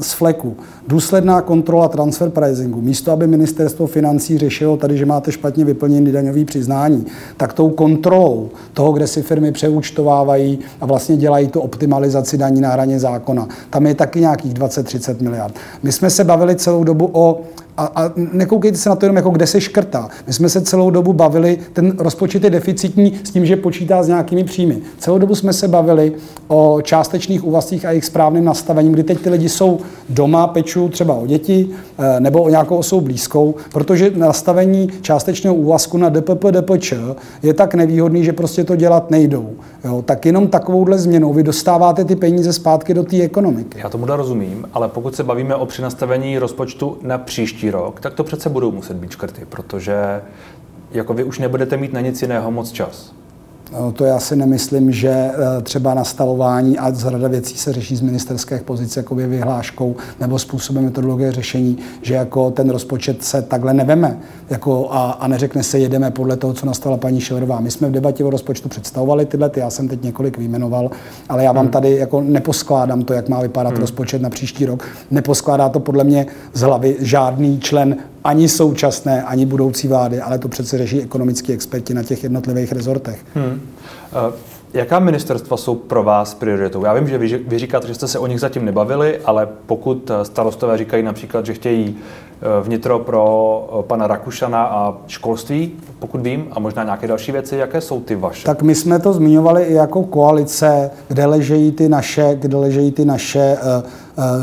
z 0.00 0.12
fleku. 0.12 0.56
Důsledná 0.88 1.40
kontrola 1.40 1.88
transfer 1.88 2.30
pricingu. 2.30 2.80
Místo, 2.80 3.12
aby 3.12 3.26
ministerstvo 3.26 3.86
financí 3.86 4.38
řešilo 4.38 4.76
tady, 4.76 4.98
že 4.98 5.06
máte 5.06 5.32
špatně 5.32 5.64
vyplněný 5.64 6.12
daňový 6.12 6.44
přiznání, 6.44 7.06
tak 7.36 7.52
tou 7.52 7.70
kontrolou 7.70 8.50
toho, 8.74 8.92
kde 8.92 9.06
si 9.06 9.22
firmy 9.22 9.52
přeúčtovávají 9.52 10.58
a 10.80 10.86
vlastně 10.86 11.16
dělají 11.16 11.48
tu 11.48 11.60
optimalizaci 11.60 12.38
daní 12.38 12.60
na 12.60 12.70
hraně 12.70 13.00
zákona. 13.00 13.48
Tam 13.70 13.86
je 13.86 13.94
taky 13.94 14.20
nějakých 14.20 14.54
20-30 14.54 15.22
miliard. 15.22 15.54
My 15.82 15.92
jsme 15.92 16.10
se 16.10 16.24
bavili 16.24 16.56
celou 16.56 16.84
dobu 16.84 17.10
o 17.12 17.40
a, 17.76 17.84
a 17.84 18.12
nekoukejte 18.16 18.78
se 18.78 18.88
na 18.88 18.96
to 18.96 19.06
jenom 19.06 19.16
jako 19.16 19.30
kde 19.30 19.46
se 19.46 19.60
škrtá. 19.60 20.08
My 20.26 20.32
jsme 20.32 20.48
se 20.48 20.60
celou 20.60 20.90
dobu 20.90 21.12
bavili, 21.12 21.58
ten 21.72 21.96
rozpočet 21.98 22.44
je 22.44 22.50
deficitní 22.50 23.20
s 23.24 23.30
tím, 23.30 23.46
že 23.46 23.56
počítá 23.56 24.02
s 24.02 24.08
nějakými 24.08 24.44
příjmy. 24.44 24.78
Celou 24.98 25.18
dobu 25.18 25.34
jsme 25.34 25.52
se 25.52 25.68
bavili 25.68 26.12
o 26.48 26.78
částečných 26.82 27.44
úvazcích 27.44 27.84
a 27.84 27.90
jejich 27.90 28.04
správným 28.04 28.44
nastavením, 28.44 28.92
kdy 28.92 29.02
teď 29.02 29.20
ty 29.20 29.30
lidi 29.30 29.41
jsou 29.48 29.80
doma, 30.08 30.46
peču 30.46 30.88
třeba 30.88 31.14
o 31.14 31.26
děti 31.26 31.68
eh, 31.98 32.20
nebo 32.20 32.42
o 32.42 32.48
nějakou 32.48 32.76
osobou 32.76 33.00
blízkou, 33.00 33.54
protože 33.72 34.10
nastavení 34.16 34.88
částečného 35.00 35.56
úvazku 35.56 35.98
na 35.98 36.08
DPP, 36.08 36.44
DPČ 36.50 36.94
je 37.42 37.54
tak 37.54 37.74
nevýhodný, 37.74 38.24
že 38.24 38.32
prostě 38.32 38.64
to 38.64 38.76
dělat 38.76 39.10
nejdou. 39.10 39.50
Jo, 39.84 40.02
tak 40.02 40.26
jenom 40.26 40.48
takovouhle 40.48 40.98
změnou 40.98 41.32
vy 41.32 41.42
dostáváte 41.42 42.04
ty 42.04 42.16
peníze 42.16 42.52
zpátky 42.52 42.94
do 42.94 43.02
té 43.02 43.22
ekonomiky. 43.22 43.78
Já 43.78 43.88
tomu 43.88 44.06
rozumím, 44.06 44.68
ale 44.72 44.88
pokud 44.88 45.14
se 45.14 45.24
bavíme 45.24 45.54
o 45.54 45.66
přinastavení 45.66 46.38
rozpočtu 46.38 46.98
na 47.02 47.18
příští 47.18 47.70
rok, 47.70 48.00
tak 48.00 48.14
to 48.14 48.24
přece 48.24 48.48
budou 48.48 48.72
muset 48.72 48.96
být 48.96 49.10
škrty, 49.10 49.42
protože 49.48 50.22
jako 50.92 51.14
vy 51.14 51.24
už 51.24 51.38
nebudete 51.38 51.76
mít 51.76 51.92
na 51.92 52.00
nic 52.00 52.22
jiného 52.22 52.50
moc 52.50 52.72
čas. 52.72 53.12
No, 53.72 53.92
to 53.92 54.04
já 54.04 54.20
si 54.20 54.36
nemyslím, 54.36 54.92
že 54.92 55.08
eh, 55.08 55.62
třeba 55.62 55.94
nastavování 55.94 56.78
a 56.78 56.92
řada 56.92 57.28
věcí 57.28 57.56
se 57.56 57.72
řeší 57.72 57.96
z 57.96 58.00
ministerské 58.00 58.58
pozice 58.58 59.00
jako 59.00 59.14
vyhláškou 59.14 59.96
nebo 60.20 60.38
způsobem 60.38 60.84
metodologie 60.84 61.32
řešení, 61.32 61.78
že 62.02 62.14
jako 62.14 62.50
ten 62.50 62.70
rozpočet 62.70 63.24
se 63.24 63.42
takhle 63.42 63.74
neveme 63.74 64.18
jako 64.50 64.88
a, 64.90 65.10
a 65.10 65.28
neřekne 65.28 65.62
se, 65.62 65.78
jedeme 65.78 66.10
podle 66.10 66.36
toho, 66.36 66.52
co 66.52 66.66
nastavila 66.66 66.98
paní 66.98 67.20
Šilerová. 67.20 67.60
My 67.60 67.70
jsme 67.70 67.88
v 67.88 67.92
debatě 67.92 68.24
o 68.24 68.30
rozpočtu 68.30 68.68
představovali 68.68 69.26
tyhle, 69.26 69.48
ty, 69.48 69.60
já 69.60 69.70
jsem 69.70 69.88
teď 69.88 70.02
několik 70.02 70.38
vyjmenoval, 70.38 70.90
ale 71.28 71.44
já 71.44 71.52
vám 71.52 71.64
hmm. 71.64 71.72
tady 71.72 71.96
jako 71.96 72.20
neposkládám 72.20 73.02
to, 73.02 73.12
jak 73.12 73.28
má 73.28 73.40
vypadat 73.40 73.70
hmm. 73.70 73.80
rozpočet 73.80 74.22
na 74.22 74.30
příští 74.30 74.66
rok. 74.66 74.84
Neposkládá 75.10 75.68
to 75.68 75.80
podle 75.80 76.04
mě 76.04 76.26
z 76.52 76.60
hlavy 76.60 76.96
žádný 77.00 77.60
člen 77.60 77.96
ani 78.24 78.48
současné, 78.48 79.22
ani 79.22 79.46
budoucí 79.46 79.88
vlády, 79.88 80.20
ale 80.20 80.38
to 80.38 80.48
přece 80.48 80.78
řeší 80.78 81.02
ekonomickí 81.02 81.52
experti 81.52 81.94
na 81.94 82.02
těch 82.02 82.22
jednotlivých 82.22 82.72
rezortech. 82.72 83.24
Hmm. 83.34 83.60
Uh, 84.28 84.34
jaká 84.74 84.98
ministerstva 84.98 85.56
jsou 85.56 85.74
pro 85.74 86.02
vás 86.02 86.34
prioritou? 86.34 86.84
Já 86.84 86.92
vím, 86.92 87.08
že 87.08 87.18
vy, 87.18 87.44
vy 87.46 87.58
říkáte, 87.58 87.86
že 87.86 87.94
jste 87.94 88.08
se 88.08 88.18
o 88.18 88.26
nich 88.26 88.40
zatím 88.40 88.64
nebavili, 88.64 89.18
ale 89.24 89.48
pokud 89.66 90.10
eh, 90.10 90.24
starostové 90.24 90.78
říkají 90.78 91.02
například, 91.02 91.46
že 91.46 91.54
chtějí 91.54 91.96
eh, 91.96 92.62
vnitro 92.62 92.98
pro 92.98 93.84
pana 93.86 94.06
Rakušana 94.06 94.64
a 94.64 94.96
školství, 95.06 95.72
pokud 95.98 96.20
vím, 96.20 96.46
a 96.52 96.60
možná 96.60 96.84
nějaké 96.84 97.06
další 97.06 97.32
věci, 97.32 97.56
jaké 97.56 97.80
jsou 97.80 98.00
ty 98.00 98.14
vaše? 98.14 98.44
Tak 98.46 98.62
my 98.62 98.74
jsme 98.74 98.98
to 98.98 99.12
zmiňovali 99.12 99.62
i 99.64 99.74
jako 99.74 100.02
koalice, 100.02 100.90
kde 101.08 101.26
ležejí 101.26 101.72
ty 101.72 101.88
naše, 101.88 102.36
kde 102.40 102.56
ležejí 102.56 102.92
ty 102.92 103.04
naše, 103.04 103.56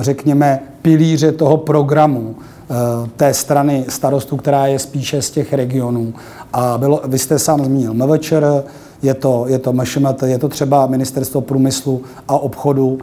řekněme, 0.01 0.59
pilíře 0.81 1.31
toho 1.31 1.57
programu. 1.57 2.35
Eh, 2.71 3.09
té 3.17 3.33
strany 3.33 3.85
starostů, 3.89 4.37
která 4.37 4.67
je 4.67 4.79
spíše 4.79 5.21
z 5.21 5.31
těch 5.31 5.53
regionů. 5.53 6.13
A 6.53 6.77
bylo, 6.77 7.01
vy 7.07 7.19
jste 7.19 7.39
sám 7.39 7.65
zmínil 7.65 7.93
MVČR, 7.93 8.63
je 9.01 9.13
to, 9.13 9.45
je 9.47 9.59
to 9.59 9.73
MŠMT, 9.73 10.23
je 10.23 10.37
to 10.37 10.49
třeba 10.49 10.87
Ministerstvo 10.87 11.41
průmyslu 11.41 12.01
a 12.27 12.37
obchodu, 12.37 12.97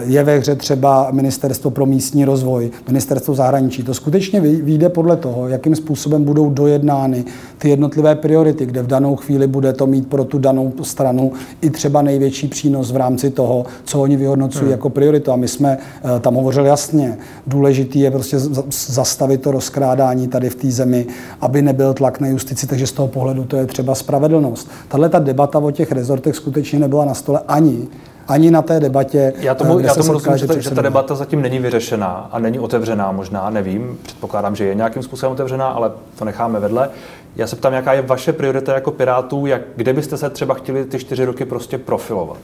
je 0.00 0.24
ve 0.24 0.38
hře 0.38 0.54
třeba 0.54 1.08
Ministerstvo 1.10 1.70
pro 1.70 1.86
místní 1.86 2.24
rozvoj, 2.24 2.70
Ministerstvo 2.88 3.34
zahraničí. 3.34 3.82
To 3.82 3.94
skutečně 3.94 4.40
vyjde 4.40 4.88
podle 4.88 5.16
toho, 5.16 5.48
jakým 5.48 5.74
způsobem 5.76 6.24
budou 6.24 6.50
dojednány 6.50 7.24
ty 7.58 7.68
jednotlivé 7.68 8.14
priority, 8.14 8.66
kde 8.66 8.82
v 8.82 8.86
danou 8.86 9.16
chvíli 9.16 9.46
bude 9.46 9.72
to 9.72 9.86
mít 9.86 10.08
pro 10.08 10.24
tu 10.24 10.38
danou 10.38 10.72
stranu 10.82 11.32
i 11.60 11.70
třeba 11.70 12.02
největší 12.02 12.48
přínos 12.48 12.92
v 12.92 12.96
rámci 12.96 13.30
toho, 13.30 13.66
co 13.84 14.00
oni 14.00 14.16
vyhodnocují 14.16 14.62
hmm. 14.62 14.70
jako 14.70 14.90
prioritu. 14.90 15.32
A 15.32 15.36
my 15.36 15.48
jsme 15.48 15.78
eh, 15.78 16.20
tam 16.20 16.34
hovořili 16.34 16.68
jasně, 16.68 17.18
důležitý 17.46 18.00
je 18.00 18.10
prostě 18.10 18.36
zastavit 18.70 19.42
to 19.42 19.50
rozkrádání 19.50 20.28
tady 20.28 20.50
v 20.50 20.54
té 20.54 20.70
zemi, 20.70 21.06
aby 21.40 21.62
nebyl 21.62 21.94
tlak 21.94 22.20
na 22.20 22.28
justici, 22.28 22.66
takže 22.66 22.86
z 22.86 22.92
toho 22.92 23.08
pohledu 23.08 23.44
to 23.44 23.56
je 23.56 23.66
třeba 23.66 23.94
spravedlnost. 23.94 24.70
Tahle 24.88 25.08
ta 25.08 25.18
debata 25.18 25.58
o 25.58 25.70
těch 25.70 25.92
rezortech 25.92 26.36
skutečně 26.36 26.78
nebyla 26.78 27.04
na 27.04 27.14
stole 27.14 27.40
ani 27.48 27.88
ani 28.28 28.50
na 28.50 28.62
té 28.62 28.80
debatě. 28.80 29.32
Já 29.38 29.54
tomu, 29.54 29.78
já 29.78 29.94
tomu 29.94 30.12
rozumím, 30.12 30.38
že, 30.38 30.46
ta, 30.46 30.58
že 30.58 30.70
ta 30.70 30.82
debata 30.82 31.14
zatím 31.14 31.42
není 31.42 31.58
vyřešená 31.58 32.28
a 32.32 32.38
není 32.38 32.58
otevřená 32.58 33.12
možná, 33.12 33.50
nevím. 33.50 33.98
Předpokládám, 34.02 34.56
že 34.56 34.64
je 34.64 34.74
nějakým 34.74 35.02
způsobem 35.02 35.32
otevřená, 35.32 35.68
ale 35.68 35.92
to 36.18 36.24
necháme 36.24 36.60
vedle. 36.60 36.90
Já 37.36 37.46
se 37.46 37.56
ptám, 37.56 37.72
jaká 37.72 37.92
je 37.92 38.02
vaše 38.02 38.32
priorita 38.32 38.74
jako 38.74 38.90
Pirátů, 38.90 39.46
jak, 39.46 39.62
kde 39.76 39.92
byste 39.92 40.16
se 40.16 40.30
třeba 40.30 40.54
chtěli 40.54 40.84
ty 40.84 40.98
čtyři 40.98 41.24
roky 41.24 41.44
prostě 41.44 41.78
profilovat? 41.78 42.38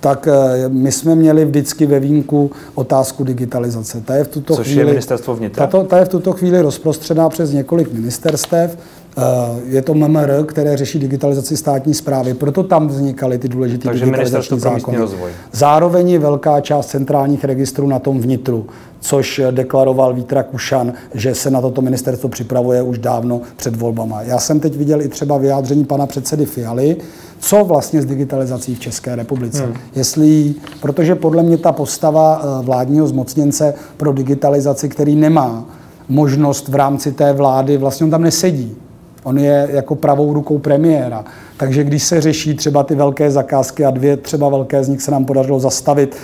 tak 0.00 0.28
eh, 0.28 0.68
my 0.68 0.92
jsme 0.92 1.14
měli 1.14 1.44
vždycky 1.44 1.86
ve 1.86 2.00
výjimku 2.00 2.50
otázku 2.74 3.24
digitalizace. 3.24 4.00
Ta 4.00 4.14
je 4.14 4.24
v 4.24 4.28
tuto 4.28 4.56
Což 4.56 4.66
chvíli, 4.66 4.80
je 4.80 4.86
ministerstvo 4.86 5.34
vnitra? 5.34 5.66
Tato, 5.66 5.84
ta 5.84 5.98
je 5.98 6.04
v 6.04 6.08
tuto 6.08 6.32
chvíli 6.32 6.60
rozprostřená 6.60 7.28
přes 7.28 7.52
několik 7.52 7.92
ministerstev. 7.92 8.78
Eh, 9.16 9.60
je 9.64 9.82
to 9.82 9.94
MMR, 9.94 10.44
které 10.46 10.76
řeší 10.76 10.98
digitalizaci 10.98 11.56
státní 11.56 11.94
zprávy, 11.94 12.34
proto 12.34 12.62
tam 12.62 12.88
vznikaly 12.88 13.38
ty 13.38 13.48
důležité 13.48 13.84
Takže 13.84 14.04
digitalizační 14.04 14.60
zákony. 14.60 14.98
Rozvoj. 14.98 15.30
Zároveň 15.52 16.10
je 16.10 16.18
velká 16.18 16.60
část 16.60 16.86
centrálních 16.86 17.44
registrů 17.44 17.86
na 17.86 17.98
tom 17.98 18.20
vnitru, 18.20 18.66
což 19.00 19.40
deklaroval 19.50 20.14
Vítra 20.14 20.42
Kušan, 20.42 20.92
že 21.14 21.34
se 21.34 21.50
na 21.50 21.60
toto 21.60 21.82
ministerstvo 21.82 22.28
připravuje 22.28 22.82
už 22.82 22.98
dávno 22.98 23.40
před 23.56 23.76
volbama. 23.76 24.22
Já 24.22 24.38
jsem 24.38 24.60
teď 24.60 24.76
viděl 24.76 25.02
i 25.02 25.08
třeba 25.08 25.38
vyjádření 25.38 25.84
pana 25.84 26.06
předsedy 26.06 26.46
Fialy, 26.46 26.96
co 27.38 27.64
vlastně 27.64 28.02
s 28.02 28.06
digitalizací 28.06 28.74
v 28.74 28.80
České 28.80 29.16
republice. 29.16 29.64
Hmm. 29.64 29.74
Jestli, 29.94 30.54
protože 30.80 31.14
podle 31.14 31.42
mě 31.42 31.58
ta 31.58 31.72
postava 31.72 32.42
eh, 32.42 32.64
vládního 32.64 33.06
zmocněnce 33.06 33.74
pro 33.96 34.12
digitalizaci, 34.12 34.88
který 34.88 35.16
nemá 35.16 35.64
možnost 36.08 36.68
v 36.68 36.74
rámci 36.74 37.12
té 37.12 37.32
vlády, 37.32 37.76
vlastně 37.76 38.04
on 38.04 38.10
tam 38.10 38.22
nesedí. 38.22 38.76
On 39.24 39.38
je 39.38 39.68
jako 39.72 39.94
pravou 39.94 40.32
rukou 40.32 40.58
premiéra. 40.58 41.24
Takže 41.56 41.84
když 41.84 42.02
se 42.02 42.20
řeší 42.20 42.54
třeba 42.54 42.82
ty 42.82 42.94
velké 42.94 43.30
zakázky 43.30 43.84
a 43.84 43.90
dvě 43.90 44.16
třeba 44.16 44.48
velké 44.48 44.84
z 44.84 44.88
nich 44.88 45.02
se 45.02 45.10
nám 45.10 45.24
podařilo 45.24 45.60
zastavit, 45.60 46.16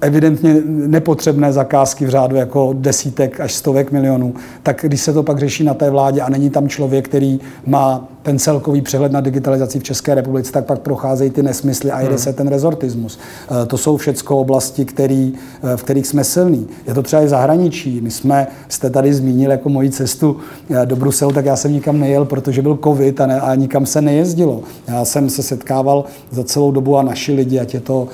evidentně 0.00 0.62
nepotřebné 0.66 1.52
zakázky 1.52 2.06
v 2.06 2.08
řádu 2.08 2.36
jako 2.36 2.74
desítek 2.78 3.40
až 3.40 3.54
stovek 3.54 3.92
milionů, 3.92 4.34
tak 4.62 4.80
když 4.82 5.00
se 5.00 5.12
to 5.12 5.22
pak 5.22 5.38
řeší 5.38 5.64
na 5.64 5.74
té 5.74 5.90
vládě 5.90 6.20
a 6.20 6.28
není 6.28 6.50
tam 6.50 6.68
člověk, 6.68 7.08
který 7.08 7.40
má 7.66 8.08
ten 8.22 8.38
celkový 8.38 8.80
přehled 8.80 9.12
na 9.12 9.20
digitalizaci 9.20 9.80
v 9.80 9.82
České 9.82 10.14
republice, 10.14 10.52
tak 10.52 10.64
pak 10.64 10.78
procházejí 10.78 11.30
ty 11.30 11.42
nesmysly 11.42 11.90
a 11.90 12.00
jede 12.00 12.10
hmm. 12.10 12.18
se 12.18 12.32
ten 12.32 12.48
rezortismus. 12.48 13.18
Eh, 13.62 13.66
to 13.66 13.78
jsou 13.78 13.96
všechno 13.96 14.38
oblasti, 14.38 14.84
který, 14.84 15.32
eh, 15.62 15.76
v 15.76 15.82
kterých 15.82 16.06
jsme 16.06 16.24
silní. 16.24 16.68
Je 16.86 16.94
to 16.94 17.02
třeba 17.02 17.22
i 17.22 17.28
zahraničí. 17.28 18.00
My 18.00 18.10
jsme, 18.10 18.46
jste 18.68 18.90
tady 18.90 19.14
zmínil 19.14 19.50
jako 19.50 19.68
moji 19.68 19.90
cestu 19.90 20.36
eh, 20.70 20.86
do 20.86 20.96
Bruselu, 20.96 21.32
tak 21.32 21.44
já 21.44 21.56
jsem 21.56 21.72
nikam 21.72 22.00
nejel, 22.00 22.24
protože 22.24 22.62
byl 22.62 22.78
covid 22.84 23.20
a, 23.20 23.26
ne, 23.26 23.40
a 23.40 23.54
nikam 23.54 23.86
se 23.86 24.02
nejezdilo. 24.02 24.62
Já 24.88 25.04
jsem 25.04 25.30
se 25.30 25.42
setkával 25.42 26.04
za 26.30 26.44
celou 26.44 26.72
dobu 26.72 26.96
a 26.96 27.02
naši 27.02 27.32
lidi, 27.32 27.60
ať 27.60 27.74
je 27.74 27.80
to 27.80 28.08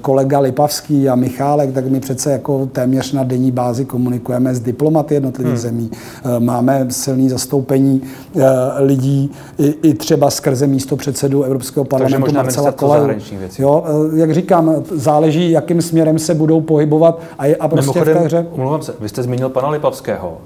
kolega 0.00 0.38
Lipavský 0.38 1.08
a 1.08 1.14
Michálek, 1.14 1.72
tak 1.72 1.86
my 1.86 2.00
přece 2.00 2.32
jako 2.32 2.66
téměř 2.66 3.12
na 3.12 3.22
denní 3.24 3.50
bázi 3.50 3.84
komunikujeme 3.84 4.54
s 4.54 4.60
diplomaty 4.60 5.14
jednotlivých 5.14 5.52
hmm. 5.52 5.62
zemí. 5.62 5.90
Eh, 5.92 6.40
máme 6.40 6.86
silné 6.90 7.28
zastoupení 7.28 8.02
eh, 8.36 8.42
lidí 8.78 9.30
i, 9.58 9.74
i 9.82 9.94
třeba 9.94 10.30
skrze 10.30 10.66
místo 10.66 10.96
předsedu 10.96 11.42
Evropského 11.42 11.84
parlamentu 11.84 12.32
Marcela 12.32 12.72
Kolaju. 12.72 13.20
Jo, 13.58 13.84
jak 14.14 14.34
říkám, 14.34 14.74
záleží, 14.90 15.50
jakým 15.50 15.82
směrem 15.82 16.18
se 16.18 16.34
budou 16.34 16.60
pohybovat 16.60 17.20
a, 17.38 17.46
je, 17.46 17.56
a 17.56 17.68
prostě 17.68 17.90
Mimochodem, 17.90 18.16
v 18.16 18.18
té 18.18 18.24
hře... 18.24 18.46
Se, 18.80 18.94
vy 19.00 19.08
jste 19.08 19.22
zmínil 19.22 19.48
pana 19.48 19.68
Lipavského. 19.68 20.38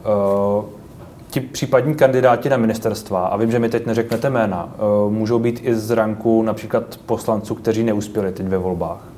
Ti 1.30 1.40
případní 1.40 1.94
kandidáti 1.94 2.48
na 2.48 2.56
ministerstva, 2.56 3.26
a 3.26 3.36
vím, 3.36 3.50
že 3.50 3.58
mi 3.58 3.68
teď 3.68 3.86
neřeknete 3.86 4.30
jména, 4.30 4.74
uh, 5.06 5.12
můžou 5.12 5.38
být 5.38 5.60
i 5.62 5.74
z 5.74 5.90
ranku 5.90 6.42
například 6.42 6.84
poslanců, 7.06 7.54
kteří 7.54 7.84
neuspěli 7.84 8.32
teď 8.32 8.46
ve 8.46 8.58
volbách. 8.58 9.08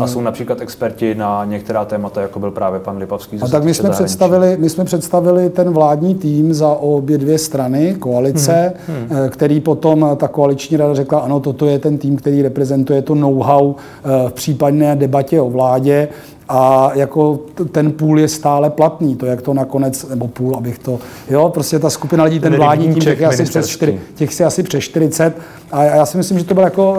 A 0.00 0.06
jsou 0.06 0.20
například 0.20 0.60
experti 0.60 1.14
na 1.14 1.44
některá 1.44 1.84
témata, 1.84 2.22
jako 2.22 2.38
byl 2.40 2.50
právě 2.50 2.80
pan 2.80 2.96
Lipavský. 2.96 3.40
A 3.42 3.48
tak 3.48 3.64
my 3.64 3.74
jsme, 3.74 3.90
představili, 3.90 4.56
my 4.60 4.70
jsme 4.70 4.84
představili 4.84 5.50
ten 5.50 5.70
vládní 5.70 6.14
tým 6.14 6.54
za 6.54 6.68
obě 6.68 7.18
dvě 7.18 7.38
strany, 7.38 7.94
koalice, 7.94 8.72
hmm. 8.86 8.96
Hmm. 9.08 9.28
který 9.28 9.60
potom 9.60 10.08
ta 10.16 10.28
koaliční 10.28 10.76
rada 10.76 10.94
řekla, 10.94 11.18
ano, 11.18 11.40
toto 11.40 11.66
je 11.66 11.78
ten 11.78 11.98
tým, 11.98 12.16
který 12.16 12.42
reprezentuje 12.42 13.02
to 13.02 13.14
know-how 13.14 13.74
v 14.28 14.32
případné 14.32 14.96
debatě 14.96 15.40
o 15.40 15.50
vládě 15.50 16.08
a 16.48 16.90
jako 16.94 17.40
ten 17.72 17.92
půl 17.92 18.20
je 18.20 18.28
stále 18.28 18.70
platný, 18.70 19.16
to 19.16 19.26
jak 19.26 19.42
to 19.42 19.54
nakonec, 19.54 20.08
nebo 20.08 20.28
půl, 20.28 20.56
abych 20.56 20.78
to, 20.78 20.98
jo, 21.30 21.48
prostě 21.48 21.78
ta 21.78 21.90
skupina 21.90 22.24
lidí, 22.24 22.40
ten 22.40 22.56
vládní 22.56 22.88
tým, 22.88 23.02
těch 23.02 23.22
asi 23.22 23.44
přes, 23.44 23.68
4, 23.68 24.00
těch 24.14 24.34
si 24.34 24.44
asi 24.44 24.62
přes 24.62 24.84
40 24.84 25.34
a 25.72 25.84
já 25.84 26.06
si 26.06 26.16
myslím, 26.16 26.38
že 26.38 26.44
to 26.44 26.54
bylo 26.54 26.66
jako 26.66 26.96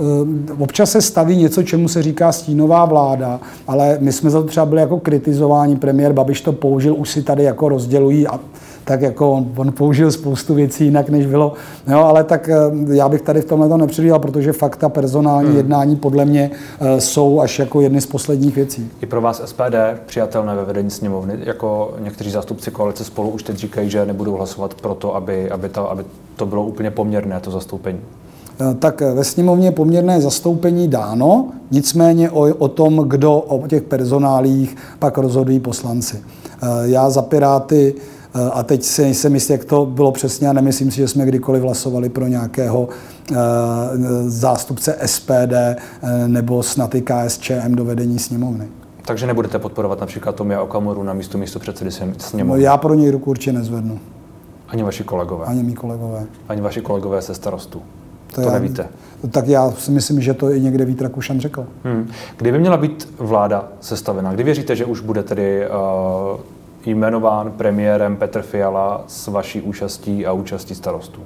Eh, 0.00 0.52
občas 0.58 0.90
se 0.90 1.02
staví 1.02 1.36
něco, 1.36 1.62
čemu 1.62 1.88
se 1.88 2.02
říká 2.02 2.32
stínová 2.32 2.84
vláda, 2.84 3.40
ale 3.68 3.98
my 4.00 4.12
jsme 4.12 4.30
za 4.30 4.40
to 4.40 4.46
třeba 4.46 4.66
byli 4.66 4.80
jako 4.80 5.00
kritizováni, 5.00 5.76
premiér 5.76 6.12
Babiš 6.12 6.40
to 6.40 6.52
použil, 6.52 6.94
už 6.98 7.10
si 7.10 7.22
tady 7.22 7.42
jako 7.42 7.68
rozdělují 7.68 8.26
a 8.26 8.40
tak 8.88 9.02
jako 9.02 9.32
on, 9.32 9.52
on 9.56 9.72
použil 9.72 10.12
spoustu 10.12 10.54
věcí 10.54 10.84
jinak, 10.84 11.08
než 11.08 11.26
bylo. 11.26 11.52
No, 11.86 12.04
ale 12.04 12.24
tak 12.24 12.48
eh, 12.48 12.56
já 12.94 13.08
bych 13.08 13.22
tady 13.22 13.40
v 13.40 13.44
tomhle 13.44 13.68
to 13.68 13.76
nepředvídal, 13.76 14.18
protože 14.18 14.52
fakta 14.52 14.88
personální 14.88 15.48
hmm. 15.48 15.56
jednání 15.56 15.96
podle 15.96 16.24
mě 16.24 16.50
eh, 16.80 17.00
jsou 17.00 17.40
až 17.40 17.58
jako 17.58 17.80
jedny 17.80 18.00
z 18.00 18.06
posledních 18.06 18.56
věcí. 18.56 18.90
I 19.00 19.06
pro 19.06 19.20
vás 19.20 19.42
SPD 19.44 19.74
přijatelné 20.06 20.54
ve 20.54 20.64
vedení 20.64 20.90
sněmovny, 20.90 21.34
jako 21.40 21.94
někteří 22.00 22.30
zástupci 22.30 22.70
koalice 22.70 23.04
spolu 23.04 23.30
už 23.30 23.42
teď 23.42 23.56
říkají, 23.56 23.90
že 23.90 24.06
nebudou 24.06 24.32
hlasovat 24.32 24.74
pro 24.74 24.94
to, 24.94 25.16
aby, 25.16 25.50
aby, 25.50 25.68
to, 25.68 25.90
aby 25.90 26.04
to 26.36 26.46
bylo 26.46 26.64
úplně 26.64 26.90
poměrné, 26.90 27.40
to 27.40 27.50
zastoupení. 27.50 28.00
Eh, 28.60 28.74
tak 28.74 29.00
ve 29.00 29.24
sněmovně 29.24 29.72
poměrné 29.72 30.20
zastoupení 30.20 30.88
dáno, 30.88 31.48
nicméně 31.70 32.30
o, 32.30 32.40
o 32.40 32.68
tom, 32.68 32.96
kdo 32.96 33.34
o 33.34 33.68
těch 33.68 33.82
personálích 33.82 34.76
pak 34.98 35.18
rozhodují 35.18 35.60
poslanci. 35.60 36.22
Já 36.84 37.10
za 37.10 37.22
Piráty 37.22 37.94
a 38.52 38.62
teď 38.62 38.82
si 38.82 39.02
nejsem 39.02 39.34
jistý, 39.34 39.52
jak 39.52 39.64
to 39.64 39.86
bylo 39.86 40.12
přesně 40.12 40.48
a 40.48 40.52
nemyslím 40.52 40.90
si, 40.90 40.96
že 40.96 41.08
jsme 41.08 41.26
kdykoliv 41.26 41.62
hlasovali 41.62 42.08
pro 42.08 42.26
nějakého 42.26 42.88
zástupce 44.26 44.96
SPD 45.06 45.54
nebo 46.26 46.62
snad 46.62 46.94
i 46.94 47.02
KSČM 47.02 47.74
do 47.74 47.84
vedení 47.84 48.18
sněmovny. 48.18 48.68
Takže 49.04 49.26
nebudete 49.26 49.58
podporovat 49.58 50.00
například 50.00 50.34
Tomia 50.34 50.62
Okamoru 50.62 51.02
na 51.02 51.12
místo 51.12 51.38
místo 51.38 51.58
předsedy 51.58 51.90
sněmovny? 52.18 52.44
No, 52.44 52.56
já 52.56 52.76
pro 52.76 52.94
něj 52.94 53.10
ruku 53.10 53.30
určitě 53.30 53.52
nezvednu. 53.52 53.98
Ani 54.68 54.82
vaši 54.82 55.04
kolegové? 55.04 55.44
Ani 55.46 55.62
mý 55.62 55.74
kolegové. 55.74 56.26
Ani 56.48 56.60
vaši 56.60 56.80
kolegové 56.80 57.22
se 57.22 57.34
starostu? 57.34 57.82
To, 58.34 58.40
to 58.40 58.48
já, 58.48 58.52
nevíte. 58.52 58.88
Tak 59.30 59.48
já 59.48 59.70
si 59.70 59.90
myslím, 59.90 60.20
že 60.20 60.34
to 60.34 60.52
i 60.52 60.60
někde 60.60 60.84
Vít 60.84 61.02
Rakušan 61.02 61.40
řekl. 61.40 61.66
Hmm. 61.84 62.08
Kdyby 62.36 62.58
měla 62.58 62.76
být 62.76 63.08
vláda 63.18 63.68
sestavena? 63.80 64.32
Kdy 64.32 64.42
věříte, 64.42 64.76
že 64.76 64.84
už 64.84 65.00
bude 65.00 65.22
tedy 65.22 65.62
uh, 65.68 66.40
jmenován 66.86 67.52
premiérem 67.56 68.16
Petr 68.16 68.42
Fiala 68.42 69.04
s 69.06 69.26
vaší 69.26 69.60
účastí 69.60 70.26
a 70.26 70.32
účastí 70.32 70.74
starostů? 70.74 71.20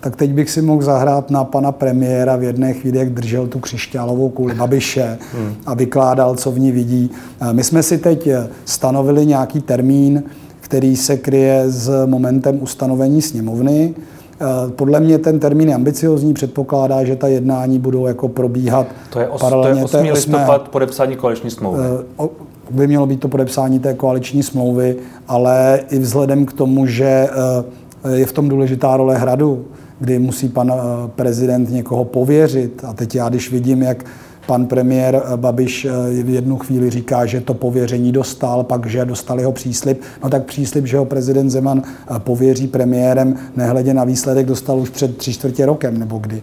tak 0.00 0.16
teď 0.16 0.30
bych 0.30 0.50
si 0.50 0.62
mohl 0.62 0.82
zahrát 0.82 1.30
na 1.30 1.44
pana 1.44 1.72
premiéra 1.72 2.36
v 2.36 2.42
jedné 2.42 2.72
chvíli, 2.72 2.98
jak 2.98 3.10
držel 3.10 3.46
tu 3.46 3.58
křišťálovou 3.58 4.28
kuli 4.28 4.54
Babiše 4.54 5.18
hmm. 5.32 5.54
a 5.66 5.74
vykládal, 5.74 6.34
co 6.34 6.50
v 6.50 6.58
ní 6.58 6.72
vidí. 6.72 7.10
My 7.52 7.64
jsme 7.64 7.82
si 7.82 7.98
teď 7.98 8.28
stanovili 8.64 9.26
nějaký 9.26 9.60
termín, 9.60 10.22
který 10.60 10.96
se 10.96 11.16
kryje 11.16 11.62
s 11.66 12.06
momentem 12.06 12.62
ustanovení 12.62 13.22
sněmovny. 13.22 13.94
Eh, 14.40 14.70
podle 14.70 15.00
mě 15.00 15.18
ten 15.18 15.38
termín 15.38 15.68
je 15.68 15.74
ambiciozní, 15.74 16.34
předpokládá, 16.34 17.04
že 17.04 17.16
ta 17.16 17.28
jednání 17.28 17.78
budou 17.78 18.06
jako 18.06 18.28
probíhat 18.28 18.86
to 19.10 19.20
je 19.20 19.28
os, 19.28 19.40
paralelně. 19.40 19.84
To 19.84 19.96
je 19.96 20.02
8. 20.02 20.12
listopad 20.12 20.68
podepsání 20.68 21.16
koaliční 21.16 21.50
smlouvy. 21.50 21.82
Eh, 22.20 22.28
by 22.70 22.86
mělo 22.86 23.06
být 23.06 23.20
to 23.20 23.28
podepsání 23.28 23.78
té 23.78 23.94
koaliční 23.94 24.42
smlouvy, 24.42 24.96
ale 25.28 25.80
i 25.90 25.98
vzhledem 25.98 26.46
k 26.46 26.52
tomu, 26.52 26.86
že 26.86 27.04
eh, 27.04 28.10
je 28.10 28.26
v 28.26 28.32
tom 28.32 28.48
důležitá 28.48 28.96
role 28.96 29.18
hradu, 29.18 29.64
kdy 30.00 30.18
musí 30.18 30.48
pan 30.48 30.72
prezident 31.06 31.70
někoho 31.70 32.04
pověřit. 32.04 32.84
A 32.84 32.92
teď 32.92 33.14
já, 33.14 33.28
když 33.28 33.52
vidím, 33.52 33.82
jak 33.82 34.04
Pan 34.48 34.66
premiér 34.66 35.22
eh, 35.24 35.36
Babiš 35.36 35.84
eh, 35.84 36.22
v 36.22 36.28
jednu 36.28 36.56
chvíli 36.56 36.90
říká, 36.90 37.26
že 37.26 37.40
to 37.40 37.54
pověření 37.54 38.12
dostal, 38.12 38.64
pak, 38.64 38.86
že 38.86 39.04
dostal 39.04 39.40
jeho 39.40 39.52
příslip. 39.52 40.00
No 40.22 40.30
tak 40.30 40.44
příslip, 40.44 40.86
že 40.86 40.98
ho 40.98 41.04
prezident 41.04 41.50
Zeman 41.50 41.82
eh, 41.84 42.18
pověří 42.18 42.66
premiérem, 42.66 43.36
nehledě 43.56 43.94
na 43.94 44.04
výsledek, 44.04 44.46
dostal 44.46 44.78
už 44.78 44.90
před 44.90 45.16
tři 45.16 45.32
čtvrtě 45.32 45.66
rokem 45.66 45.98
nebo 45.98 46.18
kdy. 46.18 46.42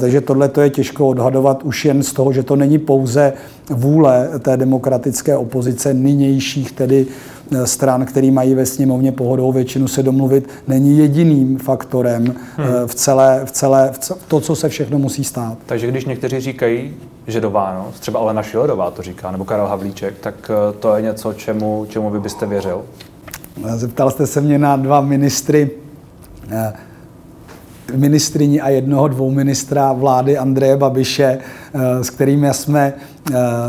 Takže 0.00 0.20
tohle 0.20 0.48
to 0.48 0.60
je 0.60 0.70
těžko 0.70 1.08
odhadovat 1.08 1.62
už 1.62 1.84
jen 1.84 2.02
z 2.02 2.12
toho, 2.12 2.32
že 2.32 2.42
to 2.42 2.56
není 2.56 2.78
pouze 2.78 3.32
vůle 3.70 4.30
té 4.38 4.56
demokratické 4.56 5.36
opozice 5.36 5.94
nynějších, 5.94 6.72
tedy 6.72 7.06
stran, 7.64 8.06
který 8.06 8.30
mají 8.30 8.54
ve 8.54 8.66
sněmovně 8.66 9.12
pohodou 9.12 9.52
většinu 9.52 9.88
se 9.88 10.02
domluvit, 10.02 10.48
není 10.68 10.98
jediným 10.98 11.58
faktorem 11.58 12.24
hmm. 12.56 12.66
v 12.86 12.94
celé, 12.94 13.40
v 13.44 13.50
celé 13.50 13.90
v 13.92 14.28
to, 14.28 14.40
co 14.40 14.56
se 14.56 14.68
všechno 14.68 14.98
musí 14.98 15.24
stát. 15.24 15.58
Takže 15.66 15.86
když 15.86 16.04
někteří 16.04 16.40
říkají, 16.40 16.94
že 17.26 17.40
do 17.40 17.50
Vánoc, 17.50 18.00
třeba 18.00 18.20
Alena 18.20 18.42
Šilerová 18.42 18.90
to 18.90 19.02
říká, 19.02 19.30
nebo 19.30 19.44
Karel 19.44 19.66
Havlíček, 19.66 20.18
tak 20.20 20.50
eh, 20.50 20.72
to 20.78 20.96
je 20.96 21.02
něco, 21.02 21.32
čemu, 21.32 21.86
čemu 21.88 22.10
vy 22.10 22.20
byste 22.20 22.46
věřil? 22.46 22.84
Zeptal 23.76 24.10
jste 24.10 24.26
se 24.26 24.40
mě 24.40 24.58
na 24.58 24.76
dva 24.76 25.00
ministry, 25.00 25.70
eh, 26.50 26.72
ministriní 27.94 28.60
a 28.60 28.68
jednoho 28.68 29.08
dvou 29.08 29.30
ministra 29.30 29.92
vlády 29.92 30.38
Andreje 30.38 30.76
Babiše, 30.76 31.38
eh, 31.74 32.04
s 32.04 32.10
kterými 32.10 32.54
jsme 32.54 32.92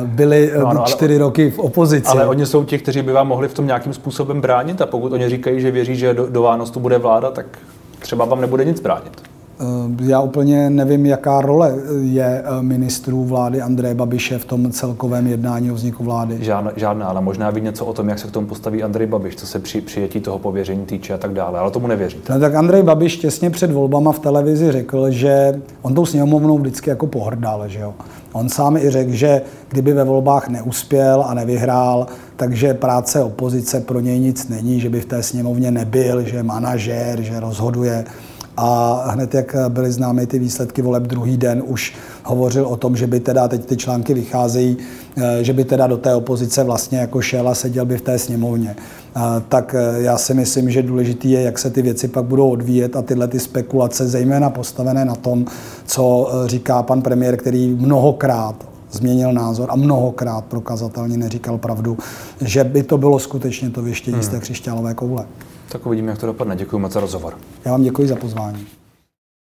byli 0.03 0.51
no, 0.59 0.73
no, 0.73 0.83
čtyři 0.85 1.13
ale, 1.13 1.19
roky 1.19 1.51
v 1.51 1.59
opozici. 1.59 2.07
Ale 2.07 2.27
oni 2.27 2.45
jsou 2.45 2.63
ti, 2.63 2.77
kteří 2.77 3.01
by 3.01 3.11
vám 3.11 3.27
mohli 3.27 3.47
v 3.47 3.53
tom 3.53 3.67
nějakým 3.67 3.93
způsobem 3.93 4.41
bránit 4.41 4.81
a 4.81 4.85
pokud 4.85 5.13
oni 5.13 5.29
říkají, 5.29 5.61
že 5.61 5.71
věří, 5.71 5.95
že 5.95 6.13
do, 6.13 6.27
do 6.27 6.41
Vánoc 6.41 6.69
tu 6.69 6.79
bude 6.79 6.97
vláda, 6.97 7.31
tak 7.31 7.45
třeba 7.99 8.25
vám 8.25 8.41
nebude 8.41 8.65
nic 8.65 8.79
bránit. 8.79 9.28
Eh, 9.61 10.03
já 10.03 10.21
úplně 10.21 10.69
nevím, 10.69 11.05
jaká 11.05 11.41
role 11.41 11.75
je 12.01 12.43
eh, 12.45 12.61
ministrů 12.61 13.23
vlády 13.23 13.61
Andreje 13.61 13.95
Babiše 13.95 14.37
v 14.37 14.45
tom 14.45 14.71
celkovém 14.71 15.27
jednání 15.27 15.71
o 15.71 15.73
vzniku 15.73 16.03
vlády. 16.03 16.37
Žádná, 16.41 16.71
žádná, 16.75 17.05
ale 17.05 17.21
možná 17.21 17.49
ví 17.49 17.61
něco 17.61 17.85
o 17.85 17.93
tom, 17.93 18.09
jak 18.09 18.19
se 18.19 18.27
k 18.27 18.31
tomu 18.31 18.47
postaví 18.47 18.83
Andrej 18.83 19.07
Babiš, 19.07 19.35
co 19.35 19.47
se 19.47 19.59
při 19.59 19.81
přijetí 19.81 20.19
toho 20.19 20.39
pověření 20.39 20.85
týče 20.85 21.13
a 21.13 21.17
tak 21.17 21.33
dále, 21.33 21.59
ale 21.59 21.71
tomu 21.71 21.87
nevěříte. 21.87 22.33
No, 22.33 22.39
tak 22.39 22.55
Andrej 22.55 22.83
Babiš 22.83 23.17
těsně 23.17 23.49
před 23.49 23.71
volbama 23.71 24.11
v 24.11 24.19
televizi 24.19 24.71
řekl, 24.71 25.11
že 25.11 25.61
on 25.81 25.95
tou 25.95 26.05
sněmovnou 26.05 26.57
vždycky 26.57 26.89
jako 26.89 27.07
pohrdal, 27.07 27.67
že 27.67 27.79
jo. 27.79 27.93
On 28.33 28.49
sám 28.49 28.77
i 28.77 28.89
řekl, 28.89 29.11
že 29.11 29.41
kdyby 29.69 29.93
ve 29.93 30.03
volbách 30.03 30.49
neuspěl 30.49 31.23
a 31.27 31.33
nevyhrál, 31.33 32.07
takže 32.35 32.73
práce 32.73 33.23
opozice 33.23 33.79
pro 33.79 33.99
něj 33.99 34.19
nic 34.19 34.47
není, 34.47 34.79
že 34.79 34.89
by 34.89 35.01
v 35.01 35.05
té 35.05 35.23
sněmovně 35.23 35.71
nebyl, 35.71 36.23
že 36.23 36.37
je 36.37 36.43
manažér, 36.43 37.21
že 37.21 37.39
rozhoduje 37.39 38.05
a 38.61 39.03
hned 39.11 39.33
jak 39.33 39.55
byly 39.69 39.91
známy 39.91 40.27
ty 40.27 40.39
výsledky 40.39 40.81
voleb 40.81 41.03
druhý 41.03 41.37
den, 41.37 41.63
už 41.65 41.95
hovořil 42.23 42.65
o 42.65 42.77
tom, 42.77 42.95
že 42.95 43.07
by 43.07 43.19
teda, 43.19 43.47
teď 43.47 43.65
ty 43.65 43.77
články 43.77 44.13
vycházejí, 44.13 44.77
eh, 45.17 45.43
že 45.43 45.53
by 45.53 45.63
teda 45.63 45.87
do 45.87 45.97
té 45.97 46.15
opozice 46.15 46.63
vlastně 46.63 46.97
jako 46.97 47.21
šel 47.21 47.49
a 47.49 47.55
seděl 47.55 47.85
by 47.85 47.97
v 47.97 48.01
té 48.01 48.19
sněmovně. 48.19 48.75
Eh, 48.75 49.19
tak 49.49 49.75
eh, 49.75 50.01
já 50.01 50.17
si 50.17 50.33
myslím, 50.33 50.71
že 50.71 50.83
důležitý 50.83 51.31
je, 51.31 51.41
jak 51.41 51.59
se 51.59 51.69
ty 51.69 51.81
věci 51.81 52.07
pak 52.07 52.25
budou 52.25 52.49
odvíjet 52.49 52.95
a 52.95 53.01
tyhle 53.01 53.27
ty 53.27 53.39
spekulace, 53.39 54.07
zejména 54.07 54.49
postavené 54.49 55.05
na 55.05 55.15
tom, 55.15 55.45
co 55.85 56.31
říká 56.45 56.83
pan 56.83 57.01
premiér, 57.01 57.37
který 57.37 57.75
mnohokrát 57.79 58.55
změnil 58.91 59.33
názor 59.33 59.69
a 59.71 59.75
mnohokrát 59.75 60.45
prokazatelně 60.45 61.17
neříkal 61.17 61.57
pravdu, 61.57 61.97
že 62.41 62.63
by 62.63 62.83
to 62.83 62.97
bylo 62.97 63.19
skutečně 63.19 63.69
to 63.69 63.81
věštění 63.81 64.13
hmm. 64.13 64.23
z 64.23 64.27
té 64.27 64.39
křišťálové 64.39 64.93
koule. 64.93 65.25
Tak 65.69 65.85
uvidíme, 65.85 66.09
jak 66.09 66.19
to 66.19 66.25
dopadne. 66.25 66.55
Děkuji 66.55 66.79
moc 66.79 66.91
za 66.91 66.99
rozhovor. 66.99 67.37
Já 67.65 67.71
vám 67.71 67.83
děkuji 67.83 68.07
za 68.07 68.15
pozvání. 68.15 68.67